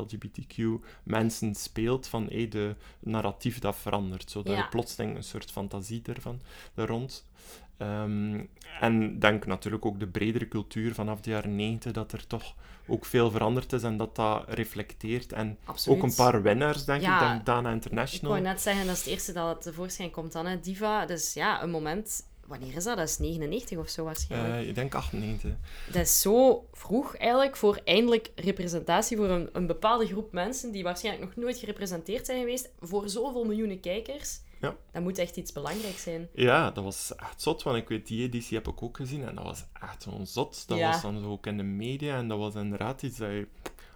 LGBTQ-mensen 0.63 1.55
speelt, 1.55 2.07
van 2.07 2.27
hey, 2.31 2.49
de 2.49 2.75
narratief 3.01 3.59
dat 3.59 3.77
verandert. 3.77 4.31
Zodat 4.31 4.53
Ja. 4.57 4.59
je 4.63 4.69
plotseling 4.69 5.17
een 5.17 5.25
soort 5.25 5.51
fantasie 5.51 6.03
ervan 6.05 6.41
er 6.75 6.87
rond. 6.87 7.27
Ehm, 7.79 8.41
en 8.81 9.19
denk 9.19 9.47
natuurlijk 9.47 9.87
ook 9.87 10.01
de 10.01 10.07
bredere 10.07 10.49
cultuur 10.49 10.95
vanaf 10.95 11.21
de 11.21 11.31
jaren 11.31 11.57
90, 11.57 11.93
dat 11.93 12.13
er 12.13 12.27
toch 12.27 12.55
ook 12.87 13.05
veel 13.05 13.31
veranderd 13.31 13.73
is 13.73 13.83
en 13.83 13.97
dat 13.97 14.17
dat 14.17 14.45
reflecteert. 14.49 15.33
En 15.33 15.59
absoluut. 15.65 15.99
ook 15.99 16.05
een 16.05 16.15
paar 16.15 16.43
winnaars, 16.43 16.85
denk 16.85 17.03
Ja, 17.03 17.23
ik. 17.23 17.29
Denk 17.29 17.47
Dana 17.47 17.69
Ik 17.69 17.75
International. 17.75 18.31
wou 18.33 18.45
net 18.45 18.61
zeggen, 18.61 18.87
dat 18.87 18.95
is 18.95 19.05
het 19.05 19.13
eerste 19.13 19.33
dat 19.33 19.49
het 19.49 19.63
tevoorschijn 19.63 20.11
komt 20.11 20.33
dan, 20.33 20.47
hè. 20.47 20.61
Diva. 20.61 21.07
Dus 21.07 21.33
ja, 21.33 21.63
een 21.63 21.71
moment... 21.71 22.27
Wanneer 22.47 22.77
is 22.77 22.85
dat? 22.85 22.97
Dat 22.97 23.09
is 23.09 23.19
99 23.19 23.79
of 23.79 23.89
zo 23.89 24.05
waarschijnlijk. 24.05 24.55
Eh, 24.55 24.69
ik 24.69 24.75
denk 24.75 24.95
98. 24.95 25.51
Dat 25.87 26.03
is 26.03 26.21
zo 26.21 26.67
vroeg 26.73 27.17
eigenlijk 27.17 27.57
voor 27.57 27.81
eindelijk 27.85 28.31
representatie 28.35 29.17
voor 29.17 29.29
een, 29.29 29.49
een 29.53 29.67
bepaalde 29.67 30.07
groep 30.07 30.33
mensen 30.33 30.73
die 30.73 30.83
waarschijnlijk 30.83 31.25
nog 31.25 31.45
nooit 31.45 31.59
gerepresenteerd 31.59 32.27
zijn 32.27 32.39
geweest. 32.39 32.71
Voor 32.81 33.09
zoveel 33.09 33.45
miljoenen 33.45 33.81
kijkers. 33.81 34.41
Ja. 34.61 34.77
Dat 34.93 35.03
moet 35.03 35.19
echt 35.19 35.37
iets 35.37 35.53
belangrijks 35.53 36.03
zijn. 36.03 36.29
Ja, 36.35 36.71
dat 36.71 36.85
was 36.85 37.15
echt 37.17 37.43
zot, 37.43 37.63
want 37.63 37.77
ik 37.77 37.89
weet, 37.89 38.07
die 38.07 38.23
editie 38.23 38.57
heb 38.57 38.69
ik 38.69 38.83
ook 38.83 38.97
gezien 38.97 39.29
en 39.29 39.35
dat 39.35 39.45
was 39.45 39.65
echt 39.81 40.03
zo'n 40.03 40.27
zot. 40.27 40.69
Dat 40.69 40.79
Ja. 40.79 40.91
was 40.91 41.03
dan 41.03 41.21
zo 41.21 41.31
ook 41.31 41.47
in 41.47 41.57
de 41.57 41.63
media 41.63 42.17
en 42.17 42.29
dat 42.29 42.39
was 42.39 42.55
inderdaad 42.55 43.03
iets 43.03 43.17
dat 43.19 43.29
je 43.31 43.49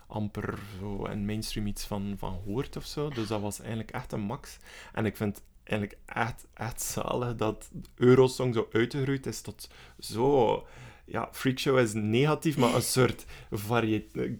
amper 0.06 0.58
zo 0.80 1.04
in 1.04 1.24
mainstream 1.26 1.66
iets 1.66 1.84
van, 1.84 2.14
van 2.18 2.40
hoort 2.44 2.76
of 2.76 2.84
zo. 2.84 3.08
Dus 3.08 3.28
dat 3.28 3.40
was 3.40 3.58
eigenlijk 3.60 3.90
echt 3.90 4.12
een 4.12 4.20
max. 4.20 4.58
En 4.92 5.06
ik 5.06 5.16
vind 5.16 5.42
eigenlijk 5.64 5.98
echt, 6.06 6.46
echt 6.54 6.82
zalig 6.82 7.36
dat 7.36 7.70
Eurosong 7.94 8.54
zo 8.54 8.68
uitgegroeid 8.72 9.26
is 9.26 9.40
tot 9.40 9.68
zo... 9.98 10.66
Ja, 11.12 11.28
freakshow 11.32 11.78
is 11.78 11.92
negatief, 11.94 12.56
maar 12.56 12.74
een 12.74 12.82
soort 12.82 13.24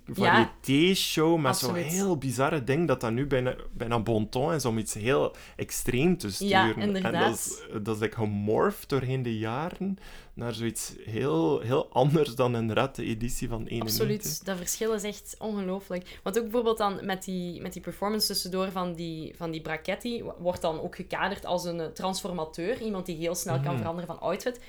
variété-show 0.04 1.40
met 1.40 1.56
zo'n 1.56 1.74
heel 1.74 2.16
bizarre 2.16 2.64
ding 2.64 2.88
dat 2.88 3.00
dat 3.00 3.10
nu 3.12 3.26
bijna, 3.26 3.54
bijna 3.72 3.98
bon 4.00 4.28
ton 4.28 4.52
is 4.54 4.64
om 4.64 4.78
iets 4.78 4.94
heel 4.94 5.34
extreem 5.56 6.16
te 6.16 6.32
sturen. 6.32 6.48
Ja, 6.58 6.74
En 6.74 6.86
dat 6.86 6.96
inderdaad. 6.96 7.34
is, 7.34 7.62
dat 7.82 7.94
is 7.96 8.00
like 8.02 8.14
gemorfd 8.14 8.88
doorheen 8.88 9.22
de 9.22 9.38
jaren 9.38 9.96
naar 10.34 10.54
zoiets 10.54 10.92
heel, 11.04 11.60
heel 11.60 11.88
anders 11.92 12.34
dan 12.34 12.56
inderdaad 12.56 12.94
de 12.96 13.04
editie 13.04 13.48
van 13.48 13.66
91. 13.66 13.80
Absoluut. 13.90 14.44
Dat 14.44 14.56
verschil 14.56 14.92
is 14.92 15.02
echt 15.02 15.34
ongelooflijk. 15.38 16.18
Want 16.22 16.36
ook 16.36 16.42
bijvoorbeeld 16.42 16.78
dan 16.78 16.98
met 17.02 17.24
die, 17.24 17.60
met 17.60 17.72
die 17.72 17.82
performance 17.82 18.26
tussendoor 18.26 18.70
van 18.70 18.94
die, 18.94 19.34
van 19.36 19.50
die 19.50 19.60
Brachetti, 19.60 20.22
wo- 20.22 20.36
wordt 20.38 20.60
dan 20.60 20.80
ook 20.80 20.96
gekaderd 20.96 21.44
als 21.46 21.64
een 21.64 21.92
transformateur. 21.94 22.80
Iemand 22.82 23.06
die 23.06 23.16
heel 23.16 23.34
snel 23.34 23.54
Mhm. 23.56 23.64
kan 23.64 23.76
veranderen 23.76 24.06
van 24.06 24.20
outfit. 24.20 24.60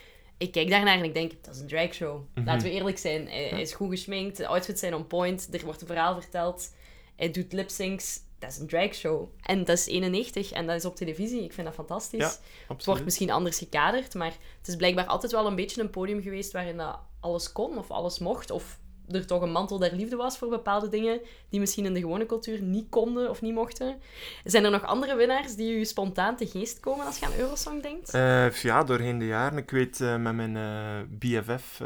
Ik 0.44 0.52
kijk 0.52 0.70
daarnaar 0.70 0.98
en 0.98 1.04
ik 1.04 1.14
denk, 1.14 1.32
dat 1.42 1.56
is 1.56 1.62
een 1.62 1.68
dragshow. 1.68 2.22
Mhm. 2.34 2.46
Laten 2.46 2.68
we 2.68 2.74
eerlijk 2.74 2.98
zijn. 2.98 3.28
Hij, 3.28 3.48
hij 3.48 3.62
is 3.62 3.74
goed 3.74 3.90
geschminkt, 3.90 4.38
de 4.38 4.48
outfits 4.48 4.80
zijn 4.80 4.96
on 4.96 5.08
point, 5.08 5.48
er 5.52 5.66
wordt 5.66 5.82
een 5.82 5.88
verhaal 5.88 6.22
verteld. 6.22 6.74
Hij 7.16 7.32
doet 7.32 7.54
lip-syncs. 7.54 8.20
Dat 8.40 8.52
is 8.52 8.58
een 8.58 8.68
dragshow. 8.68 9.30
En 9.42 9.64
dat 9.64 9.78
is 9.78 9.86
91 9.88 10.52
en 10.52 10.68
dat 10.68 10.76
is 10.76 10.86
op 10.86 10.96
televisie. 10.96 11.44
Ik 11.44 11.54
vind 11.54 11.68
dat 11.68 11.76
fantastisch. 11.76 12.20
Ja, 12.20 12.74
Het 12.76 12.86
wordt 12.86 13.04
misschien 13.04 13.32
anders 13.32 13.58
gekaderd, 13.58 14.14
maar 14.14 14.38
het 14.58 14.68
is 14.68 14.76
blijkbaar 14.76 15.06
altijd 15.06 15.32
wel 15.32 15.48
een 15.48 15.56
beetje 15.56 15.82
een 15.82 15.90
podium 15.90 16.22
geweest 16.22 16.52
waarin 16.52 16.78
dat 16.78 17.00
alles 17.20 17.52
kon 17.52 17.78
of 17.78 17.92
alles 17.92 18.20
mocht. 18.20 18.52
Of 18.52 18.80
er 19.14 19.26
toch 19.26 19.42
een 19.42 19.52
mantel 19.52 19.78
der 19.80 19.96
liefde 19.96 20.16
was 20.16 20.38
voor 20.38 20.50
bepaalde 20.50 20.90
dingen 20.90 21.22
die 21.50 21.60
misschien 21.60 21.86
in 21.86 21.94
de 21.94 22.00
gewone 22.00 22.26
cultuur 22.26 22.62
niet 22.62 22.90
konden 22.90 23.30
of 23.30 23.42
niet 23.42 23.54
mochten. 23.54 24.02
Zijn 24.44 24.64
er 24.64 24.72
nog 24.72 24.86
andere 24.86 25.16
winnaars 25.16 25.56
die 25.56 25.80
u 25.80 25.86
spontaan 25.86 26.36
te 26.36 26.48
geest 26.48 26.80
komen 26.80 27.06
als 27.06 27.18
je 27.18 27.26
aan 27.26 27.34
Eurosong 27.38 27.82
denkt? 27.82 28.14
Eh, 28.14 28.52
ja, 28.52 28.84
doorheen 28.84 29.20
de 29.20 29.26
jaren. 29.26 29.58
Ik 29.58 29.72
weet, 29.72 30.02
eh, 30.02 30.18
met 30.18 30.36
mijn 30.36 30.58
eh, 30.58 31.02
BFF 31.10 31.82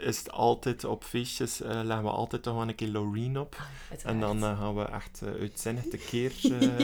is 0.00 0.18
het 0.18 0.30
altijd 0.30 0.84
op 0.84 1.04
feestjes, 1.04 1.58
leggen 1.58 2.02
we 2.02 2.10
altijd 2.10 2.42
toch 2.42 2.54
wel 2.54 2.68
een 2.68 2.74
keer 2.74 2.88
Loreen 2.88 3.38
op. 3.38 3.56
Uiteraard. 3.90 4.14
En 4.14 4.20
dan 4.20 4.56
gaan 4.56 4.74
we 4.74 4.84
echt 4.84 5.22
uitzinnig 5.40 5.84
tekeer 5.88 6.32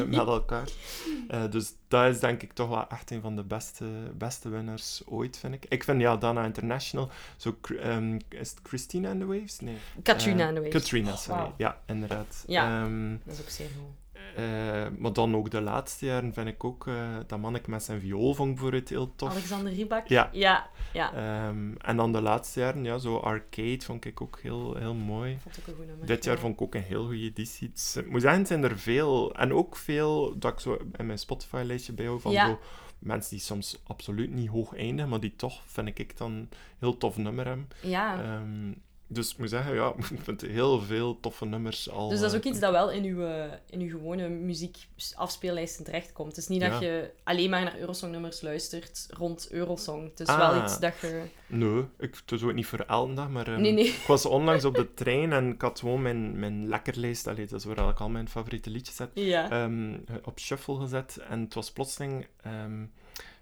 met 0.09 0.27
elkaar. 0.27 0.69
Dus 1.51 1.73
dat 1.89 2.15
is 2.15 2.21
denk 2.21 2.43
ik 2.43 2.53
toch 2.53 2.69
wel 2.69 2.89
echt 2.89 3.11
een 3.11 3.21
van 3.21 3.37
de 3.37 3.45
beste, 3.45 3.85
beste 4.15 4.49
winnaars 4.49 5.03
ooit, 5.07 5.39
vind 5.39 5.55
ik. 5.55 5.65
Ik 5.69 5.85
vind, 5.85 6.01
ja, 6.01 6.17
Dana 6.17 6.45
International, 6.45 7.11
zo, 7.37 7.57
ehm, 7.81 8.19
is 8.29 8.51
het 8.51 8.61
Christina 8.63 9.11
and 9.11 9.21
the 9.21 9.27
Waves? 9.27 9.61
Nee. 9.61 9.77
Katrina 10.03 10.53
Waves. 10.53 10.69
Katrina, 10.71 11.17
sorry. 11.17 11.41
Wauw. 11.41 11.55
Ja, 11.57 11.81
inderdaad. 11.87 12.45
Ja. 12.47 12.83
Ehm, 12.83 13.17
Dat 13.25 13.35
is 13.35 13.41
ook 13.41 13.49
zeer 13.49 13.67
goed. 13.67 13.95
Eh, 14.37 14.87
maar 14.99 15.13
dan 15.13 15.37
ook 15.37 15.51
de 15.51 15.61
laatste 15.61 16.07
jaren 16.07 16.33
vind 16.33 16.49
ik 16.49 16.65
ook... 16.65 16.87
eh, 16.87 17.17
dat 17.27 17.39
manneke 17.41 17.71
met 17.71 17.83
zijn 17.83 18.01
viool 18.01 18.35
vond 18.35 18.49
ik 18.49 18.55
bijvoorbeeld 18.55 18.89
heel 18.89 19.13
tof. 19.17 19.31
Alexander 19.31 19.73
Rybak. 19.73 20.07
Ja. 20.07 20.29
Ja, 20.33 20.71
ja. 20.93 21.13
Ehm, 21.15 21.73
en 21.79 21.97
dan 21.97 22.13
de 22.13 22.21
laatste 22.21 22.61
jaren, 22.61 22.85
ja, 22.85 22.99
zo 22.99 23.17
Arcade 23.17 23.81
vond 23.81 24.05
ik 24.05 24.21
ook 24.21 24.39
heel, 24.43 24.75
heel 24.77 24.95
mooi. 24.95 25.39
Vond 25.43 25.57
ik 25.57 25.63
ook 25.63 25.69
een 25.69 25.75
goed 25.75 25.87
nummer. 25.87 26.07
Dit 26.07 26.25
jaar 26.25 26.35
ja. 26.35 26.41
vond 26.41 26.55
ik 26.55 26.61
ook 26.63 26.75
een 26.75 26.83
heel 26.83 27.05
goede 27.05 27.23
editie. 27.23 27.71
Is- 27.75 27.97
Ik 27.97 28.11
moet 28.11 28.21
zeggen, 28.23 28.47
zijn 28.47 28.65
er 28.65 28.79
veel. 28.79 29.35
En 29.35 29.53
ook 29.53 29.77
veel 29.77 30.39
dat 30.39 30.53
ik 30.53 30.61
zo 30.61 30.79
in 30.97 31.07
mijn 31.07 31.19
Spotify-lijstje 31.19 31.93
bijhoud 31.93 32.23
van 32.23 32.33
Ja. 32.33 32.47
zo 32.47 32.59
mensen 32.99 33.31
die 33.31 33.41
soms 33.41 33.79
absoluut 33.87 34.31
niet 34.31 34.49
hoog 34.49 34.75
eindigen, 34.77 35.09
maar 35.11 35.21
die 35.21 35.37
toch, 35.37 35.63
vind 35.67 35.99
ik 35.99 36.17
dan, 36.17 36.33
een 36.33 36.49
heel 36.79 36.97
tof 36.97 37.17
nummer 37.17 37.47
hebben. 37.47 37.69
Ja. 37.83 38.23
Ehm, 38.23 38.73
dus 39.09 39.33
ik 39.33 39.39
moet 39.39 39.49
zeggen, 39.51 39.75
ja, 39.75 39.93
ik 40.13 40.21
vind 40.23 40.41
heel 40.41 40.81
veel 40.81 41.21
toffe 41.21 41.45
nummers 41.45 41.91
al. 41.91 42.09
Dus 42.09 42.19
dat 42.21 42.27
is 42.29 42.33
eh, 42.33 42.39
ook 42.39 42.53
iets 42.53 42.61
dat 42.61 42.71
wel 42.73 42.91
in 42.91 43.05
uw, 43.05 43.25
eh, 43.27 43.53
in 43.71 43.81
uw 43.81 43.91
gewone 43.91 44.29
muziekafspeellijsten 44.29 45.85
terechtkomt. 45.85 46.29
Het 46.29 46.37
is 46.39 46.49
niet 46.49 46.61
dat 46.61 46.81
je 46.81 47.11
alleen 47.25 47.51
maar 47.51 47.63
naar 47.63 47.79
Eurosong-nummers 47.79 48.41
luistert 48.41 49.07
rond 49.11 49.49
Eurosong. 49.51 50.11
Het 50.11 50.21
is 50.21 50.27
Ah. 50.27 50.39
wel 50.39 50.63
iets 50.63 50.79
dat 50.79 50.99
je... 51.01 51.23
Nee, 51.47 51.85
ik, 51.99 52.15
het 52.15 52.33
is 52.33 52.43
ook 52.43 52.55
niet 52.55 52.67
voor 52.67 52.81
elke 52.81 53.15
dag, 53.15 53.29
maar... 53.31 53.47
ehm, 53.49 53.61
Nee, 53.61 53.73
nee. 53.73 53.87
Ik 53.87 54.05
was 54.07 54.27
onlangs 54.27 54.65
op 54.65 54.75
de 54.75 54.95
trein 54.95 55.33
en 55.33 55.53
ik 55.53 55.61
had 55.61 55.79
gewoon 55.79 56.03
mijn, 56.03 56.39
mijn 56.39 56.69
lekkerlijst, 56.69 57.27
allee, 57.27 57.47
dat 57.47 57.59
is 57.59 57.65
waar 57.65 57.89
ik 57.91 58.01
al 58.01 58.09
mijn 58.09 58.29
favoriete 58.29 58.71
liedjes 58.71 58.99
heb, 58.99 59.11
Ja. 59.15 59.51
ehm, 59.51 59.99
op 60.25 60.39
shuffle 60.39 60.77
gezet. 60.81 61.17
En 61.29 61.41
het 61.41 61.55
was 61.55 61.71
plotseling 61.73 62.27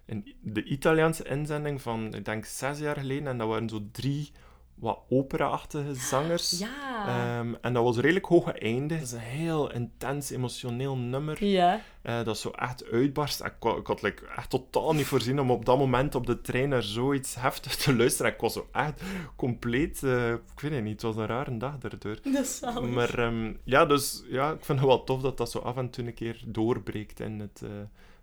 een, 0.05 0.35
de 0.41 0.63
Italiaanse 0.63 1.23
inzending 1.23 1.81
van, 1.81 2.13
ik 2.13 2.25
denk, 2.25 2.45
zes 2.45 2.79
jaar 2.79 2.95
geleden. 2.97 3.27
En 3.27 3.37
dat 3.37 3.47
waren 3.47 3.69
zo 3.69 3.79
drie 3.91 4.31
wat 4.75 4.99
opera-achtige 5.09 5.93
zangers. 5.93 6.59
ja. 6.59 7.07
Ehm, 7.07 7.53
en 7.61 7.73
dat 7.73 7.83
was 7.83 7.97
redelijk 7.97 8.25
hoog 8.25 8.51
einde. 8.51 8.93
Het 8.93 9.03
is 9.03 9.11
een 9.11 9.19
heel 9.19 9.71
intens, 9.71 10.29
emotioneel 10.29 10.97
nummer. 10.97 11.45
ja. 11.45 11.81
eh, 12.01 12.23
dat 12.23 12.37
zo 12.37 12.49
echt 12.49 12.85
uitbarst. 12.91 13.43
Ik, 13.43 13.53
ik 13.77 13.87
had 13.87 14.01
like, 14.01 14.25
echt 14.35 14.49
totaal 14.49 14.93
niet 14.93 15.05
voorzien 15.05 15.39
om 15.39 15.51
op 15.51 15.65
dat 15.65 15.77
moment 15.77 16.15
op 16.15 16.25
de 16.25 16.41
trein 16.41 16.69
naar 16.69 16.83
zoiets 16.83 17.35
heftig 17.35 17.75
te 17.75 17.95
luisteren. 17.95 18.31
Ik 18.31 18.39
was 18.39 18.53
zo 18.53 18.69
echt 18.71 19.01
compleet... 19.35 20.03
eh, 20.03 20.31
ik 20.31 20.59
weet 20.59 20.71
het 20.71 20.83
niet, 20.83 21.01
het 21.01 21.01
was 21.01 21.15
een 21.15 21.25
rare 21.25 21.57
dag 21.57 21.77
daardoor. 21.77 22.17
Dat 22.33 22.43
is 22.43 22.57
zalig. 22.57 22.89
Maar 22.89 23.19
ehm, 23.19 23.53
ja, 23.63 23.85
dus 23.85 24.23
ja, 24.27 24.51
ik 24.51 24.65
vind 24.65 24.79
het 24.79 24.87
wel 24.87 25.03
tof 25.03 25.21
dat 25.21 25.37
dat 25.37 25.51
zo 25.51 25.59
af 25.59 25.77
en 25.77 25.89
toe 25.89 26.05
een 26.05 26.13
keer 26.13 26.41
doorbreekt 26.45 27.19
in 27.19 27.39
het, 27.39 27.61
eh, 27.63 27.69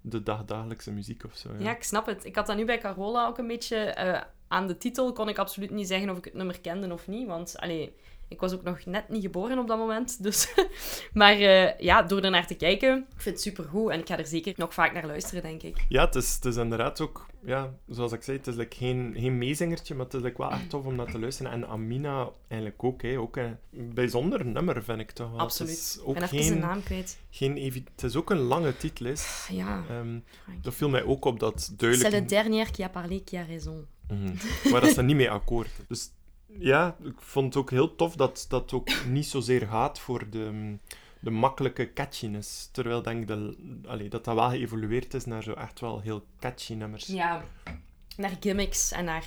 de 0.01 0.23
dagdagelijkse 0.23 0.93
muziek 0.93 1.25
of 1.25 1.37
zo. 1.37 1.49
Ja. 1.59 1.65
Ja, 1.65 1.77
ik 1.77 1.83
snap 1.83 2.07
het. 2.07 2.25
Ik 2.25 2.37
had 2.37 2.47
dat 2.47 2.57
nu 2.57 2.65
bij 2.65 2.79
Carola 2.79 3.27
ook 3.27 3.39
een 3.39 3.47
beetje... 3.47 3.77
aan 4.53 4.67
de 4.67 4.79
titel 4.79 5.13
kon 5.13 5.29
ik 5.29 5.39
absoluut 5.39 5.71
niet 5.71 5.87
zeggen 5.87 6.11
of 6.11 6.19
ik 6.19 6.25
het 6.25 6.35
nummer 6.35 6.61
kende 6.61 6.93
of 6.93 7.07
niet. 7.07 7.27
Want, 7.27 7.55
allee, 7.57 7.95
ik 8.33 8.41
was 8.41 8.53
ook 8.53 8.63
nog 8.63 8.85
net 8.85 9.09
niet 9.09 9.23
geboren 9.23 9.59
op 9.59 9.69
dat 9.69 9.79
moment. 9.79 10.23
Dus... 10.23 10.55
maar 11.13 11.33
eh, 11.33 11.79
ja, 11.79 12.03
door 12.03 12.21
ernaar 12.21 12.47
te 12.47 12.55
kijken, 12.55 12.97
ik 12.99 13.21
vind 13.21 13.35
het 13.35 13.45
supergoed. 13.45 13.91
En 13.91 13.99
ik 13.99 14.07
ga 14.07 14.19
er 14.19 14.27
zeker 14.27 14.55
nog 14.57 14.75
vaak 14.75 14.93
naar 14.93 15.07
luisteren, 15.07 15.43
denk 15.43 15.63
ik. 15.63 15.85
Ja, 15.89 16.05
het 16.05 16.15
is, 16.15 16.35
het 16.35 16.45
is 16.45 16.57
inderdaad 16.57 17.01
ook, 17.01 17.27
ja, 17.45 17.75
zoals 17.89 18.13
ik 18.13 18.23
zei, 18.23 18.37
het 18.37 18.47
is 18.47 18.55
like 18.55 18.77
geen, 18.77 19.15
geen 19.19 19.39
meezingertje, 19.39 19.95
maar 19.95 20.05
het 20.05 20.15
is 20.15 20.23
like 20.23 20.39
wel 20.39 20.51
echt 20.51 20.71
tof 20.71 20.85
om 20.85 20.95
naar 20.95 21.11
te 21.11 21.19
luisteren. 21.19 21.53
En 21.53 21.69
Amina 21.69 22.29
eigenlijk 22.49 22.85
ook, 22.85 23.03
hè, 23.03 23.19
ook 23.19 23.37
een 23.37 23.59
bijzonder 23.95 24.47
nummer, 24.47 24.85
vind 24.85 25.01
ik 25.01 25.11
toch 25.11 25.27
wel. 25.27 25.37
Het 25.37 25.47
Absoluut. 25.47 25.73
is 25.73 25.99
ook 26.05 26.17
even 26.17 26.45
zijn 26.45 26.59
naam 26.59 26.83
kwijt. 26.83 27.19
geen 27.31 27.85
het 27.95 28.03
is 28.03 28.17
ook 28.17 28.31
een 28.31 28.41
lange 28.41 28.77
titel. 28.77 29.07
Is. 29.07 29.49
Ja. 29.51 29.85
Ehm, 29.89 30.19
dat 30.61 30.75
viel 30.75 30.89
mij 30.89 31.05
ook 31.05 31.25
op 31.25 31.41
dat 31.41 31.61
C'est 31.61 31.79
duidelijk... 31.79 32.15
le 32.15 32.25
dernier 32.25 32.71
qui 32.71 32.85
a 32.85 32.89
parlé 32.89 33.23
qui 33.25 33.37
a 33.37 33.45
raison. 33.49 33.87
Mhm. 34.09 34.71
Waar 34.71 34.81
dat 34.81 34.91
ze 34.91 35.03
niet 35.03 35.17
mee 35.17 35.31
akkoord. 35.31 35.71
Dus 35.89 36.11
ja, 36.59 36.97
ik 37.03 37.21
vond 37.21 37.47
het 37.47 37.57
ook 37.57 37.71
heel 37.71 37.97
tof 37.97 38.17
dat 38.17 38.47
dat 38.49 38.73
ook 38.73 39.05
niet 39.07 39.27
zozeer 39.27 39.67
gaat 39.67 39.99
voor 39.99 40.31
de, 40.31 40.77
de 41.21 41.31
makkelijke 41.31 41.93
catchiness. 41.93 42.69
Terwijl 42.73 43.03
denk 43.03 43.21
ik 43.21 43.29
dat, 43.29 43.55
allee, 43.87 44.09
dat 44.09 44.25
dat 44.25 44.35
wel 44.35 44.49
geëvolueerd 44.51 45.15
is 45.15 45.25
naar 45.25 45.43
zo 45.43 45.53
echt 45.53 45.81
wel 45.81 46.01
heel 46.01 46.25
catchy 46.41 46.75
nummers. 46.75 47.07
Ja, 47.07 47.43
naar 48.17 48.37
gimmicks 48.41 48.93
en 48.93 49.05
naar 49.05 49.25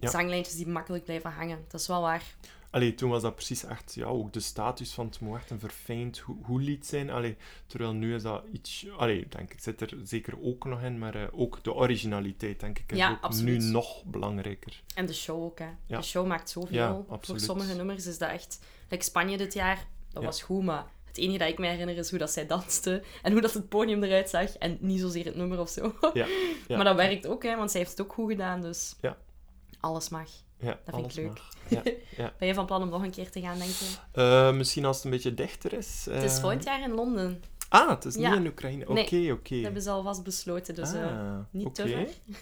Ja. 0.00 0.10
zanglijntjes 0.10 0.54
die 0.56 0.68
makkelijk 0.68 1.04
blijven 1.04 1.30
hangen. 1.32 1.64
Dat 1.68 1.80
is 1.80 1.86
wel 1.86 2.00
waar. 2.00 2.22
Allee, 2.70 2.94
toen 2.94 3.10
was 3.10 3.22
dat 3.22 3.34
precies 3.34 3.64
echt, 3.64 3.94
ja, 3.94 4.06
ook 4.06 4.32
de 4.32 4.40
status 4.40 4.92
van 4.92 5.06
het 5.06 5.18
echt 5.36 5.50
een 5.50 5.58
verfijnd 5.58 6.18
ho- 6.18 6.38
hoe 6.42 6.60
lied 6.60 6.86
zijn. 6.86 7.10
Allee, 7.10 7.36
terwijl 7.66 7.92
nu 7.92 8.14
is 8.14 8.22
dat 8.22 8.42
iets, 8.52 8.86
allee, 8.96 9.26
denk 9.28 9.52
ik, 9.52 9.60
zit 9.60 9.80
er 9.80 9.94
zeker 10.04 10.42
ook 10.42 10.64
nog 10.64 10.82
in, 10.82 10.98
maar 10.98 11.14
eh, 11.14 11.22
ook 11.32 11.64
de 11.64 11.74
originaliteit, 11.74 12.60
denk 12.60 12.78
ik, 12.78 12.92
is 12.92 12.98
Ja, 12.98 13.10
ook 13.10 13.20
absoluut. 13.20 13.58
nu 13.62 13.64
nog 13.70 14.04
belangrijker. 14.04 14.82
En 14.94 15.06
de 15.06 15.14
show 15.14 15.42
ook, 15.42 15.58
hè. 15.58 15.68
Ja. 15.86 15.96
De 15.98 16.04
show 16.04 16.26
maakt 16.26 16.50
zoveel. 16.50 17.06
Ja, 17.08 17.18
Voor 17.20 17.40
sommige 17.40 17.74
nummers 17.74 18.06
is 18.06 18.18
dat 18.18 18.30
echt... 18.30 18.58
Like 18.88 19.04
Spanje 19.04 19.36
dit 19.36 19.54
jaar, 19.54 19.86
dat 20.12 20.24
was 20.24 20.42
goed, 20.42 20.64
maar 20.64 20.86
het 21.04 21.16
enige 21.18 21.38
dat 21.38 21.48
ik 21.48 21.58
me 21.58 21.66
herinner 21.66 21.96
is 21.96 22.10
hoe 22.10 22.18
dat 22.18 22.30
zij 22.30 22.46
danste 22.46 23.02
en 23.22 23.32
hoe 23.32 23.40
dat 23.40 23.52
het 23.52 23.68
podium 23.68 24.02
eruit 24.02 24.28
zag 24.28 24.56
en 24.56 24.78
niet 24.80 25.00
zozeer 25.00 25.24
het 25.24 25.34
nummer 25.36 25.60
of 25.60 25.68
zo. 25.68 25.94
Maar 26.68 26.84
dat 26.84 26.96
werkt 26.96 27.26
ook, 27.26 27.42
hè, 27.42 27.56
want 27.56 27.70
zij 27.70 27.80
heeft 27.80 27.92
het 27.98 28.06
ook 28.06 28.12
goed 28.12 28.30
gedaan, 28.30 28.60
dus 28.60 28.94
Ja. 29.00 29.16
alles 29.80 30.08
mag. 30.08 30.30
Ja, 30.60 30.78
Dat 30.84 30.94
vind 30.94 31.06
ik 31.10 31.14
leuk. 31.16 31.40
Ja, 31.68 31.82
ja. 32.16 32.32
Ben 32.38 32.48
je 32.48 32.54
van 32.54 32.66
plan 32.66 32.82
om 32.82 32.88
nog 32.88 33.02
een 33.02 33.10
keer 33.10 33.30
te 33.30 33.40
gaan, 33.40 33.58
denk 33.58 33.70
je? 33.70 33.86
Eh, 34.12 34.52
misschien 34.52 34.84
als 34.84 34.96
het 34.96 35.04
een 35.04 35.10
beetje 35.10 35.34
dichter 35.34 35.72
is. 35.72 36.06
Het 36.10 36.22
is 36.22 36.34
eh, 36.34 36.40
volgend 36.40 36.64
jaar 36.64 36.80
in 36.82 36.90
Londen. 36.92 37.42
Ah, 37.68 37.88
het 37.90 38.04
is 38.04 38.14
niet 38.16 38.32
in 38.32 38.46
Oekraïne. 38.46 38.88
Oké, 38.88 38.92
Nee, 39.14 39.32
oké. 39.32 39.54
Dat 39.54 39.62
hebben 39.62 39.82
ze 39.82 39.90
alvast 39.90 40.22
besloten, 40.22 40.74
dus 40.74 40.92
eh, 40.92 41.02
Ah, 41.02 41.38
niet 41.50 41.74
te 41.74 41.82
oké. 41.82 41.90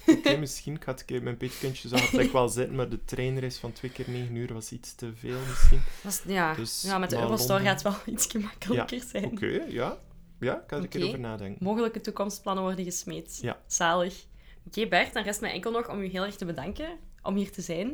ver. 0.05 0.15
Oké, 0.17 0.37
misschien. 0.47 0.81
Had 0.85 1.03
ik 1.07 1.23
mijn 1.23 1.37
peetkuntje 1.37 1.89
zag 1.89 2.11
het 2.11 2.33
wel 2.33 2.49
zitten, 2.49 2.77
maar 2.77 2.89
de 2.89 3.05
treinreis 3.05 3.59
van 3.59 3.73
twee 3.73 3.91
keer 3.91 4.11
negen 4.11 4.35
uur 4.35 4.53
was 4.55 4.73
iets 4.73 4.95
te 4.95 5.13
veel 5.15 5.39
misschien. 5.49 5.81
Ja. 6.27 6.55
Dus 6.55 6.83
ja, 6.83 6.99
met 6.99 7.11
de 7.11 7.17
Londen. 7.17 7.61
gaat 7.61 7.65
het 7.65 7.83
wel 7.83 7.95
iets 8.15 8.27
gemakkelijker 8.27 9.03
zijn. 9.11 9.25
Oké, 9.25 9.65
ja. 9.69 9.99
Ja, 10.41 10.55
ik 10.55 10.63
ga 10.67 10.77
er 10.77 10.83
een 10.83 10.89
keer 10.89 11.07
over 11.07 11.21
nadenken. 11.21 11.65
Mogelijke 11.65 12.01
toekomstplannen 12.01 12.65
worden 12.65 12.85
gesmeed. 12.85 13.39
Ja. 13.43 13.61
Zalig. 13.67 14.25
Oké, 14.67 14.87
Bert, 14.89 15.13
dan 15.13 15.23
rest 15.23 15.41
mij 15.41 15.51
enkel 15.53 15.71
nog 15.71 15.89
om 15.91 16.01
u 16.01 16.07
heel 16.07 16.25
erg 16.25 16.37
te 16.37 16.45
bedanken 16.45 16.89
om 17.27 17.35
hier 17.35 17.51
te 17.51 17.63
zijn. 17.63 17.89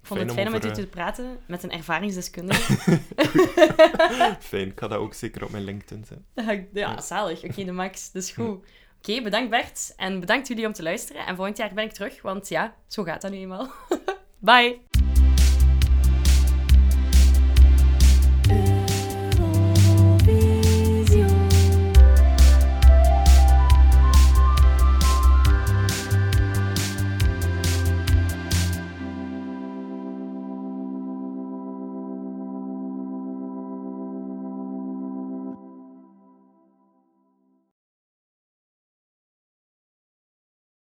Ik 0.00 0.12
vond 0.12 0.18
Fijn 0.20 0.26
het 0.26 0.36
fijn 0.36 0.46
om 0.46 0.52
met 0.52 0.78
u 0.78 0.82
te 0.82 0.88
praten, 0.88 1.38
met 1.46 1.62
een 1.62 1.70
ervaringsdeskundige. 1.70 2.72
Fijn, 4.40 4.68
ik 4.68 4.78
ga 4.78 4.88
dat 4.88 4.98
ook 4.98 5.14
zeker 5.14 5.44
op 5.44 5.50
mijn 5.50 5.64
LinkedIn 5.64 6.04
zetten. 6.04 6.68
ja, 6.72 7.00
zalig. 7.00 7.44
Oké, 7.44 7.64
de 7.64 7.72
max. 7.72 8.10
Dus 8.10 8.30
goed. 8.36 8.66
Oké, 8.98 9.22
bedankt 9.22 9.50
Bert. 9.50 9.92
En 9.96 10.20
bedankt 10.20 10.48
jullie 10.48 10.66
om 10.66 10.72
te 10.72 10.82
luisteren. 10.82 11.26
En 11.26 11.36
volgend 11.36 11.56
jaar 11.56 11.74
ben 11.74 11.84
ik 11.84 11.92
terug, 11.92 12.22
want 12.22 12.48
ja, 12.48 12.74
zo 12.86 13.02
gaat 13.02 13.20
dat 13.20 13.30
nu 13.30 13.36
eenmaal. 13.36 13.70
Bye! 14.38 15.25